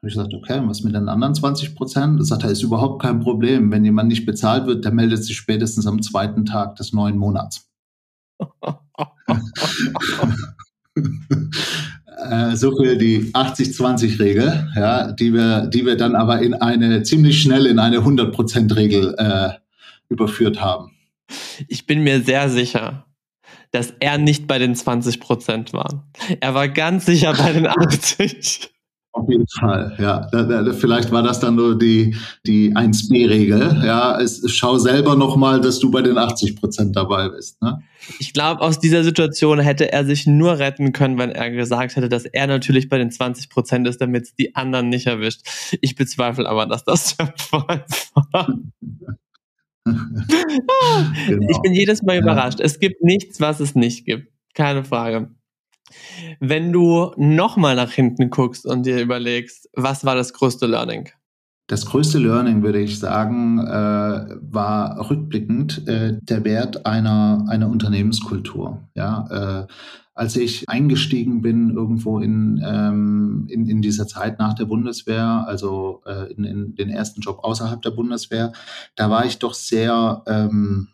Habe 0.00 0.10
ich 0.10 0.14
gesagt, 0.14 0.32
okay, 0.32 0.60
was 0.64 0.84
mit 0.84 0.94
den 0.94 1.08
anderen 1.08 1.34
20 1.34 1.74
Prozent? 1.74 2.24
Sagt 2.24 2.44
er, 2.44 2.50
ist 2.50 2.62
überhaupt 2.62 3.02
kein 3.02 3.18
Problem. 3.18 3.72
Wenn 3.72 3.84
jemand 3.84 4.08
nicht 4.08 4.26
bezahlt 4.26 4.66
wird, 4.66 4.84
der 4.84 4.92
meldet 4.92 5.24
sich 5.24 5.36
spätestens 5.36 5.88
am 5.88 6.02
zweiten 6.02 6.44
Tag 6.44 6.76
des 6.76 6.92
neuen 6.92 7.16
Monats. 7.18 7.68
Äh, 12.28 12.56
so 12.56 12.76
viel 12.76 12.98
die 12.98 13.32
80-20-Regel, 13.32 14.72
ja, 14.74 15.12
die 15.12 15.32
wir, 15.32 15.68
die 15.68 15.86
wir 15.86 15.96
dann 15.96 16.16
aber 16.16 16.40
in 16.40 16.52
eine 16.52 17.04
ziemlich 17.04 17.40
schnell 17.40 17.66
in 17.66 17.78
eine 17.78 17.98
100%-Regel 17.98 19.14
äh, 19.16 19.50
überführt 20.08 20.60
haben. 20.60 20.96
Ich 21.68 21.86
bin 21.86 22.02
mir 22.02 22.20
sehr 22.22 22.50
sicher, 22.50 23.06
dass 23.70 23.94
er 24.00 24.18
nicht 24.18 24.48
bei 24.48 24.58
den 24.58 24.74
20% 24.74 25.72
war. 25.72 26.10
Er 26.40 26.54
war 26.54 26.68
ganz 26.68 27.06
sicher 27.06 27.34
bei 27.34 27.52
den 27.52 27.68
80. 27.68 28.70
Auf 29.18 29.28
jeden 29.28 29.46
Fall, 29.48 29.96
ja. 29.98 30.28
Da, 30.30 30.42
da, 30.44 30.72
vielleicht 30.72 31.10
war 31.10 31.22
das 31.22 31.40
dann 31.40 31.56
nur 31.56 31.76
die, 31.76 32.16
die 32.46 32.72
1b-Regel. 32.74 33.82
Ja, 33.84 34.20
es, 34.20 34.42
schau 34.52 34.78
selber 34.78 35.16
nochmal, 35.16 35.60
dass 35.60 35.80
du 35.80 35.90
bei 35.90 36.02
den 36.02 36.16
80 36.16 36.54
Prozent 36.56 36.94
dabei 36.94 37.28
bist. 37.28 37.60
Ne? 37.60 37.82
Ich 38.20 38.32
glaube, 38.32 38.60
aus 38.60 38.78
dieser 38.78 39.02
Situation 39.02 39.58
hätte 39.58 39.90
er 39.90 40.04
sich 40.04 40.26
nur 40.26 40.60
retten 40.60 40.92
können, 40.92 41.18
wenn 41.18 41.30
er 41.30 41.50
gesagt 41.50 41.96
hätte, 41.96 42.08
dass 42.08 42.26
er 42.26 42.46
natürlich 42.46 42.88
bei 42.88 42.98
den 42.98 43.10
20 43.10 43.50
Prozent 43.50 43.88
ist, 43.88 44.00
damit 44.00 44.24
es 44.24 44.34
die 44.36 44.54
anderen 44.54 44.88
nicht 44.88 45.06
erwischt. 45.06 45.40
Ich 45.80 45.96
bezweifle 45.96 46.48
aber, 46.48 46.66
dass 46.66 46.84
das 46.84 47.16
der 47.16 47.34
Fall 47.36 47.84
war. 48.14 48.48
genau. 49.84 51.48
Ich 51.50 51.58
bin 51.60 51.74
jedes 51.74 52.02
Mal 52.02 52.18
überrascht. 52.18 52.60
Es 52.60 52.78
gibt 52.78 53.02
nichts, 53.02 53.40
was 53.40 53.58
es 53.58 53.74
nicht 53.74 54.04
gibt. 54.04 54.32
Keine 54.54 54.84
Frage. 54.84 55.30
Wenn 56.40 56.72
du 56.72 57.12
nochmal 57.16 57.76
nach 57.76 57.92
hinten 57.92 58.30
guckst 58.30 58.66
und 58.66 58.86
dir 58.86 59.00
überlegst, 59.00 59.68
was 59.74 60.04
war 60.04 60.14
das 60.14 60.32
größte 60.32 60.66
Learning? 60.66 61.08
Das 61.68 61.84
größte 61.84 62.18
Learning, 62.18 62.62
würde 62.62 62.80
ich 62.80 62.98
sagen, 62.98 63.58
äh, 63.58 64.36
war 64.40 65.10
rückblickend 65.10 65.86
äh, 65.86 66.16
der 66.22 66.44
Wert 66.44 66.86
einer, 66.86 67.44
einer 67.48 67.68
Unternehmenskultur. 67.68 68.88
Ja, 68.94 69.66
äh, 69.66 69.72
als 70.18 70.34
ich 70.34 70.68
eingestiegen 70.68 71.42
bin 71.42 71.70
irgendwo 71.70 72.18
in, 72.18 72.60
ähm, 72.66 73.46
in, 73.50 73.68
in 73.68 73.82
dieser 73.82 74.08
Zeit 74.08 74.40
nach 74.40 74.54
der 74.54 74.64
Bundeswehr, 74.64 75.44
also 75.46 76.02
äh, 76.06 76.32
in, 76.32 76.42
in 76.42 76.74
den 76.74 76.88
ersten 76.88 77.20
Job 77.20 77.40
außerhalb 77.44 77.82
der 77.82 77.92
Bundeswehr, 77.92 78.52
da 78.96 79.10
war 79.10 79.26
ich 79.26 79.38
doch 79.38 79.54
sehr, 79.54 80.24
ähm, 80.26 80.88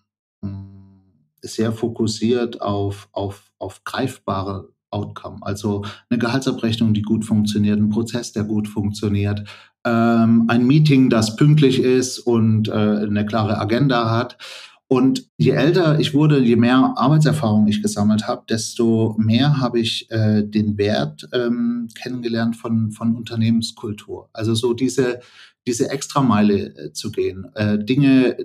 sehr 1.40 1.72
fokussiert 1.72 2.60
auf, 2.60 3.08
auf, 3.12 3.50
auf 3.58 3.82
greifbare 3.84 4.73
Outcome. 4.94 5.38
Also 5.42 5.84
eine 6.08 6.18
Gehaltsabrechnung, 6.18 6.94
die 6.94 7.02
gut 7.02 7.24
funktioniert, 7.24 7.78
ein 7.78 7.90
Prozess, 7.90 8.32
der 8.32 8.44
gut 8.44 8.68
funktioniert, 8.68 9.44
ähm, 9.84 10.44
ein 10.48 10.66
Meeting, 10.66 11.10
das 11.10 11.36
pünktlich 11.36 11.80
ist 11.80 12.18
und 12.18 12.68
äh, 12.68 12.72
eine 12.72 13.26
klare 13.26 13.58
Agenda 13.58 14.10
hat. 14.10 14.38
Und 14.86 15.26
je 15.38 15.50
älter 15.50 15.98
ich 15.98 16.14
wurde, 16.14 16.38
je 16.38 16.56
mehr 16.56 16.94
Arbeitserfahrung 16.96 17.66
ich 17.66 17.82
gesammelt 17.82 18.28
habe, 18.28 18.44
desto 18.48 19.16
mehr 19.18 19.58
habe 19.60 19.80
ich 19.80 20.10
äh, 20.10 20.42
den 20.42 20.78
Wert 20.78 21.28
ähm, 21.32 21.88
kennengelernt 21.94 22.56
von, 22.56 22.92
von 22.92 23.16
Unternehmenskultur. 23.16 24.28
Also 24.32 24.54
so 24.54 24.74
diese, 24.74 25.20
diese 25.66 25.90
Extrameile 25.90 26.76
äh, 26.76 26.92
zu 26.92 27.10
gehen, 27.10 27.46
äh, 27.54 27.82
Dinge 27.82 28.36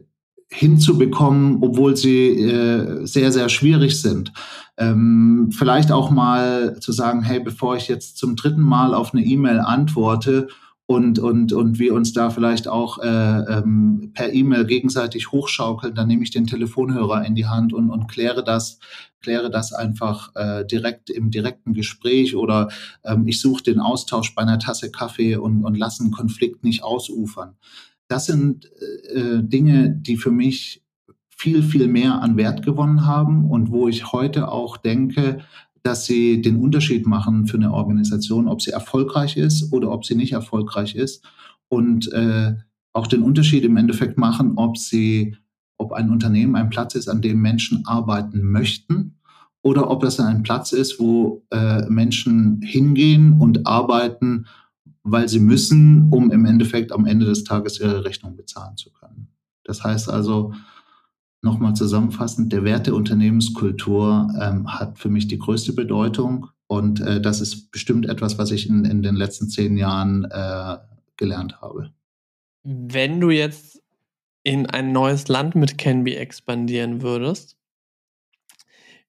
hinzubekommen, 0.51 1.59
obwohl 1.61 1.95
sie 1.95 2.29
äh, 2.41 3.05
sehr, 3.05 3.31
sehr 3.31 3.49
schwierig 3.49 4.01
sind. 4.01 4.33
Ähm, 4.79 5.49
vielleicht 5.51 5.91
auch 5.91 6.09
mal 6.09 6.79
zu 6.79 6.93
sagen, 6.93 7.21
hey, 7.21 7.41
bevor 7.41 7.75
ich 7.75 7.89
jetzt 7.89 8.17
zum 8.17 8.37
dritten 8.37 8.61
Mal 8.61 8.93
auf 8.93 9.13
eine 9.13 9.23
E-Mail 9.23 9.59
antworte 9.59 10.47
und, 10.85 11.19
und, 11.19 11.51
und 11.51 11.79
wir 11.79 11.93
uns 11.93 12.13
da 12.13 12.29
vielleicht 12.29 12.69
auch 12.69 12.97
äh, 12.97 13.07
ähm, 13.07 14.11
per 14.13 14.33
E-Mail 14.33 14.65
gegenseitig 14.65 15.33
hochschaukeln, 15.33 15.93
dann 15.93 16.07
nehme 16.07 16.23
ich 16.23 16.31
den 16.31 16.47
Telefonhörer 16.47 17.25
in 17.25 17.35
die 17.35 17.45
Hand 17.45 17.73
und, 17.73 17.89
und 17.89 18.07
kläre 18.07 18.41
das, 18.41 18.79
kläre 19.21 19.51
das 19.51 19.73
einfach 19.73 20.33
äh, 20.35 20.65
direkt 20.65 21.09
im 21.09 21.29
direkten 21.29 21.73
Gespräch 21.73 22.37
oder 22.37 22.69
ähm, 23.03 23.27
ich 23.27 23.41
suche 23.41 23.63
den 23.63 23.81
Austausch 23.81 24.33
bei 24.33 24.41
einer 24.43 24.59
Tasse 24.59 24.91
Kaffee 24.91 25.35
und, 25.35 25.65
und 25.65 25.77
lasse 25.77 26.03
einen 26.03 26.11
Konflikt 26.11 26.63
nicht 26.63 26.83
ausufern. 26.83 27.57
Das 28.07 28.25
sind 28.25 28.65
äh, 29.13 29.43
Dinge, 29.43 29.91
die 29.91 30.15
für 30.15 30.31
mich 30.31 30.81
viel, 31.39 31.63
viel 31.63 31.87
mehr 31.87 32.21
an 32.21 32.35
Wert 32.35 32.65
gewonnen 32.65 33.05
haben 33.05 33.49
und 33.49 33.71
wo 33.71 33.87
ich 33.87 34.11
heute 34.11 34.51
auch 34.51 34.75
denke, 34.75 35.39
dass 35.83 36.05
sie 36.05 36.41
den 36.41 36.57
Unterschied 36.57 37.07
machen 37.07 37.47
für 37.47 37.55
eine 37.55 37.73
Organisation, 37.73 38.49
ob 38.49 38.61
sie 38.61 38.71
erfolgreich 38.71 39.37
ist 39.37 39.71
oder 39.71 39.89
ob 39.89 40.05
sie 40.05 40.15
nicht 40.15 40.33
erfolgreich 40.33 40.95
ist 40.95 41.25
und 41.69 42.11
äh, 42.11 42.55
auch 42.91 43.07
den 43.07 43.23
Unterschied 43.23 43.63
im 43.63 43.77
Endeffekt 43.77 44.17
machen, 44.17 44.53
ob 44.57 44.77
sie, 44.77 45.37
ob 45.77 45.93
ein 45.93 46.09
Unternehmen 46.09 46.57
ein 46.57 46.69
Platz 46.69 46.95
ist, 46.95 47.07
an 47.07 47.21
dem 47.21 47.41
Menschen 47.41 47.85
arbeiten 47.85 48.43
möchten 48.43 49.15
oder 49.61 49.89
ob 49.89 50.03
es 50.03 50.19
ein 50.19 50.43
Platz 50.43 50.73
ist, 50.73 50.99
wo 50.99 51.45
äh, 51.51 51.87
Menschen 51.89 52.61
hingehen 52.61 53.39
und 53.39 53.65
arbeiten, 53.65 54.45
weil 55.03 55.29
sie 55.29 55.39
müssen, 55.39 56.09
um 56.11 56.31
im 56.31 56.43
Endeffekt 56.43 56.91
am 56.91 57.05
Ende 57.05 57.25
des 57.25 57.45
Tages 57.45 57.79
ihre 57.79 58.03
Rechnung 58.03 58.35
bezahlen 58.35 58.75
zu 58.75 58.91
können. 58.91 59.29
Das 59.63 59.85
heißt 59.85 60.09
also, 60.09 60.53
nochmal 61.41 61.73
zusammenfassend, 61.73 62.51
der 62.51 62.63
Wert 62.63 62.87
der 62.87 62.95
Unternehmenskultur 62.95 64.29
ähm, 64.41 64.67
hat 64.67 64.99
für 64.99 65.09
mich 65.09 65.27
die 65.27 65.39
größte 65.39 65.73
Bedeutung 65.73 66.47
und 66.67 67.01
äh, 67.01 67.19
das 67.19 67.41
ist 67.41 67.71
bestimmt 67.71 68.07
etwas, 68.07 68.37
was 68.37 68.51
ich 68.51 68.69
in, 68.69 68.85
in 68.85 69.01
den 69.01 69.15
letzten 69.15 69.49
zehn 69.49 69.77
Jahren 69.77 70.25
äh, 70.25 70.77
gelernt 71.17 71.61
habe. 71.61 71.91
Wenn 72.63 73.19
du 73.19 73.31
jetzt 73.31 73.81
in 74.43 74.67
ein 74.67 74.91
neues 74.91 75.27
Land 75.27 75.55
mit 75.55 75.77
Canby 75.77 76.15
expandieren 76.15 77.01
würdest, 77.01 77.57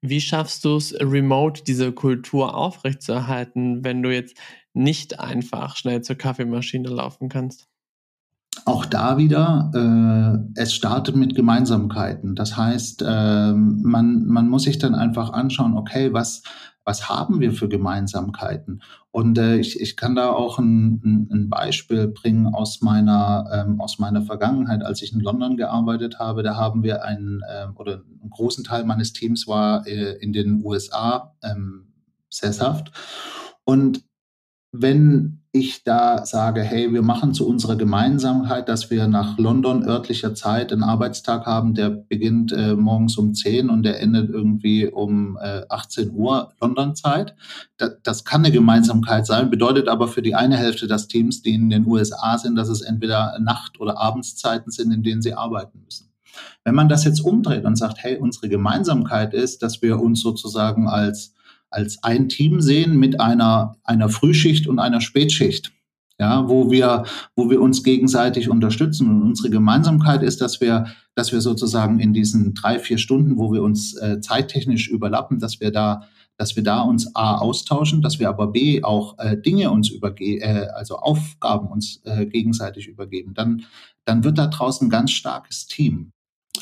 wie 0.01 0.21
schaffst 0.21 0.65
du 0.65 0.77
es, 0.77 0.95
remote 0.99 1.63
diese 1.63 1.93
Kultur 1.93 2.55
aufrechtzuerhalten, 2.55 3.85
wenn 3.85 4.03
du 4.03 4.11
jetzt 4.11 4.37
nicht 4.73 5.21
einfach 5.21 5.77
schnell 5.77 6.01
zur 6.03 6.17
Kaffeemaschine 6.17 6.89
laufen 6.89 7.29
kannst? 7.29 7.70
Auch 8.71 8.87
da 8.87 9.19
wieder, 9.19 9.73
äh, 9.75 10.61
es 10.61 10.73
startet 10.73 11.17
mit 11.17 11.35
Gemeinsamkeiten. 11.35 12.37
Das 12.37 12.57
heißt, 12.57 13.03
äh, 13.03 13.53
man, 13.53 14.27
man 14.27 14.49
muss 14.49 14.63
sich 14.63 14.79
dann 14.79 14.95
einfach 14.95 15.33
anschauen, 15.33 15.77
okay, 15.77 16.13
was, 16.13 16.45
was 16.85 17.09
haben 17.09 17.41
wir 17.41 17.53
für 17.53 17.69
Gemeinsamkeiten? 17.69 18.81
Und 19.11 19.39
äh, 19.39 19.57
ich, 19.57 19.81
ich 19.81 19.97
kann 19.97 20.15
da 20.15 20.31
auch 20.31 20.61
ein, 20.61 21.29
ein 21.33 21.49
Beispiel 21.51 22.07
bringen 22.07 22.47
aus 22.47 22.81
meiner, 22.81 23.51
ähm, 23.53 23.81
aus 23.81 23.99
meiner 23.99 24.23
Vergangenheit. 24.23 24.85
Als 24.85 25.03
ich 25.03 25.13
in 25.13 25.19
London 25.19 25.57
gearbeitet 25.57 26.21
habe, 26.21 26.45
da 26.45 26.55
haben 26.55 26.85
wir 26.85 27.03
einen, 27.03 27.41
äh, 27.51 27.67
oder 27.75 27.95
einen 27.95 28.31
großen 28.31 28.63
Teil 28.63 28.85
meines 28.85 29.13
Teams 29.13 29.49
war 29.49 29.85
äh, 29.89 30.13
in 30.21 30.33
den 30.33 30.65
USA 30.65 31.35
ähm, 31.43 31.89
sesshaft. 32.29 32.93
Und 33.65 34.05
wenn 34.71 35.40
ich 35.53 35.83
da 35.83 36.25
sage, 36.25 36.63
hey, 36.63 36.93
wir 36.93 37.03
machen 37.03 37.35
zu 37.35 37.47
unserer 37.47 37.75
Gemeinsamkeit, 37.75 38.69
dass 38.69 38.89
wir 38.91 39.09
nach 39.09 39.37
London 39.37 39.83
örtlicher 39.83 40.33
Zeit 40.35 40.73
einen 40.73 40.85
Arbeitstag 40.85 41.45
haben, 41.45 41.75
der 41.75 41.91
beginnt 41.91 42.53
äh, 42.53 42.77
morgens 42.77 43.19
um 43.19 43.35
10 43.35 43.69
und 43.69 43.83
der 43.83 44.01
endet 44.01 44.31
irgendwie 44.31 44.87
um 44.87 45.37
äh, 45.43 45.63
18 45.69 46.13
Uhr 46.13 46.53
London-Zeit. 46.61 47.35
Da, 47.79 47.89
das 48.05 48.25
kann 48.25 48.45
eine 48.45 48.53
Gemeinsamkeit 48.53 49.27
sein, 49.27 49.51
bedeutet 49.51 49.89
aber 49.89 50.07
für 50.07 50.23
die 50.23 50.37
eine 50.37 50.57
Hälfte 50.57 50.87
des 50.87 51.09
Teams, 51.09 51.43
die 51.43 51.55
in 51.55 51.69
den 51.69 51.85
USA 51.87 52.39
sind, 52.39 52.55
dass 52.55 52.69
es 52.69 52.81
entweder 52.81 53.37
Nacht- 53.41 53.81
oder 53.81 53.99
Abendszeiten 53.99 54.71
sind, 54.71 54.93
in 54.93 55.03
denen 55.03 55.21
sie 55.21 55.35
arbeiten 55.35 55.83
müssen. 55.85 56.13
Wenn 56.63 56.77
man 56.77 56.89
das 56.89 57.05
jetzt 57.05 57.21
umdreht 57.21 57.65
und 57.65 57.77
sagt, 57.77 57.99
hey, 57.99 58.19
unsere 58.19 58.49
Gemeinsamkeit 58.49 59.35
ist, 59.35 59.65
dass 59.65 59.83
wir 59.83 59.99
uns 59.99 60.21
sozusagen 60.21 60.89
als 60.89 61.35
als 61.71 62.03
ein 62.03 62.29
Team 62.29 62.61
sehen 62.61 62.99
mit 62.99 63.21
einer, 63.21 63.77
einer 63.85 64.09
Frühschicht 64.09 64.67
und 64.67 64.79
einer 64.79 65.01
Spätschicht. 65.01 65.73
Ja, 66.19 66.47
wo 66.51 66.71
wir, 66.71 67.05
wo 67.35 67.49
wir 67.49 67.63
uns 67.63 67.83
gegenseitig 67.83 68.51
unterstützen. 68.51 69.09
Und 69.09 69.23
unsere 69.23 69.49
Gemeinsamkeit 69.49 70.23
ist, 70.23 70.43
dass 70.43 70.61
wir, 70.61 70.89
dass 71.15 71.33
wir 71.33 71.41
sozusagen 71.41 71.99
in 71.99 72.13
diesen 72.13 72.53
drei, 72.53 72.79
vier 72.79 72.99
Stunden, 72.99 73.39
wo 73.39 73.55
wir 73.55 73.63
uns 73.63 73.97
äh, 73.97 74.21
zeittechnisch 74.21 74.89
überlappen, 74.89 75.39
dass 75.39 75.61
wir 75.61 75.71
da, 75.71 76.03
dass 76.37 76.57
wir 76.57 76.63
da 76.63 76.83
uns 76.83 77.17
A 77.17 77.39
austauschen, 77.39 78.03
dass 78.03 78.19
wir 78.19 78.29
aber 78.29 78.49
B 78.49 78.83
auch 78.83 79.19
äh, 79.19 79.41
Dinge 79.41 79.71
uns 79.71 79.89
übergeben, 79.89 80.43
äh, 80.43 80.67
also 80.75 80.99
Aufgaben 80.99 81.69
uns 81.69 82.03
äh, 82.05 82.27
gegenseitig 82.27 82.87
übergeben. 82.87 83.33
Dann, 83.33 83.63
dann 84.05 84.23
wird 84.23 84.37
da 84.37 84.49
draußen 84.49 84.89
ein 84.89 84.91
ganz 84.91 85.13
starkes 85.13 85.69
Team. 85.69 86.13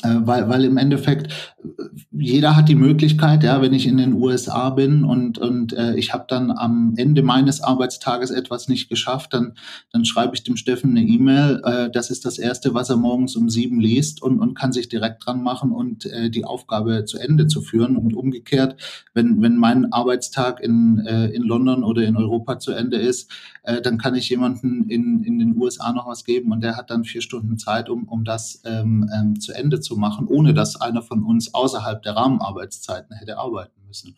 Äh, 0.01 0.15
weil, 0.21 0.47
weil 0.47 0.63
im 0.63 0.77
Endeffekt 0.77 1.31
äh, 1.63 1.83
jeder 2.11 2.55
hat 2.55 2.69
die 2.69 2.75
Möglichkeit, 2.75 3.43
ja, 3.43 3.61
wenn 3.61 3.73
ich 3.73 3.85
in 3.85 3.97
den 3.97 4.13
USA 4.13 4.69
bin 4.69 5.03
und, 5.03 5.37
und 5.37 5.73
äh, 5.73 5.95
ich 5.95 6.13
habe 6.13 6.25
dann 6.27 6.51
am 6.51 6.93
Ende 6.95 7.21
meines 7.21 7.61
Arbeitstages 7.61 8.31
etwas 8.31 8.69
nicht 8.69 8.89
geschafft, 8.89 9.33
dann, 9.33 9.55
dann 9.91 10.05
schreibe 10.05 10.35
ich 10.35 10.43
dem 10.43 10.55
Steffen 10.55 10.91
eine 10.91 11.01
E-Mail. 11.01 11.61
Äh, 11.65 11.89
das 11.91 12.11
ist 12.11 12.25
das 12.25 12.37
Erste, 12.37 12.73
was 12.73 12.89
er 12.89 12.95
morgens 12.95 13.35
um 13.35 13.49
sieben 13.49 13.81
liest 13.81 14.21
und, 14.21 14.39
und 14.39 14.53
kann 14.53 14.71
sich 14.71 14.87
direkt 14.87 15.25
dran 15.25 15.43
machen 15.43 15.71
und 15.71 16.05
äh, 16.05 16.29
die 16.29 16.45
Aufgabe 16.45 17.03
zu 17.05 17.17
Ende 17.17 17.47
zu 17.47 17.61
führen. 17.61 17.97
Und 17.97 18.15
umgekehrt, 18.15 18.77
wenn, 19.13 19.41
wenn 19.41 19.57
mein 19.57 19.91
Arbeitstag 19.91 20.61
in, 20.61 20.99
äh, 21.05 21.27
in 21.27 21.43
London 21.43 21.83
oder 21.83 22.03
in 22.03 22.15
Europa 22.15 22.59
zu 22.59 22.71
Ende 22.71 22.97
ist, 22.97 23.31
äh, 23.63 23.81
dann 23.81 23.97
kann 23.97 24.15
ich 24.15 24.29
jemanden 24.29 24.89
in, 24.89 25.23
in 25.23 25.39
den 25.39 25.57
USA 25.57 25.91
noch 25.91 26.07
was 26.07 26.23
geben 26.23 26.51
und 26.53 26.61
der 26.61 26.77
hat 26.77 26.89
dann 26.89 27.03
vier 27.03 27.21
Stunden 27.21 27.57
Zeit, 27.57 27.89
um, 27.89 28.07
um 28.07 28.23
das 28.23 28.61
ähm, 28.65 29.09
ähm, 29.13 29.39
zu 29.39 29.51
Ende 29.51 29.81
zu 29.81 29.88
machen, 29.95 30.27
ohne 30.27 30.53
dass 30.53 30.79
einer 30.79 31.01
von 31.01 31.23
uns 31.23 31.53
außerhalb 31.53 32.01
der 32.03 32.15
Rahmenarbeitszeiten 32.15 33.15
hätte 33.15 33.37
arbeiten 33.37 33.81
müssen. 33.87 34.15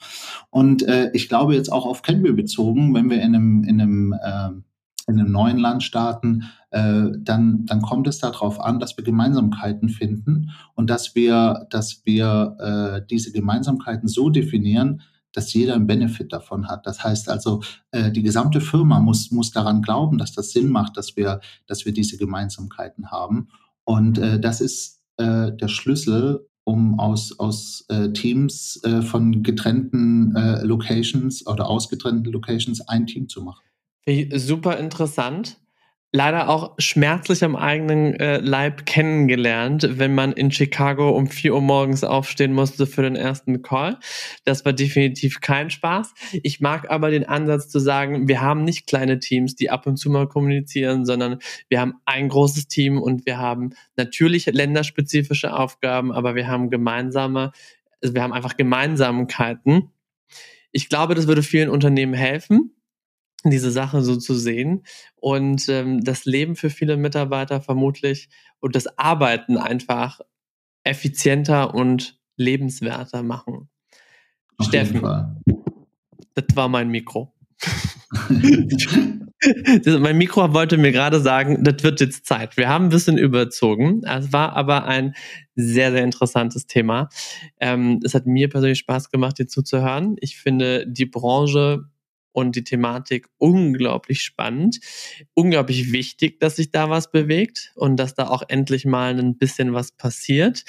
Und 0.50 0.84
äh, 0.84 1.12
ich 1.14 1.30
glaube 1.30 1.56
jetzt 1.56 1.72
auch 1.72 1.86
auf 1.86 2.02
Kenby 2.02 2.34
bezogen, 2.34 2.94
wenn 2.94 3.10
wir 3.10 3.22
in 3.22 3.36
einem, 3.36 3.64
in 3.64 3.82
einem 3.82 4.14
äh, 4.14 4.50
in 5.08 5.20
einem 5.20 5.32
neuen 5.32 5.58
Land 5.58 5.84
starten, 5.84 6.44
äh, 6.70 7.10
dann, 7.18 7.66
dann 7.66 7.82
kommt 7.82 8.08
es 8.08 8.20
darauf 8.20 8.60
an, 8.60 8.80
dass 8.80 8.98
wir 8.98 9.04
Gemeinsamkeiten 9.04 9.90
finden 9.90 10.52
und 10.76 10.90
dass 10.90 11.16
wir, 11.16 11.68
dass 11.70 12.02
wir 12.06 12.58
äh, 12.60 13.08
diese 13.10 13.32
Gemeinsamkeiten 13.32 14.08
so 14.08 14.30
definieren, 14.30 15.02
dass 15.34 15.54
jeder 15.54 15.76
einen 15.76 15.88
Benefit 15.88 16.34
davon 16.34 16.68
hat. 16.68 16.86
Das 16.86 17.04
heißt 17.04 17.30
also, 17.30 17.62
äh, 17.92 18.12
die 18.12 18.24
gesamte 18.24 18.62
Firma 18.62 19.00
muss, 19.00 19.32
muss 19.32 19.52
daran 19.52 19.82
glauben, 19.82 20.18
dass 20.18 20.34
das 20.34 20.52
Sinn 20.52 20.70
macht, 20.70 20.98
dass 20.98 21.16
wir, 21.16 21.40
dass 21.68 21.86
wir 21.86 21.94
diese 21.94 22.18
Gemeinsamkeiten 22.18 23.12
haben. 23.12 23.50
Und 23.84 24.18
äh, 24.18 24.40
das 24.40 24.62
ist 24.62 25.01
äh, 25.22 25.56
der 25.56 25.68
Schlüssel, 25.68 26.48
um 26.64 27.00
aus, 27.00 27.38
aus 27.40 27.86
äh, 27.90 28.12
Teams 28.12 28.82
äh, 28.84 29.02
von 29.02 29.44
getrennten 29.44 30.36
äh, 30.36 30.64
Locations 30.64 31.46
oder 31.48 31.70
ausgetrennten 31.70 32.32
Locations 32.32 32.82
ein 32.88 33.08
Team 33.08 33.30
zu 33.30 33.42
machen. 33.44 33.64
Super 34.36 34.78
interessant 34.78 35.60
leider 36.14 36.50
auch 36.50 36.76
schmerzlich 36.78 37.44
am 37.44 37.56
eigenen 37.56 38.16
äh, 38.16 38.40
Leib 38.40 38.86
kennengelernt, 38.86 39.88
wenn 39.98 40.14
man 40.14 40.34
in 40.34 40.52
Chicago 40.52 41.10
um 41.12 41.28
4 41.28 41.54
Uhr 41.54 41.62
morgens 41.62 42.04
aufstehen 42.04 42.54
musste 42.54 42.86
für 42.86 43.02
den 43.02 43.16
ersten 43.16 43.62
Call. 43.62 43.98
Das 44.44 44.66
war 44.66 44.74
definitiv 44.74 45.40
kein 45.40 45.70
Spaß. 45.70 46.14
Ich 46.44 46.60
mag 46.60 46.92
aber 46.92 47.12
den 47.12 47.26
Ansatz 47.26 47.70
zu 47.70 47.80
sagen, 47.80 48.28
wir 48.28 48.42
haben 48.42 48.66
nicht 48.66 48.88
kleine 48.88 49.20
Teams, 49.20 49.56
die 49.56 49.70
ab 49.70 49.88
und 49.88 49.96
zu 49.98 50.10
mal 50.10 50.28
kommunizieren, 50.28 51.06
sondern 51.06 51.40
wir 51.70 51.80
haben 51.80 51.96
ein 52.06 52.28
großes 52.28 52.68
Team 52.68 53.02
und 53.02 53.26
wir 53.26 53.38
haben 53.38 53.72
natürlich 53.96 54.48
länderspezifische 54.48 55.54
Aufgaben, 55.54 56.12
aber 56.12 56.36
wir 56.36 56.48
haben 56.48 56.70
gemeinsame, 56.70 57.54
also 58.02 58.14
wir 58.14 58.22
haben 58.22 58.34
einfach 58.34 58.58
Gemeinsamkeiten. 58.58 59.92
Ich 60.74 60.90
glaube, 60.90 61.16
das 61.16 61.28
würde 61.28 61.44
vielen 61.44 61.70
Unternehmen 61.70 62.14
helfen 62.14 62.76
diese 63.50 63.72
Sache 63.72 64.02
so 64.04 64.18
zu 64.18 64.36
sehen 64.36 64.84
und 65.16 65.68
ähm, 65.70 66.04
das 66.04 66.26
Leben 66.26 66.56
für 66.56 66.70
viele 66.70 66.98
Mitarbeiter 66.98 67.62
vermutlich 67.62 68.30
und 68.60 68.76
das 68.76 69.00
Arbeiten 69.00 69.58
einfach 69.58 70.20
effizienter 70.84 71.74
und 71.74 72.20
lebenswerter 72.38 73.24
machen. 73.24 73.70
Auf 74.58 74.68
Steffen, 74.68 75.02
das 76.34 76.46
war 76.56 76.70
mein 76.70 76.90
Mikro. 76.90 77.34
das, 79.84 80.00
mein 80.00 80.18
Mikro 80.18 80.54
wollte 80.54 80.78
mir 80.78 80.92
gerade 80.92 81.20
sagen, 81.20 81.64
das 81.64 81.84
wird 81.84 82.00
jetzt 82.00 82.26
Zeit. 82.26 82.58
Wir 82.58 82.70
haben 82.70 82.86
ein 82.86 82.90
bisschen 82.90 83.18
überzogen. 83.18 84.02
Es 84.04 84.32
war 84.34 84.54
aber 84.56 84.86
ein 84.86 85.16
sehr, 85.56 85.92
sehr 85.92 86.04
interessantes 86.04 86.68
Thema. 86.68 87.10
Ähm, 87.60 88.00
es 88.04 88.14
hat 88.14 88.26
mir 88.26 88.50
persönlich 88.50 88.80
Spaß 88.80 89.10
gemacht, 89.10 89.40
dir 89.40 89.48
zuzuhören. 89.48 90.16
Ich 90.20 90.38
finde 90.38 90.86
die 90.88 91.06
Branche 91.06 91.86
und 92.32 92.56
die 92.56 92.64
Thematik 92.64 93.28
unglaublich 93.38 94.22
spannend, 94.22 94.80
unglaublich 95.34 95.92
wichtig, 95.92 96.40
dass 96.40 96.56
sich 96.56 96.72
da 96.72 96.90
was 96.90 97.12
bewegt 97.12 97.72
und 97.76 97.98
dass 97.98 98.16
da 98.16 98.28
auch 98.28 98.44
endlich 98.48 98.86
mal 98.86 99.18
ein 99.18 99.38
bisschen 99.38 99.74
was 99.74 99.92
passiert. 99.92 100.64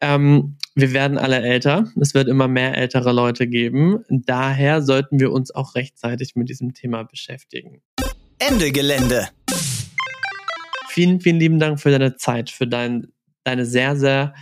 Ähm, 0.00 0.56
wir 0.74 0.92
werden 0.92 1.18
alle 1.18 1.40
älter, 1.40 1.90
es 2.00 2.14
wird 2.14 2.28
immer 2.28 2.48
mehr 2.48 2.76
ältere 2.76 3.12
Leute 3.12 3.46
geben. 3.46 4.04
Daher 4.08 4.82
sollten 4.82 5.20
wir 5.20 5.32
uns 5.32 5.54
auch 5.54 5.74
rechtzeitig 5.74 6.36
mit 6.36 6.48
diesem 6.48 6.74
Thema 6.74 7.04
beschäftigen. 7.04 7.82
Ende 8.38 8.70
Gelände. 8.70 9.28
Vielen, 10.88 11.20
vielen 11.20 11.38
lieben 11.38 11.58
Dank 11.58 11.80
für 11.80 11.90
deine 11.90 12.16
Zeit, 12.16 12.50
für 12.50 12.66
dein, 12.66 13.08
deine 13.44 13.66
sehr, 13.66 13.96
sehr 13.96 14.34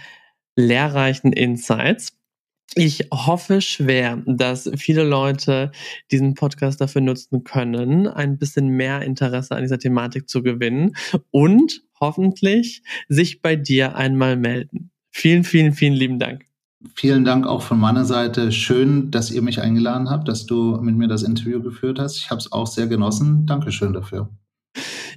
lehrreichen 0.56 1.32
Insights. 1.32 2.16
Ich 2.74 3.08
hoffe 3.12 3.60
schwer, 3.60 4.22
dass 4.26 4.70
viele 4.76 5.04
Leute 5.04 5.70
diesen 6.10 6.34
Podcast 6.34 6.80
dafür 6.80 7.02
nutzen 7.02 7.44
können, 7.44 8.08
ein 8.08 8.38
bisschen 8.38 8.68
mehr 8.68 9.02
Interesse 9.02 9.54
an 9.54 9.62
dieser 9.62 9.78
Thematik 9.78 10.28
zu 10.28 10.42
gewinnen 10.42 10.96
und 11.30 11.82
hoffentlich 12.00 12.82
sich 13.08 13.42
bei 13.42 13.54
dir 13.54 13.96
einmal 13.96 14.36
melden. 14.36 14.90
Vielen, 15.10 15.44
vielen, 15.44 15.72
vielen 15.72 15.94
lieben 15.94 16.18
Dank. 16.18 16.46
Vielen 16.94 17.24
Dank 17.24 17.46
auch 17.46 17.62
von 17.62 17.78
meiner 17.78 18.04
Seite. 18.04 18.50
Schön, 18.50 19.10
dass 19.10 19.30
ihr 19.30 19.40
mich 19.40 19.60
eingeladen 19.60 20.10
habt, 20.10 20.28
dass 20.28 20.44
du 20.44 20.78
mit 20.82 20.96
mir 20.96 21.08
das 21.08 21.22
Interview 21.22 21.62
geführt 21.62 21.98
hast. 21.98 22.16
Ich 22.18 22.30
habe 22.30 22.40
es 22.40 22.50
auch 22.50 22.66
sehr 22.66 22.88
genossen. 22.88 23.46
Dankeschön 23.46 23.92
dafür. 23.92 24.28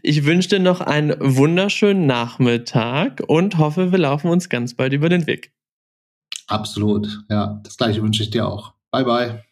Ich 0.03 0.25
wünsche 0.25 0.49
dir 0.49 0.59
noch 0.59 0.79
einen 0.79 1.15
wunderschönen 1.19 2.05
Nachmittag 2.05 3.23
und 3.27 3.57
hoffe, 3.57 3.91
wir 3.91 3.99
laufen 3.99 4.29
uns 4.29 4.47
ganz 4.47 4.75
bald 4.75 4.93
über 4.93 5.09
den 5.09 5.25
Weg. 5.27 5.51
Absolut. 6.47 7.23
Ja, 7.29 7.59
das 7.63 7.77
gleiche 7.77 8.01
wünsche 8.01 8.23
ich 8.23 8.29
dir 8.29 8.47
auch. 8.47 8.73
Bye, 8.91 9.03
bye. 9.05 9.46